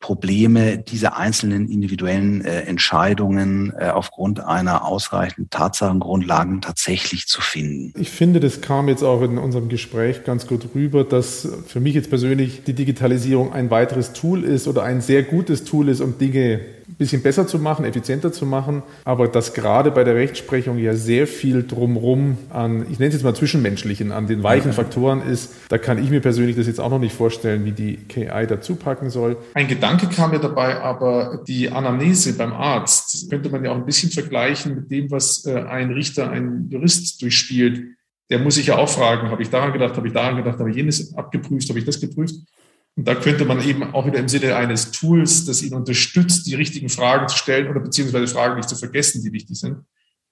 Probleme, 0.00 0.78
diese 0.78 1.16
einzelnen 1.16 1.68
individuellen 1.68 2.44
äh, 2.44 2.60
Entscheidungen 2.62 3.72
äh, 3.76 3.88
aufgrund 3.88 4.40
einer 4.40 4.84
ausreichenden 4.84 5.50
Tatsachengrundlagen 5.50 6.60
tatsächlich 6.60 7.26
zu 7.26 7.40
finden. 7.40 7.92
Ich 8.00 8.10
finde, 8.10 8.38
das 8.38 8.60
kam 8.60 8.88
jetzt 8.88 9.02
auch 9.02 9.22
in 9.22 9.38
unserem 9.38 9.68
Gespräch 9.68 10.24
ganz 10.24 10.46
gut 10.46 10.68
rüber, 10.74 11.02
dass 11.02 11.48
für 11.66 11.80
mich 11.80 11.94
jetzt 11.94 12.10
persönlich 12.10 12.62
die 12.64 12.74
Digitalisierung 12.74 13.52
ein 13.52 13.70
weiteres 13.70 14.12
Tool 14.12 14.44
ist 14.44 14.68
oder 14.68 14.84
ein 14.84 15.00
sehr 15.00 15.24
gutes 15.24 15.64
Tool 15.64 15.88
ist, 15.88 16.00
um 16.00 16.16
Dinge 16.16 16.60
bisschen 16.98 17.22
besser 17.22 17.46
zu 17.46 17.58
machen, 17.58 17.84
effizienter 17.84 18.32
zu 18.32 18.44
machen, 18.44 18.82
aber 19.04 19.28
dass 19.28 19.54
gerade 19.54 19.90
bei 19.92 20.02
der 20.02 20.16
Rechtsprechung 20.16 20.78
ja 20.78 20.94
sehr 20.94 21.26
viel 21.28 21.64
drumrum 21.66 22.36
an, 22.50 22.82
ich 22.90 22.98
nenne 22.98 23.08
es 23.08 23.14
jetzt 23.14 23.22
mal 23.22 23.34
zwischenmenschlichen, 23.34 24.10
an 24.10 24.26
den 24.26 24.42
weichen 24.42 24.72
Faktoren 24.72 25.22
ist, 25.22 25.54
da 25.68 25.78
kann 25.78 26.02
ich 26.02 26.10
mir 26.10 26.20
persönlich 26.20 26.56
das 26.56 26.66
jetzt 26.66 26.80
auch 26.80 26.90
noch 26.90 26.98
nicht 26.98 27.14
vorstellen, 27.14 27.64
wie 27.64 27.72
die 27.72 27.96
KI 27.96 28.46
dazu 28.48 28.74
packen 28.74 29.10
soll. 29.10 29.36
Ein 29.54 29.68
Gedanke 29.68 30.08
kam 30.08 30.32
mir 30.32 30.40
dabei, 30.40 30.80
aber 30.80 31.42
die 31.46 31.70
Anamnese 31.70 32.36
beim 32.36 32.52
Arzt 32.52 33.30
könnte 33.30 33.48
man 33.48 33.64
ja 33.64 33.70
auch 33.70 33.76
ein 33.76 33.86
bisschen 33.86 34.10
vergleichen 34.10 34.74
mit 34.74 34.90
dem, 34.90 35.10
was 35.10 35.46
äh, 35.46 35.54
ein 35.54 35.92
Richter, 35.92 36.30
ein 36.30 36.68
Jurist 36.68 37.22
durchspielt. 37.22 37.84
Der 38.30 38.40
muss 38.40 38.56
sich 38.56 38.66
ja 38.66 38.76
auch 38.76 38.88
fragen, 38.88 39.30
habe 39.30 39.40
ich 39.40 39.50
daran 39.50 39.72
gedacht, 39.72 39.96
habe 39.96 40.08
ich 40.08 40.12
daran 40.12 40.36
gedacht, 40.36 40.58
habe 40.58 40.70
ich 40.70 40.76
jenes 40.76 41.16
abgeprüft, 41.16 41.68
habe 41.68 41.78
ich 41.78 41.84
das 41.84 42.00
geprüft? 42.00 42.34
Und 42.98 43.06
da 43.06 43.14
könnte 43.14 43.44
man 43.44 43.62
eben 43.62 43.94
auch 43.94 44.06
wieder 44.06 44.18
im 44.18 44.26
Sinne 44.26 44.56
eines 44.56 44.90
Tools, 44.90 45.44
das 45.44 45.62
ihn 45.62 45.72
unterstützt, 45.72 46.48
die 46.48 46.56
richtigen 46.56 46.88
Fragen 46.88 47.28
zu 47.28 47.38
stellen 47.38 47.68
oder 47.68 47.78
beziehungsweise 47.78 48.26
Fragen 48.26 48.56
nicht 48.56 48.68
zu 48.68 48.74
vergessen, 48.74 49.22
die 49.22 49.32
wichtig 49.32 49.56
sind. 49.56 49.84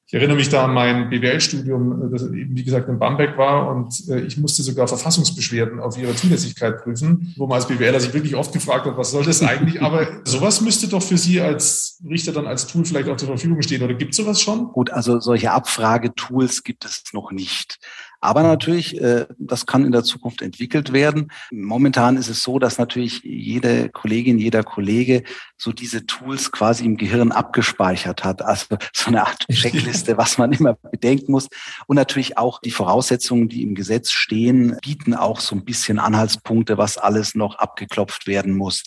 Ich 0.08 0.14
erinnere 0.14 0.36
mich 0.36 0.48
da 0.48 0.64
an 0.64 0.74
mein 0.74 1.08
BWL-Studium, 1.08 2.10
das 2.10 2.22
eben, 2.24 2.56
wie 2.56 2.64
gesagt, 2.64 2.88
in 2.88 2.98
Bamberg 2.98 3.38
war 3.38 3.72
und 3.72 4.08
äh, 4.08 4.20
ich 4.20 4.36
musste 4.36 4.64
sogar 4.64 4.88
Verfassungsbeschwerden 4.88 5.78
auf 5.78 5.96
ihre 5.96 6.14
Zulässigkeit 6.16 6.82
prüfen, 6.82 7.34
wo 7.36 7.46
man 7.46 7.56
als 7.56 7.68
BWLer 7.68 8.00
sich 8.00 8.14
wirklich 8.14 8.34
oft 8.34 8.52
gefragt 8.52 8.86
hat, 8.86 8.96
was 8.96 9.12
soll 9.12 9.24
das 9.24 9.42
eigentlich? 9.42 9.80
Aber 9.82 10.08
sowas 10.24 10.60
müsste 10.60 10.88
doch 10.88 11.02
für 11.02 11.18
Sie 11.18 11.40
als 11.40 12.00
Richter 12.08 12.32
dann 12.32 12.48
als 12.48 12.66
Tool 12.66 12.84
vielleicht 12.84 13.08
auch 13.08 13.16
zur 13.16 13.28
Verfügung 13.28 13.62
stehen 13.62 13.82
oder 13.82 13.94
gibt 13.94 14.10
es 14.10 14.16
sowas 14.16 14.40
schon? 14.40 14.72
Gut, 14.72 14.90
also 14.90 15.20
solche 15.20 15.52
Abfragetools 15.52 16.64
gibt 16.64 16.84
es 16.84 17.04
noch 17.12 17.30
nicht. 17.30 17.78
Aber 18.26 18.42
natürlich, 18.42 19.00
äh, 19.00 19.26
das 19.38 19.66
kann 19.66 19.84
in 19.84 19.92
der 19.92 20.02
Zukunft 20.02 20.42
entwickelt 20.42 20.92
werden. 20.92 21.30
Momentan 21.52 22.16
ist 22.16 22.28
es 22.28 22.42
so, 22.42 22.58
dass 22.58 22.76
natürlich 22.76 23.22
jede 23.22 23.88
Kollegin, 23.88 24.40
jeder 24.40 24.64
Kollege 24.64 25.22
so 25.56 25.70
diese 25.70 26.06
Tools 26.06 26.50
quasi 26.50 26.84
im 26.84 26.96
Gehirn 26.96 27.30
abgespeichert 27.30 28.24
hat. 28.24 28.42
Also 28.42 28.78
so 28.92 29.10
eine 29.10 29.24
Art 29.24 29.46
Checkliste, 29.48 30.16
was 30.18 30.38
man 30.38 30.52
immer 30.52 30.74
bedenken 30.74 31.30
muss. 31.30 31.46
Und 31.86 31.94
natürlich 31.94 32.36
auch 32.36 32.60
die 32.60 32.72
Voraussetzungen, 32.72 33.48
die 33.48 33.62
im 33.62 33.76
Gesetz 33.76 34.10
stehen, 34.10 34.76
bieten 34.82 35.14
auch 35.14 35.38
so 35.38 35.54
ein 35.54 35.64
bisschen 35.64 36.00
Anhaltspunkte, 36.00 36.78
was 36.78 36.98
alles 36.98 37.36
noch 37.36 37.54
abgeklopft 37.54 38.26
werden 38.26 38.56
muss. 38.56 38.82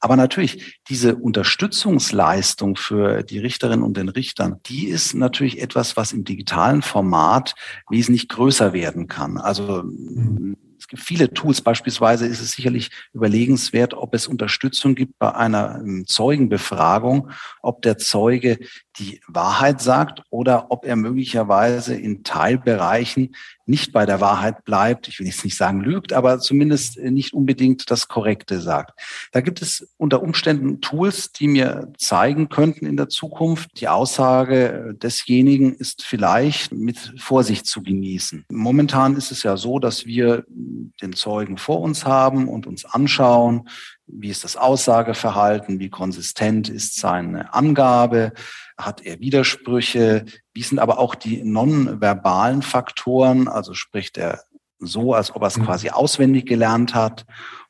Aber 0.00 0.14
natürlich, 0.14 0.78
diese 0.88 1.16
Unterstützungsleistung 1.16 2.76
für 2.76 3.22
die 3.22 3.38
Richterinnen 3.38 3.82
und 3.82 3.96
den 3.96 4.08
Richtern, 4.08 4.60
die 4.66 4.88
ist 4.88 5.14
natürlich 5.14 5.60
etwas, 5.62 5.96
was 5.96 6.12
im 6.12 6.24
digitalen 6.24 6.82
Format 6.82 7.54
wesentlich 7.88 8.28
größer 8.28 8.72
werden 8.72 9.08
kann. 9.08 9.38
Also 9.38 9.82
mhm. 9.84 10.56
es 10.78 10.88
gibt 10.88 11.02
viele 11.02 11.32
Tools. 11.32 11.62
Beispielsweise 11.62 12.26
ist 12.26 12.40
es 12.40 12.52
sicherlich 12.52 12.90
überlegenswert, 13.14 13.94
ob 13.94 14.14
es 14.14 14.26
Unterstützung 14.26 14.94
gibt 14.94 15.18
bei 15.18 15.34
einer 15.34 15.80
ähm, 15.80 16.04
Zeugenbefragung, 16.06 17.30
ob 17.62 17.80
der 17.80 17.96
Zeuge 17.96 18.58
die 18.98 19.20
Wahrheit 19.26 19.80
sagt 19.80 20.22
oder 20.30 20.70
ob 20.70 20.84
er 20.84 20.96
möglicherweise 20.96 21.94
in 21.94 22.22
Teilbereichen 22.22 23.34
nicht 23.66 23.92
bei 23.92 24.06
der 24.06 24.20
Wahrheit 24.20 24.64
bleibt. 24.64 25.08
Ich 25.08 25.18
will 25.18 25.26
jetzt 25.26 25.44
nicht 25.44 25.56
sagen 25.56 25.80
lügt, 25.80 26.12
aber 26.12 26.38
zumindest 26.38 26.98
nicht 26.98 27.32
unbedingt 27.32 27.90
das 27.90 28.08
Korrekte 28.08 28.60
sagt. 28.60 29.00
Da 29.32 29.40
gibt 29.40 29.62
es 29.62 29.88
unter 29.96 30.22
Umständen 30.22 30.80
Tools, 30.80 31.32
die 31.32 31.48
mir 31.48 31.92
zeigen 31.98 32.48
könnten 32.48 32.86
in 32.86 32.96
der 32.96 33.08
Zukunft, 33.08 33.80
die 33.80 33.88
Aussage 33.88 34.94
desjenigen 35.02 35.74
ist 35.74 36.04
vielleicht 36.04 36.72
mit 36.72 37.14
Vorsicht 37.18 37.66
zu 37.66 37.82
genießen. 37.82 38.44
Momentan 38.50 39.16
ist 39.16 39.30
es 39.30 39.42
ja 39.42 39.56
so, 39.56 39.78
dass 39.78 40.06
wir 40.06 40.44
den 40.48 41.14
Zeugen 41.14 41.56
vor 41.56 41.80
uns 41.80 42.04
haben 42.04 42.48
und 42.48 42.66
uns 42.66 42.84
anschauen, 42.84 43.68
wie 44.06 44.28
ist 44.28 44.44
das 44.44 44.56
Aussageverhalten? 44.56 45.78
Wie 45.78 45.90
konsistent 45.90 46.68
ist 46.68 46.96
seine 46.96 47.52
Angabe? 47.54 48.32
Hat 48.76 49.02
er 49.02 49.20
Widersprüche? 49.20 50.24
Wie 50.52 50.62
sind 50.62 50.78
aber 50.78 50.98
auch 50.98 51.14
die 51.14 51.42
nonverbalen 51.42 52.62
Faktoren? 52.62 53.48
Also 53.48 53.74
spricht 53.74 54.18
er 54.18 54.42
so, 54.78 55.14
als 55.14 55.34
ob 55.34 55.42
er 55.42 55.48
es 55.48 55.58
mhm. 55.58 55.64
quasi 55.64 55.90
auswendig 55.90 56.46
gelernt 56.46 56.94
hat? 56.94 57.24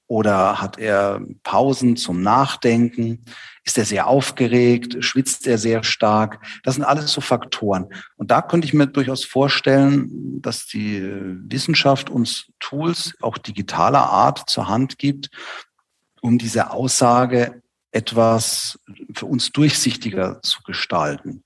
Oder 0.07 0.61
hat 0.61 0.79
er 0.79 1.23
Pausen 1.45 1.97
zum 1.97 2.21
Nachdenken? 2.21 3.25
Ist 3.65 3.79
er 3.79 3.87
sehr 3.87 4.07
aufgeregt? 4.07 5.03
Schwitzt 5.03 5.47
er 5.47 5.57
sehr 5.57 5.83
stark? 5.83 6.45
Das 6.63 6.75
sind 6.75 6.85
alles 6.85 7.11
so 7.11 7.23
Faktoren. 7.23 7.87
Und 8.17 8.31
da 8.31 8.43
könnte 8.43 8.67
ich 8.67 8.75
mir 8.75 8.87
durchaus 8.87 9.25
vorstellen, 9.25 10.43
dass 10.43 10.67
die 10.67 11.03
Wissenschaft 11.49 12.11
uns 12.11 12.49
Tools 12.61 13.15
auch 13.23 13.39
digitaler 13.39 14.11
Art 14.11 14.51
zur 14.51 14.69
Hand 14.69 14.99
gibt, 14.99 15.31
um 16.25 16.39
diese 16.39 16.71
Aussage 16.71 17.61
etwas 17.93 18.79
für 19.15 19.27
uns 19.27 19.53
durchsichtiger 19.53 20.41
zu 20.43 20.63
gestalten. 20.63 21.45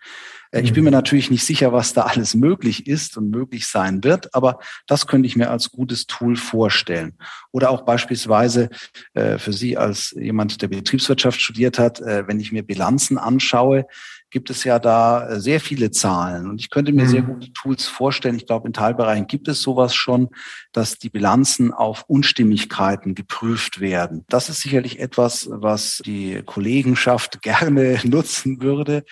Äh, 0.53 0.61
ich 0.61 0.73
bin 0.73 0.85
mir 0.85 0.91
mhm. 0.91 0.95
natürlich 0.95 1.31
nicht 1.33 1.45
sicher, 1.45 1.73
was 1.73 1.93
da 1.93 2.03
alles 2.03 2.35
möglich 2.35 2.87
ist 2.87 3.17
und 3.17 3.31
möglich 3.31 3.67
sein 3.67 4.05
wird, 4.05 4.35
aber 4.35 4.61
das 4.87 5.09
könnte 5.09 5.27
ich 5.27 5.35
mir 5.35 5.51
als 5.51 5.71
gutes 5.71 6.07
Tool 6.07 6.37
vorstellen. 6.37 7.19
Oder 7.51 7.71
auch 7.71 7.83
beispielsweise 7.83 8.71
äh, 9.15 9.37
für 9.39 9.53
Sie 9.53 9.77
als 9.77 10.13
jemand, 10.13 10.63
der 10.63 10.69
Betriebswirtschaft 10.69 11.41
studiert 11.41 11.79
hat, 11.81 12.01
äh, 12.01 12.29
wenn 12.29 12.39
ich 12.39 12.53
mir 12.53 12.63
Bilanzen 12.63 13.19
anschaue, 13.19 13.85
gibt 14.31 14.51
es 14.51 14.65
ja 14.65 14.79
da 14.79 15.29
äh, 15.29 15.41
sehr 15.41 15.61
viele 15.61 15.91
Zahlen. 15.91 16.49
Und 16.49 16.61
ich 16.61 16.71
könnte 16.71 16.93
mir 16.93 17.05
mhm. 17.05 17.09
sehr 17.09 17.23
gute 17.23 17.53
Tools 17.53 17.87
vorstellen. 17.87 18.37
Ich 18.37 18.47
glaube, 18.47 18.67
in 18.67 18.73
Teilbereichen 18.73 19.27
gibt 19.27 19.49
es 19.49 19.63
sowas 19.63 19.95
schon, 19.95 20.29
dass 20.73 20.99
die 20.99 21.09
Bilanzen 21.09 21.73
auf 21.73 22.05
Unstimmigkeiten 22.09 23.15
geprüft 23.15 23.81
werden. 23.81 24.25
Das 24.29 24.49
ist 24.49 24.61
sicherlich 24.61 24.99
etwas, 25.01 25.49
was 25.51 26.03
die 26.05 26.43
Kollegenschaft 26.45 27.43
gerne 27.49 27.99
nutzen 28.05 28.61
würde. 28.61 29.05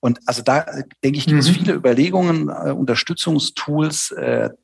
Und 0.00 0.20
also 0.26 0.42
da 0.42 0.60
äh, 0.60 0.84
denke 1.02 1.18
ich, 1.18 1.26
gibt 1.26 1.40
es 1.40 1.48
mhm. 1.48 1.54
viele 1.54 1.74
Überlegungen, 1.74 2.48
äh, 2.48 2.70
Unterstützungstools 2.70 4.14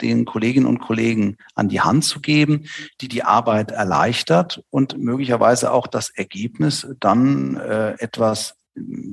den 0.01 0.25
Kolleginnen 0.25 0.67
und 0.67 0.79
Kollegen 0.79 1.37
an 1.55 1.69
die 1.69 1.81
Hand 1.81 2.05
zu 2.05 2.21
geben, 2.21 2.67
die 3.01 3.09
die 3.09 3.23
Arbeit 3.23 3.71
erleichtert 3.71 4.63
und 4.71 4.99
möglicherweise 4.99 5.73
auch 5.73 5.87
das 5.87 6.11
Ergebnis 6.11 6.87
dann 7.01 7.57
etwas 7.57 8.57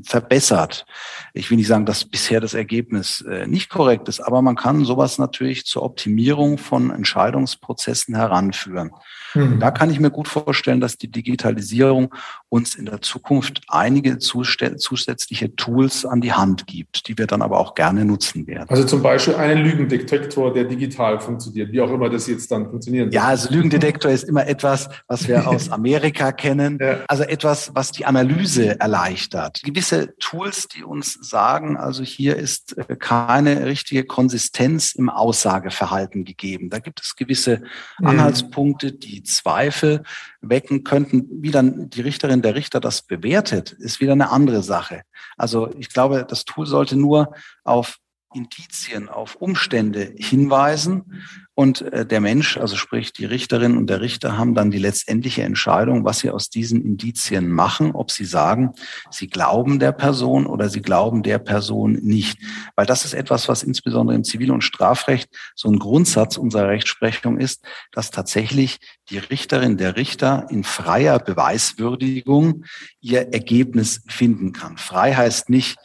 verbessert. 0.05 0.85
Ich 1.33 1.49
will 1.49 1.57
nicht 1.57 1.67
sagen, 1.67 1.85
dass 1.85 2.05
bisher 2.05 2.41
das 2.41 2.53
Ergebnis 2.53 3.21
äh, 3.21 3.47
nicht 3.47 3.69
korrekt 3.69 4.09
ist, 4.09 4.19
aber 4.19 4.41
man 4.41 4.55
kann 4.55 4.83
sowas 4.85 5.17
natürlich 5.17 5.65
zur 5.65 5.83
Optimierung 5.83 6.57
von 6.57 6.91
Entscheidungsprozessen 6.91 8.15
heranführen. 8.15 8.91
Mhm. 9.33 9.59
Da 9.59 9.71
kann 9.71 9.89
ich 9.89 9.99
mir 9.99 10.11
gut 10.11 10.27
vorstellen, 10.27 10.81
dass 10.81 10.97
die 10.97 11.09
Digitalisierung 11.11 12.13
uns 12.53 12.75
in 12.75 12.85
der 12.85 13.01
Zukunft 13.01 13.61
einige 13.67 14.19
zusätzliche 14.19 15.55
Tools 15.55 16.05
an 16.05 16.21
die 16.21 16.33
Hand 16.33 16.67
gibt, 16.67 17.07
die 17.07 17.17
wir 17.17 17.25
dann 17.25 17.41
aber 17.41 17.59
auch 17.59 17.73
gerne 17.73 18.05
nutzen 18.05 18.45
werden. 18.45 18.69
Also 18.69 18.83
zum 18.83 19.01
Beispiel 19.01 19.33
einen 19.33 19.63
Lügendetektor, 19.63 20.53
der 20.53 20.65
digital 20.65 21.19
funktioniert, 21.19 21.71
wie 21.71 21.81
auch 21.81 21.89
immer 21.89 22.11
das 22.11 22.27
jetzt 22.27 22.51
dann 22.51 22.69
funktionieren 22.69 23.07
soll. 23.07 23.15
Ja, 23.15 23.23
also 23.23 23.51
Lügendetektor 23.51 24.11
ist 24.11 24.25
immer 24.25 24.45
etwas, 24.45 24.87
was 25.07 25.27
wir 25.27 25.47
aus 25.49 25.71
Amerika 25.71 26.31
kennen. 26.31 26.77
Ja. 26.79 26.99
Also 27.07 27.23
etwas, 27.23 27.71
was 27.73 27.91
die 27.91 28.05
Analyse 28.05 28.79
erleichtert. 28.79 29.63
Gewisse 29.63 30.15
Tools, 30.19 30.67
die 30.67 30.83
uns 30.83 31.13
sagen, 31.13 31.75
also 31.75 32.03
hier 32.03 32.35
ist 32.35 32.77
äh, 32.77 32.95
keine 32.95 33.65
richtige 33.65 34.03
Konsistenz 34.03 34.93
im 34.93 35.09
Aussageverhalten 35.09 36.23
gegeben. 36.23 36.69
Da 36.69 36.77
gibt 36.77 37.01
es 37.01 37.15
gewisse. 37.15 37.63
Anhaltspunkte, 38.03 38.91
die 38.91 39.23
Zweifel 39.23 40.03
wecken 40.43 40.83
könnten. 40.83 41.27
Wie 41.41 41.51
dann 41.51 41.89
die 41.89 42.01
Richterin, 42.01 42.41
der 42.41 42.55
Richter 42.55 42.79
das 42.79 43.01
bewertet, 43.01 43.71
ist 43.71 43.99
wieder 43.99 44.11
eine 44.11 44.29
andere 44.29 44.61
Sache. 44.61 45.01
Also 45.37 45.71
ich 45.77 45.89
glaube, 45.89 46.25
das 46.27 46.45
Tool 46.45 46.67
sollte 46.67 46.95
nur 46.95 47.33
auf 47.63 47.97
Indizien, 48.33 49.09
auf 49.09 49.35
Umstände 49.35 50.13
hinweisen. 50.17 51.23
Und 51.55 51.81
äh, 51.81 52.05
der 52.05 52.19
Mensch, 52.19 52.57
also 52.57 52.75
sprich 52.75 53.13
die 53.13 53.25
Richterin 53.25 53.77
und 53.77 53.87
der 53.87 54.01
Richter, 54.01 54.37
haben 54.37 54.55
dann 54.55 54.71
die 54.71 54.79
letztendliche 54.79 55.43
Entscheidung, 55.43 56.03
was 56.03 56.19
sie 56.19 56.31
aus 56.31 56.49
diesen 56.49 56.83
Indizien 56.83 57.51
machen, 57.51 57.91
ob 57.91 58.09
sie 58.09 58.25
sagen, 58.25 58.73
sie 59.11 59.27
glauben 59.27 59.77
der 59.77 59.91
Person 59.91 60.47
oder 60.47 60.69
sie 60.69 60.81
glauben 60.81 61.21
der 61.21 61.37
Person 61.37 61.93
nicht. 61.93 62.39
Weil 62.75 62.87
das 62.87 63.05
ist 63.05 63.13
etwas, 63.13 63.47
was 63.47 63.61
insbesondere 63.61 64.15
im 64.15 64.23
Zivil- 64.23 64.51
und 64.51 64.63
Strafrecht 64.63 65.29
so 65.55 65.69
ein 65.69 65.77
Grundsatz 65.77 66.37
unserer 66.37 66.69
Rechtsprechung 66.69 67.37
ist, 67.37 67.63
dass 67.91 68.09
tatsächlich 68.09 68.79
die 69.09 69.19
Richterin, 69.19 69.77
der 69.77 69.95
Richter 69.95 70.47
in 70.49 70.63
freier 70.63 71.19
Beweiswürdigung 71.19 72.65
ihr 72.99 73.31
Ergebnis 73.31 74.01
finden 74.07 74.53
kann. 74.53 74.77
Frei 74.77 75.13
heißt 75.13 75.49
nicht, 75.49 75.77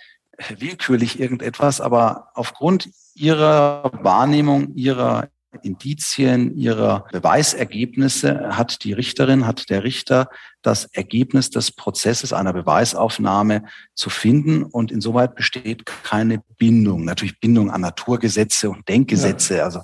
willkürlich 0.57 1.21
irgendetwas, 1.21 1.81
aber 1.81 2.31
aufgrund 2.35 2.91
ihrer 3.15 3.91
Wahrnehmung, 4.03 4.75
ihrer 4.75 5.29
Indizien, 5.63 6.57
ihrer 6.57 7.07
Beweisergebnisse 7.11 8.57
hat 8.57 8.85
die 8.85 8.93
Richterin, 8.93 9.47
hat 9.47 9.71
der 9.71 9.83
Richter 9.83 10.29
das 10.63 10.85
Ergebnis 10.85 11.51
des 11.51 11.71
Prozesses 11.73 12.33
einer 12.33 12.53
Beweisaufnahme 12.53 13.65
zu 13.95 14.11
finden 14.11 14.63
und 14.63 14.93
insoweit 14.93 15.35
besteht 15.35 15.87
keine 15.87 16.43
Bindung. 16.59 17.05
Natürlich 17.05 17.41
Bindung 17.41 17.71
an 17.71 17.81
Naturgesetze 17.81 18.69
und 18.69 18.89
Denkgesetze. 18.89 19.59
Ja. 19.59 19.65
Also 19.65 19.81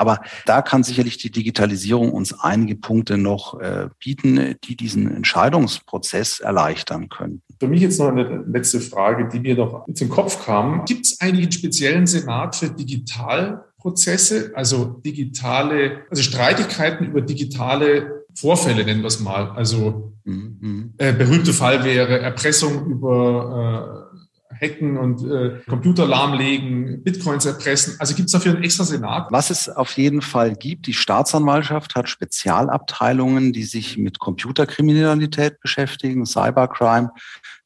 Aber 0.00 0.22
da 0.46 0.62
kann 0.62 0.82
sicherlich 0.82 1.18
die 1.18 1.30
Digitalisierung 1.30 2.12
uns 2.12 2.32
einige 2.32 2.74
Punkte 2.74 3.18
noch 3.18 3.60
äh, 3.60 3.90
bieten, 3.98 4.56
die 4.64 4.74
diesen 4.74 5.14
Entscheidungsprozess 5.14 6.40
erleichtern 6.40 7.10
könnten. 7.10 7.42
Für 7.58 7.68
mich 7.68 7.82
jetzt 7.82 8.00
noch 8.00 8.08
eine 8.08 8.42
letzte 8.48 8.80
Frage, 8.80 9.28
die 9.28 9.40
mir 9.40 9.56
noch 9.56 9.86
im 9.86 10.08
Kopf 10.08 10.42
kam. 10.42 10.86
Gibt 10.86 11.04
es 11.04 11.20
eigentlich 11.20 11.44
einen 11.44 11.52
speziellen 11.52 12.06
Senat 12.06 12.56
für 12.56 12.70
Digitalprozesse, 12.70 14.52
also 14.54 14.86
digitale, 14.86 16.06
also 16.08 16.22
Streitigkeiten 16.22 17.04
über 17.04 17.20
digitale 17.20 18.24
Vorfälle, 18.34 18.84
nennen 18.84 19.02
wir 19.02 19.08
es 19.08 19.20
mal. 19.20 19.50
Also 19.50 20.14
mhm. 20.24 20.94
äh, 20.96 21.12
berühmte 21.12 21.52
Fall 21.52 21.84
wäre 21.84 22.20
Erpressung 22.20 22.86
über 22.86 24.06
äh, 24.09 24.09
hacken 24.60 24.96
und 24.96 25.22
äh, 25.24 25.60
Computer 25.68 26.06
lahmlegen, 26.06 27.02
Bitcoins 27.02 27.46
erpressen. 27.46 27.96
Also 27.98 28.14
gibt 28.14 28.26
es 28.26 28.32
dafür 28.32 28.54
einen 28.54 28.64
extra 28.64 28.84
Senat? 28.84 29.28
Was 29.30 29.50
es 29.50 29.68
auf 29.68 29.96
jeden 29.96 30.22
Fall 30.22 30.54
gibt, 30.54 30.86
die 30.86 30.94
Staatsanwaltschaft 30.94 31.94
hat 31.94 32.08
Spezialabteilungen, 32.08 33.52
die 33.52 33.64
sich 33.64 33.96
mit 33.96 34.18
Computerkriminalität 34.18 35.60
beschäftigen, 35.60 36.26
Cybercrime. 36.26 37.10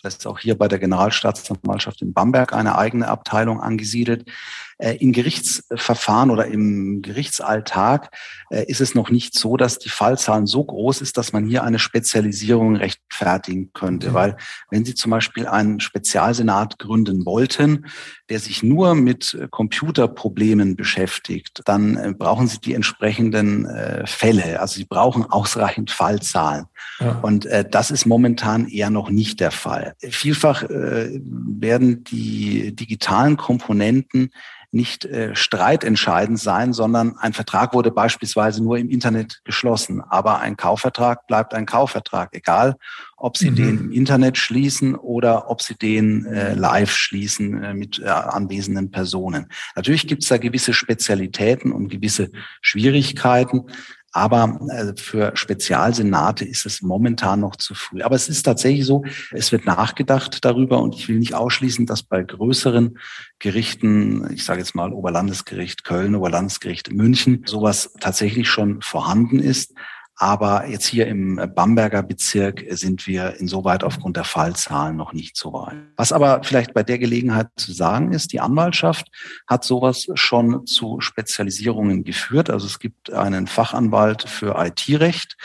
Das 0.04 0.16
ist 0.16 0.26
auch 0.26 0.38
hier 0.38 0.56
bei 0.56 0.68
der 0.68 0.78
Generalstaatsanwaltschaft 0.78 2.02
in 2.02 2.12
Bamberg 2.12 2.52
eine 2.52 2.76
eigene 2.76 3.08
Abteilung 3.08 3.60
angesiedelt. 3.60 4.30
Äh, 4.78 4.96
Im 4.96 5.12
Gerichtsverfahren 5.12 6.30
oder 6.30 6.46
im 6.46 7.00
Gerichtsalltag 7.00 8.10
äh, 8.50 8.64
ist 8.66 8.80
es 8.80 8.94
noch 8.94 9.08
nicht 9.08 9.38
so, 9.38 9.56
dass 9.56 9.78
die 9.78 9.88
Fallzahlen 9.88 10.46
so 10.46 10.64
groß 10.64 11.00
ist, 11.00 11.16
dass 11.16 11.32
man 11.32 11.46
hier 11.46 11.62
eine 11.62 11.78
Spezialisierung 11.78 12.76
rechtfertigen 12.76 13.72
könnte. 13.72 14.10
Mhm. 14.10 14.14
Weil 14.14 14.36
wenn 14.70 14.84
Sie 14.84 14.94
zum 14.94 15.12
Beispiel 15.12 15.46
einen 15.46 15.78
Spezialsenat 15.78 16.78
gründen 16.78 17.24
wollten, 17.24 17.86
der 18.28 18.40
sich 18.40 18.62
nur 18.62 18.94
mit 18.96 19.34
äh, 19.34 19.46
Computerproblemen 19.48 20.76
beschäftigt, 20.76 21.62
dann 21.66 22.16
brauchen 22.18 22.48
Sie 22.48 22.58
die 22.58 22.74
entsprechenden 22.74 23.68
Fälle. 24.06 24.60
Also 24.60 24.76
Sie 24.76 24.84
brauchen 24.84 25.24
ausreichend 25.24 25.90
Fallzahlen. 25.90 26.66
Ja. 26.98 27.20
Und 27.22 27.48
das 27.70 27.90
ist 27.90 28.06
momentan 28.06 28.66
eher 28.66 28.90
noch 28.90 29.10
nicht 29.10 29.40
der 29.40 29.50
Fall. 29.50 29.93
Vielfach 29.98 30.64
werden 30.68 32.04
die 32.04 32.74
digitalen 32.74 33.36
Komponenten 33.36 34.30
nicht 34.74 35.04
äh, 35.04 35.36
streitentscheidend 35.36 36.38
sein, 36.38 36.72
sondern 36.72 37.16
ein 37.18 37.32
Vertrag 37.32 37.74
wurde 37.74 37.92
beispielsweise 37.92 38.62
nur 38.62 38.76
im 38.76 38.90
Internet 38.90 39.40
geschlossen. 39.44 40.02
Aber 40.02 40.40
ein 40.40 40.56
Kaufvertrag 40.56 41.28
bleibt 41.28 41.54
ein 41.54 41.64
Kaufvertrag, 41.64 42.30
egal 42.32 42.76
ob 43.16 43.36
Sie 43.36 43.52
mhm. 43.52 43.54
den 43.54 43.78
im 43.78 43.92
Internet 43.92 44.36
schließen 44.36 44.96
oder 44.96 45.48
ob 45.48 45.62
Sie 45.62 45.76
den 45.76 46.26
äh, 46.26 46.54
live 46.54 46.90
schließen 46.90 47.62
äh, 47.62 47.72
mit 47.72 48.00
äh, 48.00 48.08
anwesenden 48.08 48.90
Personen. 48.90 49.46
Natürlich 49.76 50.08
gibt 50.08 50.24
es 50.24 50.28
da 50.28 50.38
gewisse 50.38 50.74
Spezialitäten 50.74 51.70
und 51.70 51.88
gewisse 51.88 52.32
Schwierigkeiten, 52.60 53.66
aber 54.14 54.60
äh, 54.70 54.92
für 54.96 55.32
Spezialsenate 55.34 56.44
ist 56.44 56.66
es 56.66 56.82
momentan 56.82 57.40
noch 57.40 57.56
zu 57.56 57.74
früh. 57.74 58.02
Aber 58.02 58.14
es 58.14 58.28
ist 58.28 58.44
tatsächlich 58.44 58.86
so, 58.86 59.04
es 59.32 59.50
wird 59.50 59.66
nachgedacht 59.66 60.44
darüber 60.44 60.80
und 60.80 60.94
ich 60.94 61.08
will 61.08 61.18
nicht 61.18 61.34
ausschließen, 61.34 61.84
dass 61.84 62.04
bei 62.04 62.22
größeren 62.22 62.96
Gerichten, 63.40 64.32
ich 64.32 64.44
sage 64.44 64.60
jetzt 64.60 64.76
mal 64.76 64.92
Oberlandesgericht 64.92 65.82
Köln, 65.82 66.14
Oberlandesgericht 66.14 66.92
München, 66.92 67.42
sowas 67.44 67.92
tatsächlich 67.98 68.48
schon 68.48 68.80
vorhanden 68.82 69.40
ist. 69.40 69.74
Aber 70.16 70.68
jetzt 70.68 70.86
hier 70.86 71.08
im 71.08 71.40
Bamberger 71.54 72.02
Bezirk 72.02 72.64
sind 72.70 73.06
wir 73.06 73.40
insoweit 73.40 73.82
aufgrund 73.82 74.16
der 74.16 74.24
Fallzahlen 74.24 74.96
noch 74.96 75.12
nicht 75.12 75.36
so 75.36 75.52
weit. 75.52 75.74
Was 75.96 76.12
aber 76.12 76.42
vielleicht 76.44 76.72
bei 76.72 76.84
der 76.84 76.98
Gelegenheit 76.98 77.48
zu 77.56 77.72
sagen 77.72 78.12
ist, 78.12 78.32
die 78.32 78.40
Anwaltschaft 78.40 79.08
hat 79.48 79.64
sowas 79.64 80.06
schon 80.14 80.66
zu 80.66 81.00
Spezialisierungen 81.00 82.04
geführt. 82.04 82.48
Also 82.48 82.66
es 82.66 82.78
gibt 82.78 83.12
einen 83.12 83.48
Fachanwalt 83.48 84.28
für 84.28 84.54
IT-Recht. 84.56 85.36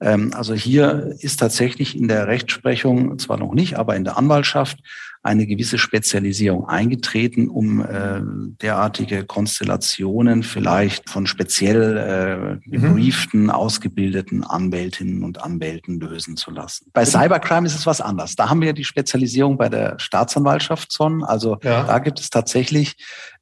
Ähm, 0.00 0.32
also 0.34 0.54
hier 0.54 1.14
ist 1.20 1.38
tatsächlich 1.40 1.96
in 1.96 2.08
der 2.08 2.26
Rechtsprechung, 2.26 3.18
zwar 3.18 3.38
noch 3.38 3.54
nicht, 3.54 3.76
aber 3.76 3.96
in 3.96 4.04
der 4.04 4.16
Anwaltschaft 4.16 4.78
eine 5.22 5.46
gewisse 5.46 5.76
Spezialisierung 5.76 6.66
eingetreten, 6.66 7.48
um 7.48 7.84
äh, 7.84 8.20
derartige 8.62 9.24
Konstellationen 9.24 10.42
vielleicht 10.42 11.10
von 11.10 11.26
speziell 11.26 11.96
äh, 11.98 12.36
mhm. 12.36 12.60
gebrieften, 12.70 13.42
mhm. 13.44 13.50
ausgebildeten 13.50 14.44
Anwältinnen 14.44 15.22
und 15.22 15.42
Anwälten 15.42 16.00
lösen 16.00 16.36
zu 16.36 16.50
lassen. 16.50 16.90
Bei 16.94 17.04
Cybercrime 17.04 17.66
ist 17.66 17.74
es 17.74 17.86
was 17.86 18.00
anderes. 18.00 18.34
Da 18.34 18.48
haben 18.48 18.62
wir 18.62 18.72
die 18.72 18.84
Spezialisierung 18.84 19.58
bei 19.58 19.68
der 19.68 19.98
Staatsanwaltschaft 19.98 20.92
schon. 20.94 21.22
Also 21.22 21.58
ja. 21.62 21.84
da 21.84 21.98
gibt 21.98 22.18
es 22.18 22.30
tatsächlich 22.30 22.96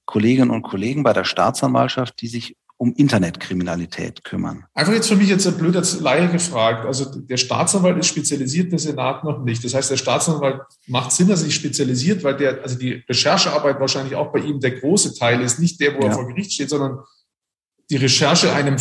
Kolleginnen 0.05 0.51
und 0.51 0.63
Kollegen 0.63 1.05
bei 1.05 1.13
der 1.13 1.25
Staatsanwaltschaft, 1.25 2.21
die 2.21 2.29
sich 2.29 2.57
um 2.79 2.93
Internetkriminalität 2.95 4.23
kümmern. 4.23 4.65
Einfach 4.73 4.93
jetzt 4.93 5.09
für 5.09 5.17
mich 5.17 5.29
jetzt 5.29 5.47
ein 5.47 5.59
blöder 5.59 5.83
Laie 6.01 6.29
gefragt. 6.29 6.87
Also 6.87 7.21
der 7.21 7.37
Staatsanwalt 7.37 7.99
ist 7.99 8.07
spezialisiert, 8.07 8.71
der 8.71 8.79
Senat 8.79 9.25
noch 9.25 9.43
nicht. 9.43 9.65
Das 9.65 9.75
heißt, 9.75 9.91
der 9.91 9.97
Staatsanwalt 9.97 10.61
macht 10.87 11.11
Sinn, 11.11 11.27
dass 11.27 11.41
er 11.41 11.47
sich 11.47 11.57
spezialisiert, 11.57 12.23
weil 12.23 12.37
der, 12.37 12.63
also 12.63 12.79
die 12.79 13.03
Recherchearbeit 13.09 13.81
wahrscheinlich 13.81 14.15
auch 14.15 14.33
bei 14.33 14.39
ihm 14.39 14.61
der 14.61 14.79
große 14.79 15.17
Teil 15.17 15.41
ist, 15.41 15.59
nicht 15.59 15.81
der, 15.81 15.97
wo 15.97 16.03
ja. 16.03 16.07
er 16.07 16.13
vor 16.13 16.29
Gericht 16.29 16.53
steht, 16.53 16.71
sondern 16.71 17.01
die 17.91 17.97
Recherche 17.97 18.53
einem, 18.53 18.77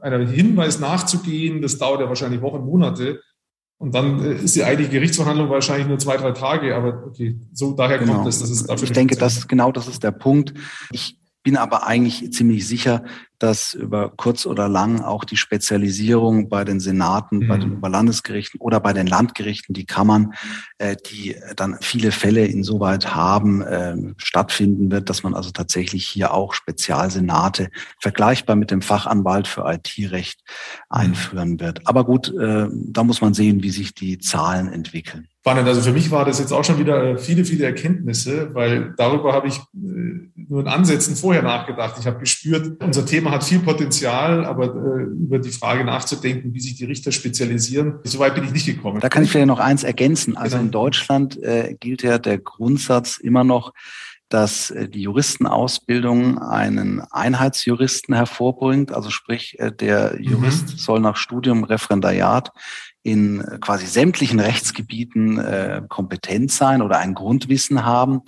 einem 0.00 0.28
Hinweis 0.28 0.78
nachzugehen, 0.78 1.62
das 1.62 1.78
dauert 1.78 2.00
ja 2.00 2.08
wahrscheinlich 2.08 2.42
Wochen, 2.42 2.64
Monate. 2.64 3.20
Und 3.78 3.92
dann 3.92 4.24
äh, 4.24 4.34
ist 4.34 4.54
die 4.54 4.62
eigentliche 4.62 4.92
Gerichtsverhandlung 4.92 5.50
wahrscheinlich 5.50 5.88
nur 5.88 5.98
zwei, 5.98 6.16
drei 6.16 6.30
Tage. 6.30 6.76
Aber 6.76 7.02
okay, 7.04 7.40
so 7.52 7.72
daher 7.72 7.98
genau. 7.98 8.14
kommt 8.14 8.28
es. 8.28 8.38
Das 8.38 8.50
ist 8.50 8.68
dafür 8.68 8.84
ich 8.84 8.92
denke, 8.92 9.16
das, 9.16 9.48
genau 9.48 9.72
das 9.72 9.88
ist 9.88 10.04
der 10.04 10.12
Punkt. 10.12 10.54
Ich 10.92 11.18
bin 11.42 11.56
aber 11.56 11.86
eigentlich 11.86 12.32
ziemlich 12.32 12.66
sicher, 12.66 13.04
dass 13.42 13.74
über 13.74 14.12
kurz 14.16 14.46
oder 14.46 14.68
lang 14.68 15.00
auch 15.00 15.24
die 15.24 15.36
Spezialisierung 15.36 16.48
bei 16.48 16.64
den 16.64 16.80
Senaten, 16.80 17.38
mhm. 17.38 17.48
bei 17.48 17.58
den 17.58 17.70
mhm. 17.70 17.76
Oberlandesgerichten 17.78 18.60
oder 18.60 18.80
bei 18.80 18.92
den 18.92 19.06
Landgerichten, 19.06 19.74
die 19.74 19.86
Kammern, 19.86 20.34
äh, 20.78 20.96
die 21.10 21.36
dann 21.56 21.76
viele 21.80 22.12
Fälle 22.12 22.46
insoweit 22.46 23.14
haben, 23.14 23.62
äh, 23.62 23.96
stattfinden 24.16 24.90
wird, 24.90 25.10
dass 25.10 25.22
man 25.22 25.34
also 25.34 25.50
tatsächlich 25.50 26.06
hier 26.06 26.32
auch 26.32 26.54
Spezialsenate 26.54 27.70
vergleichbar 27.98 28.56
mit 28.56 28.70
dem 28.70 28.82
Fachanwalt 28.82 29.48
für 29.48 29.64
IT-Recht 29.66 30.40
mhm. 30.40 30.96
einführen 30.96 31.60
wird. 31.60 31.86
Aber 31.86 32.04
gut, 32.04 32.32
äh, 32.34 32.68
da 32.70 33.02
muss 33.02 33.20
man 33.20 33.34
sehen, 33.34 33.62
wie 33.62 33.70
sich 33.70 33.94
die 33.94 34.18
Zahlen 34.18 34.72
entwickeln 34.72 35.28
spannend. 35.42 35.66
Also 35.66 35.80
für 35.80 35.92
mich 35.92 36.10
war 36.12 36.24
das 36.24 36.38
jetzt 36.38 36.52
auch 36.52 36.62
schon 36.62 36.78
wieder 36.78 37.02
äh, 37.02 37.18
viele, 37.18 37.44
viele 37.44 37.64
Erkenntnisse, 37.64 38.54
weil 38.54 38.94
darüber 38.96 39.32
habe 39.32 39.48
ich 39.48 39.56
äh, 39.56 40.30
nur 40.36 40.60
in 40.60 40.68
Ansätzen 40.68 41.16
vorher 41.16 41.42
nachgedacht. 41.42 41.96
Ich 41.98 42.06
habe 42.06 42.20
gespürt, 42.20 42.80
unser 42.80 43.04
Thema 43.04 43.31
hat 43.32 43.44
viel 43.44 43.58
Potenzial, 43.58 44.44
aber 44.44 44.66
äh, 44.66 45.02
über 45.02 45.38
die 45.38 45.50
Frage 45.50 45.84
nachzudenken, 45.84 46.54
wie 46.54 46.60
sich 46.60 46.76
die 46.76 46.84
Richter 46.84 47.10
spezialisieren, 47.10 47.98
so 48.04 48.18
weit 48.18 48.34
bin 48.34 48.44
ich 48.44 48.52
nicht 48.52 48.66
gekommen. 48.66 49.00
Da 49.00 49.08
kann 49.08 49.24
ich 49.24 49.30
vielleicht 49.30 49.48
noch 49.48 49.58
eins 49.58 49.82
ergänzen. 49.82 50.36
Also 50.36 50.56
genau. 50.56 50.66
in 50.66 50.70
Deutschland 50.70 51.42
äh, 51.42 51.74
gilt 51.80 52.02
ja 52.02 52.18
der 52.18 52.38
Grundsatz 52.38 53.18
immer 53.18 53.42
noch, 53.42 53.72
dass 54.28 54.72
die 54.74 55.02
Juristenausbildung 55.02 56.38
einen 56.38 57.02
Einheitsjuristen 57.10 58.14
hervorbringt. 58.14 58.90
Also 58.90 59.10
sprich, 59.10 59.58
der 59.80 60.14
mhm. 60.14 60.22
Jurist 60.22 60.72
mhm. 60.72 60.78
soll 60.78 61.00
nach 61.00 61.16
Studium 61.16 61.64
Referendariat 61.64 62.50
in 63.02 63.44
quasi 63.60 63.86
sämtlichen 63.86 64.38
Rechtsgebieten 64.38 65.38
äh, 65.38 65.82
kompetent 65.88 66.52
sein 66.52 66.82
oder 66.82 66.98
ein 66.98 67.14
Grundwissen 67.14 67.84
haben. 67.84 68.22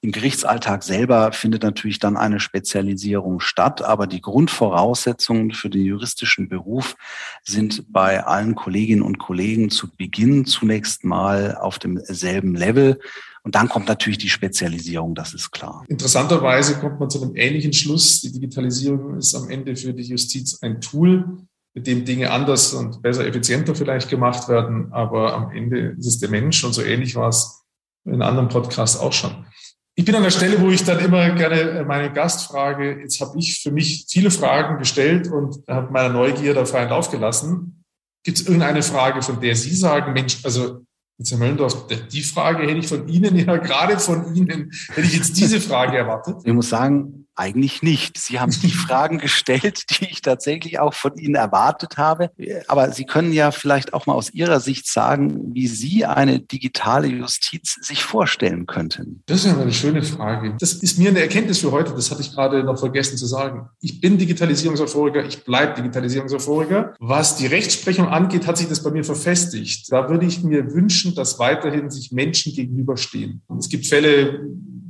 Im 0.00 0.12
Gerichtsalltag 0.12 0.84
selber 0.84 1.32
findet 1.32 1.64
natürlich 1.64 1.98
dann 1.98 2.16
eine 2.16 2.38
Spezialisierung 2.38 3.40
statt, 3.40 3.82
aber 3.82 4.06
die 4.06 4.20
Grundvoraussetzungen 4.20 5.50
für 5.50 5.70
den 5.70 5.84
juristischen 5.84 6.48
Beruf 6.48 6.94
sind 7.42 7.84
bei 7.92 8.24
allen 8.24 8.54
Kolleginnen 8.54 9.02
und 9.02 9.18
Kollegen 9.18 9.70
zu 9.70 9.88
Beginn 9.96 10.44
zunächst 10.44 11.02
mal 11.02 11.56
auf 11.56 11.80
demselben 11.80 12.54
Level. 12.54 13.00
Und 13.42 13.54
dann 13.54 13.68
kommt 13.68 13.88
natürlich 13.88 14.18
die 14.18 14.28
Spezialisierung, 14.28 15.14
das 15.14 15.34
ist 15.34 15.50
klar. 15.50 15.84
Interessanterweise 15.88 16.78
kommt 16.78 17.00
man 17.00 17.10
zu 17.10 17.20
einem 17.20 17.34
ähnlichen 17.34 17.72
Schluss. 17.72 18.20
Die 18.20 18.30
Digitalisierung 18.30 19.16
ist 19.16 19.34
am 19.34 19.48
Ende 19.48 19.74
für 19.74 19.94
die 19.94 20.02
Justiz 20.02 20.58
ein 20.62 20.80
Tool, 20.80 21.38
mit 21.78 21.86
dem 21.86 22.04
Dinge 22.04 22.32
anders 22.32 22.74
und 22.74 23.02
besser, 23.02 23.24
effizienter 23.24 23.72
vielleicht 23.76 24.08
gemacht 24.08 24.48
werden. 24.48 24.92
Aber 24.92 25.32
am 25.32 25.52
Ende 25.52 25.94
ist 25.96 26.06
es 26.06 26.18
der 26.18 26.28
Mensch 26.28 26.64
und 26.64 26.72
so 26.72 26.82
ähnlich 26.82 27.14
war 27.14 27.28
es 27.28 27.64
in 28.04 28.20
anderen 28.20 28.48
Podcasts 28.48 28.98
auch 28.98 29.12
schon. 29.12 29.46
Ich 29.94 30.04
bin 30.04 30.16
an 30.16 30.24
der 30.24 30.30
Stelle, 30.30 30.60
wo 30.60 30.70
ich 30.70 30.82
dann 30.84 30.98
immer 30.98 31.30
gerne 31.30 31.84
meinen 31.86 32.12
Gast 32.14 32.48
frage. 32.48 33.00
Jetzt 33.00 33.20
habe 33.20 33.38
ich 33.38 33.62
für 33.62 33.70
mich 33.70 34.06
viele 34.08 34.32
Fragen 34.32 34.78
gestellt 34.78 35.28
und 35.28 35.58
habe 35.68 35.92
meiner 35.92 36.12
Neugier 36.12 36.52
da 36.52 36.64
freien 36.64 36.88
Lauf 36.88 37.12
gelassen. 37.12 37.84
Gibt 38.24 38.38
es 38.38 38.46
irgendeine 38.46 38.82
Frage, 38.82 39.22
von 39.22 39.40
der 39.40 39.54
Sie 39.54 39.74
sagen, 39.74 40.12
Mensch, 40.14 40.44
also 40.44 40.84
jetzt 41.18 41.30
Herr 41.30 41.38
Möllendorf, 41.38 41.86
die 41.86 42.22
Frage 42.22 42.64
hätte 42.64 42.78
ich 42.78 42.88
von 42.88 43.06
Ihnen 43.06 43.36
ja 43.46 43.56
gerade 43.56 44.00
von 44.00 44.34
Ihnen, 44.34 44.72
hätte 44.94 45.06
ich 45.06 45.14
jetzt 45.14 45.36
diese 45.36 45.60
Frage 45.60 45.96
erwartet. 45.96 46.38
Ich 46.44 46.52
muss 46.52 46.68
sagen, 46.68 47.17
eigentlich 47.38 47.82
nicht. 47.82 48.18
Sie 48.18 48.40
haben 48.40 48.52
die 48.62 48.70
Fragen 48.86 49.18
gestellt, 49.18 49.84
die 49.90 50.06
ich 50.06 50.22
tatsächlich 50.22 50.78
auch 50.78 50.94
von 50.94 51.16
Ihnen 51.16 51.34
erwartet 51.34 51.96
habe. 51.96 52.30
Aber 52.66 52.92
Sie 52.92 53.04
können 53.04 53.32
ja 53.32 53.50
vielleicht 53.50 53.94
auch 53.94 54.06
mal 54.06 54.14
aus 54.14 54.30
Ihrer 54.30 54.60
Sicht 54.60 54.86
sagen, 54.86 55.54
wie 55.54 55.66
Sie 55.66 56.04
eine 56.04 56.40
digitale 56.40 57.08
Justiz 57.08 57.78
sich 57.80 58.02
vorstellen 58.02 58.66
könnten. 58.66 59.22
Das 59.26 59.44
ist 59.44 59.46
ja 59.46 59.58
eine 59.58 59.72
schöne 59.72 60.02
Frage. 60.02 60.56
Das 60.58 60.74
ist 60.74 60.98
mir 60.98 61.10
eine 61.10 61.20
Erkenntnis 61.20 61.58
für 61.58 61.72
heute. 61.72 61.92
Das 61.94 62.10
hatte 62.10 62.22
ich 62.22 62.32
gerade 62.32 62.64
noch 62.64 62.78
vergessen 62.78 63.16
zu 63.16 63.26
sagen. 63.26 63.68
Ich 63.80 64.00
bin 64.00 64.18
Digitalisierungserfolger. 64.18 65.24
Ich 65.24 65.44
bleibe 65.44 65.74
Digitalisierungserfolger. 65.74 66.94
Was 66.98 67.36
die 67.36 67.46
Rechtsprechung 67.46 68.08
angeht, 68.08 68.46
hat 68.46 68.58
sich 68.58 68.68
das 68.68 68.82
bei 68.82 68.90
mir 68.90 69.04
verfestigt. 69.04 69.90
Da 69.90 70.08
würde 70.08 70.26
ich 70.26 70.42
mir 70.42 70.72
wünschen, 70.72 71.14
dass 71.14 71.38
weiterhin 71.38 71.90
sich 71.90 72.12
Menschen 72.12 72.52
gegenüberstehen. 72.54 73.42
Es 73.58 73.68
gibt 73.68 73.86
Fälle, 73.86 74.40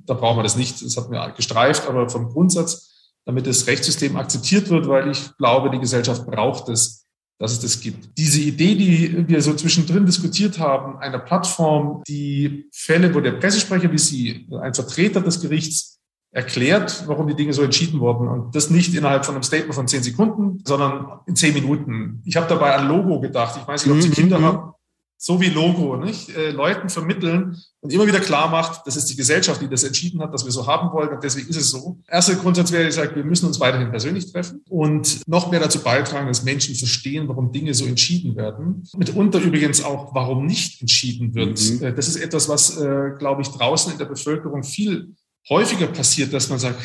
da 0.09 0.14
brauchen 0.14 0.38
wir 0.38 0.42
das 0.42 0.56
nicht. 0.56 0.82
Das 0.82 0.96
hat 0.96 1.11
mir 1.11 1.32
gestreift, 1.36 1.86
aber 1.86 2.09
vom 2.09 2.30
Grundsatz, 2.30 3.12
damit 3.26 3.46
das 3.46 3.66
Rechtssystem 3.66 4.16
akzeptiert 4.16 4.70
wird, 4.70 4.88
weil 4.88 5.11
ich 5.11 5.36
glaube, 5.36 5.70
die 5.70 5.78
Gesellschaft 5.78 6.26
braucht 6.26 6.68
es, 6.70 7.06
dass 7.38 7.52
es 7.52 7.61
das 7.61 7.80
gibt. 7.80 8.16
Diese 8.16 8.40
Idee, 8.40 8.74
die 8.74 9.28
wir 9.28 9.42
so 9.42 9.54
zwischendrin 9.54 10.06
diskutiert 10.06 10.59
haben, 10.59 10.98
einer 10.98 11.18
Plattform, 11.18 12.02
die 12.09 12.68
Fälle, 12.72 13.14
wo 13.14 13.20
der 13.20 13.32
Pressesprecher 13.32 13.92
wie 13.92 13.98
Sie, 13.98 14.48
ein 14.61 14.74
Vertreter 14.74 15.20
des 15.20 15.40
Gerichts, 15.40 15.96
erklärt, 16.30 17.04
warum 17.06 17.26
die 17.26 17.34
Dinge 17.34 17.54
so 17.54 17.62
entschieden 17.62 18.00
wurden. 18.00 18.28
Und 18.28 18.54
das 18.54 18.68
nicht 18.68 18.94
innerhalb 18.94 19.24
von 19.24 19.34
einem 19.34 19.42
Statement 19.42 19.74
von 19.74 19.88
zehn 19.88 20.02
Sekunden, 20.02 20.62
sondern 20.64 21.20
in 21.26 21.36
zehn 21.36 21.54
Minuten. 21.54 22.22
Ich 22.26 22.36
habe 22.36 22.46
dabei 22.46 22.74
an 22.74 22.86
Logo 22.86 23.18
gedacht. 23.20 23.59
Ich 23.61 23.66
weiß 23.66 23.86
nicht, 23.86 23.94
ob 23.94 24.02
Sie 24.02 24.09
mhm, 24.09 24.12
Kinder 24.12 24.38
mhm. 24.38 24.44
haben 24.44 24.72
so 25.20 25.40
wie 25.40 25.48
Logo, 25.48 25.96
nicht? 25.96 26.28
Äh, 26.30 26.52
Leuten 26.52 26.88
vermitteln 26.88 27.60
und 27.80 27.92
immer 27.92 28.06
wieder 28.06 28.20
klar 28.20 28.48
macht, 28.48 28.86
das 28.86 28.96
ist 28.96 29.06
die 29.06 29.16
Gesellschaft, 29.16 29.60
die 29.60 29.68
das 29.68 29.82
entschieden 29.82 30.20
hat, 30.20 30.32
dass 30.32 30.44
wir 30.44 30.52
so 30.52 30.66
haben 30.66 30.92
wollen 30.92 31.08
und 31.08 31.22
deswegen 31.22 31.48
ist 31.48 31.56
es 31.56 31.70
so. 31.70 31.98
Erster 32.08 32.36
Grundsatz 32.36 32.70
wäre, 32.70 32.86
ich 32.86 32.94
sage, 32.94 33.16
wir 33.16 33.24
müssen 33.24 33.46
uns 33.46 33.58
weiterhin 33.58 33.90
persönlich 33.90 34.32
treffen 34.32 34.62
und 34.68 35.26
noch 35.26 35.50
mehr 35.50 35.58
dazu 35.58 35.80
beitragen, 35.80 36.28
dass 36.28 36.44
Menschen 36.44 36.76
verstehen, 36.76 37.26
warum 37.26 37.50
Dinge 37.50 37.74
so 37.74 37.84
entschieden 37.84 38.36
werden. 38.36 38.84
Mitunter 38.96 39.40
übrigens 39.40 39.82
auch, 39.82 40.14
warum 40.14 40.46
nicht 40.46 40.80
entschieden 40.80 41.34
wird. 41.34 41.60
Mhm. 41.60 41.82
Äh, 41.82 41.92
das 41.92 42.06
ist 42.06 42.16
etwas, 42.16 42.48
was, 42.48 42.78
äh, 42.78 43.10
glaube 43.18 43.42
ich, 43.42 43.48
draußen 43.48 43.92
in 43.92 43.98
der 43.98 44.06
Bevölkerung 44.06 44.62
viel 44.62 45.16
häufiger 45.48 45.88
passiert, 45.88 46.32
dass 46.32 46.48
man 46.48 46.60
sagt, 46.60 46.80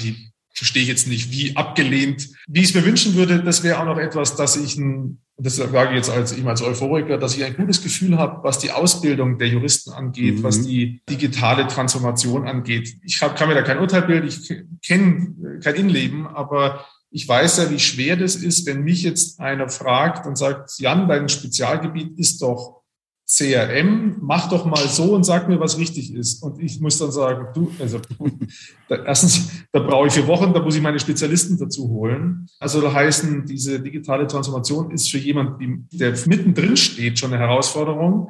verstehe 0.54 0.84
ich 0.84 0.88
jetzt 0.88 1.08
nicht, 1.08 1.32
wie 1.32 1.56
abgelehnt, 1.56 2.30
wie 2.48 2.62
ich 2.62 2.70
es 2.70 2.74
mir 2.74 2.86
wünschen 2.86 3.14
würde. 3.16 3.44
Das 3.44 3.64
wäre 3.64 3.80
auch 3.80 3.86
noch 3.86 3.98
etwas, 3.98 4.36
dass 4.36 4.56
ich 4.56 4.76
ein 4.78 5.23
das 5.38 5.56
sage 5.56 5.90
ich 5.90 5.96
jetzt 5.96 6.10
als, 6.10 6.32
ich 6.32 6.46
als 6.46 6.62
Euphoriker, 6.62 7.18
dass 7.18 7.36
ich 7.36 7.44
ein 7.44 7.56
gutes 7.56 7.82
Gefühl 7.82 8.18
habe, 8.18 8.44
was 8.44 8.60
die 8.60 8.72
Ausbildung 8.72 9.40
der 9.40 9.48
Juristen 9.48 9.92
angeht, 9.92 10.40
mhm. 10.40 10.44
was 10.44 10.62
die 10.62 11.02
digitale 11.10 11.68
Transformation 11.68 12.48
angeht. 12.48 12.98
Ich 13.04 13.22
hab, 13.22 13.36
kann 13.36 13.50
mir 13.50 13.56
da 13.56 13.64
kein 13.64 13.80
Urteil 13.80 14.04
bilden, 14.04 14.28
ich 14.28 14.48
kenne 14.86 15.60
kein 15.62 15.76
Innenleben, 15.76 16.28
aber 16.28 16.86
ich 17.10 17.28
weiß 17.28 17.58
ja, 17.58 17.70
wie 17.70 17.80
schwer 17.80 18.16
das 18.16 18.36
ist, 18.36 18.66
wenn 18.66 18.84
mich 18.84 19.04
jetzt 19.04 19.40
einer 19.40 19.70
fragt 19.70 20.26
und 20.26 20.38
sagt, 20.38 20.80
Jan, 20.80 21.08
dein 21.08 21.30
Spezialgebiet 21.30 22.18
ist 22.18 22.42
doch 22.42 22.83
CRM, 23.36 24.18
mach 24.22 24.50
doch 24.50 24.66
mal 24.66 24.88
so 24.88 25.16
und 25.16 25.24
sag 25.24 25.48
mir, 25.48 25.60
was 25.60 25.80
richtig 25.80 26.14
ist. 26.14 26.44
Und 26.44 26.62
ich 26.62 26.80
muss 26.80 27.00
dann 27.00 27.12
sagen, 27.12 27.48
du, 27.54 27.72
also 27.80 28.00
da, 28.90 29.04
erstens, 29.04 29.66
da 29.72 29.80
brauche 29.80 30.08
ich 30.08 30.14
vier 30.14 30.28
Wochen, 30.28 30.54
da 30.54 30.62
muss 30.62 30.76
ich 30.76 30.82
meine 30.82 31.00
Spezialisten 31.00 31.58
dazu 31.58 31.90
holen. 31.90 32.48
Also 32.60 32.80
da 32.80 32.94
heißen, 32.94 33.46
diese 33.46 33.80
digitale 33.80 34.28
Transformation 34.28 34.92
ist 34.92 35.10
für 35.10 35.18
jemanden, 35.18 35.88
der 35.92 36.14
mittendrin 36.28 36.78
steht, 36.78 37.18
schon 37.18 37.34
eine 37.34 37.42
Herausforderung. 37.42 38.30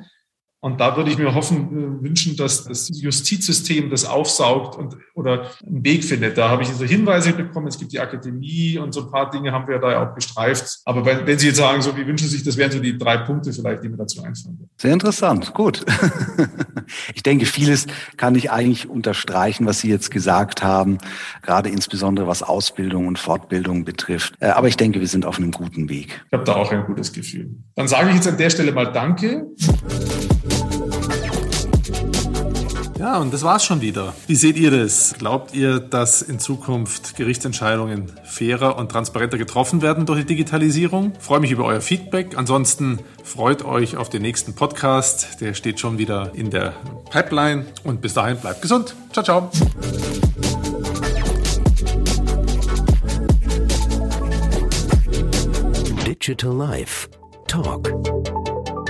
Und 0.63 0.79
da 0.79 0.95
würde 0.95 1.11
ich 1.11 1.17
mir 1.17 1.35
hoffen, 1.35 1.99
äh, 1.99 2.03
wünschen, 2.05 2.37
dass 2.37 2.63
das 2.63 2.89
Justizsystem 2.89 3.89
das 3.89 4.05
aufsaugt 4.05 4.77
und 4.77 4.95
oder 5.13 5.49
einen 5.67 5.83
Weg 5.83 6.05
findet. 6.05 6.37
Da 6.37 6.47
habe 6.47 6.63
ich 6.63 6.69
so 6.69 6.85
Hinweise 6.85 7.33
bekommen. 7.33 7.67
Es 7.67 7.77
gibt 7.77 7.91
die 7.91 7.99
Akademie 7.99 8.77
und 8.77 8.93
so 8.93 9.01
ein 9.01 9.11
paar 9.11 9.29
Dinge 9.29 9.51
haben 9.51 9.67
wir 9.67 9.77
da 9.79 9.91
ja 9.91 10.09
auch 10.09 10.15
gestreift. 10.15 10.79
Aber 10.85 11.05
wenn, 11.05 11.27
wenn 11.27 11.37
Sie 11.37 11.47
jetzt 11.47 11.57
sagen, 11.57 11.81
so 11.81 11.97
wie 11.97 12.07
wünschen 12.07 12.29
Sie 12.29 12.37
sich, 12.37 12.45
das 12.45 12.55
wären 12.55 12.71
so 12.71 12.79
die 12.79 12.97
drei 12.97 13.17
Punkte 13.17 13.51
vielleicht, 13.51 13.83
die 13.83 13.89
mir 13.89 13.97
dazu 13.97 14.23
einfallen. 14.23 14.69
Sehr 14.77 14.93
interessant. 14.93 15.53
Gut. 15.53 15.85
Ich 17.15 17.23
denke, 17.23 17.45
vieles 17.45 17.87
kann 18.17 18.35
ich 18.35 18.51
eigentlich 18.51 18.89
unterstreichen, 18.89 19.65
was 19.65 19.79
Sie 19.79 19.89
jetzt 19.89 20.11
gesagt 20.11 20.63
haben, 20.63 20.97
gerade 21.41 21.69
insbesondere 21.69 22.27
was 22.27 22.43
Ausbildung 22.43 23.07
und 23.07 23.17
Fortbildung 23.17 23.85
betrifft. 23.85 24.33
Äh, 24.41 24.47
aber 24.47 24.67
ich 24.67 24.75
denke, 24.75 24.99
wir 24.99 25.07
sind 25.07 25.25
auf 25.25 25.37
einem 25.37 25.51
guten 25.51 25.87
Weg. 25.87 26.25
Ich 26.27 26.33
habe 26.33 26.43
da 26.43 26.55
auch 26.55 26.71
ein 26.71 26.83
gutes 26.85 27.13
Gefühl. 27.13 27.55
Dann 27.75 27.87
sage 27.87 28.09
ich 28.09 28.15
jetzt 28.15 28.27
an 28.27 28.37
der 28.37 28.49
Stelle 28.49 28.73
mal 28.73 28.91
Danke. 28.91 29.47
Ja, 33.03 33.17
und 33.17 33.33
das 33.33 33.43
war's 33.43 33.65
schon 33.65 33.81
wieder. 33.81 34.13
Wie 34.27 34.35
seht 34.35 34.55
ihr 34.55 34.71
das? 34.71 35.15
Glaubt 35.17 35.53
ihr, 35.53 35.81
dass 35.81 36.21
in 36.21 36.39
Zukunft 36.39 37.17
Gerichtsentscheidungen 37.17 38.09
fairer 38.23 38.77
und 38.77 38.93
transparenter 38.93 39.37
getroffen 39.37 39.81
werden 39.81 40.05
durch 40.05 40.21
die 40.21 40.25
Digitalisierung? 40.25 41.11
Ich 41.19 41.25
freue 41.25 41.41
mich 41.41 41.51
über 41.51 41.65
euer 41.65 41.81
Feedback. 41.81 42.37
Ansonsten 42.37 42.99
freut 43.21 43.65
euch 43.65 43.97
auf 43.97 44.07
den 44.07 44.21
nächsten 44.21 44.55
Podcast. 44.55 45.41
Der 45.41 45.53
steht 45.53 45.81
schon 45.81 45.97
wieder 45.97 46.31
in 46.33 46.49
der 46.49 46.75
Pipeline. 47.11 47.65
Und 47.83 47.99
bis 47.99 48.13
dahin 48.13 48.37
bleibt 48.37 48.61
gesund. 48.61 48.95
Ciao, 49.11 49.21
ciao. 49.21 49.51
Digital 56.07 56.55
Life 56.55 57.09
Talk 57.49 57.91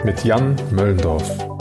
mit 0.05 0.23
Jan 0.23 0.55
Möllendorf. 0.69 1.52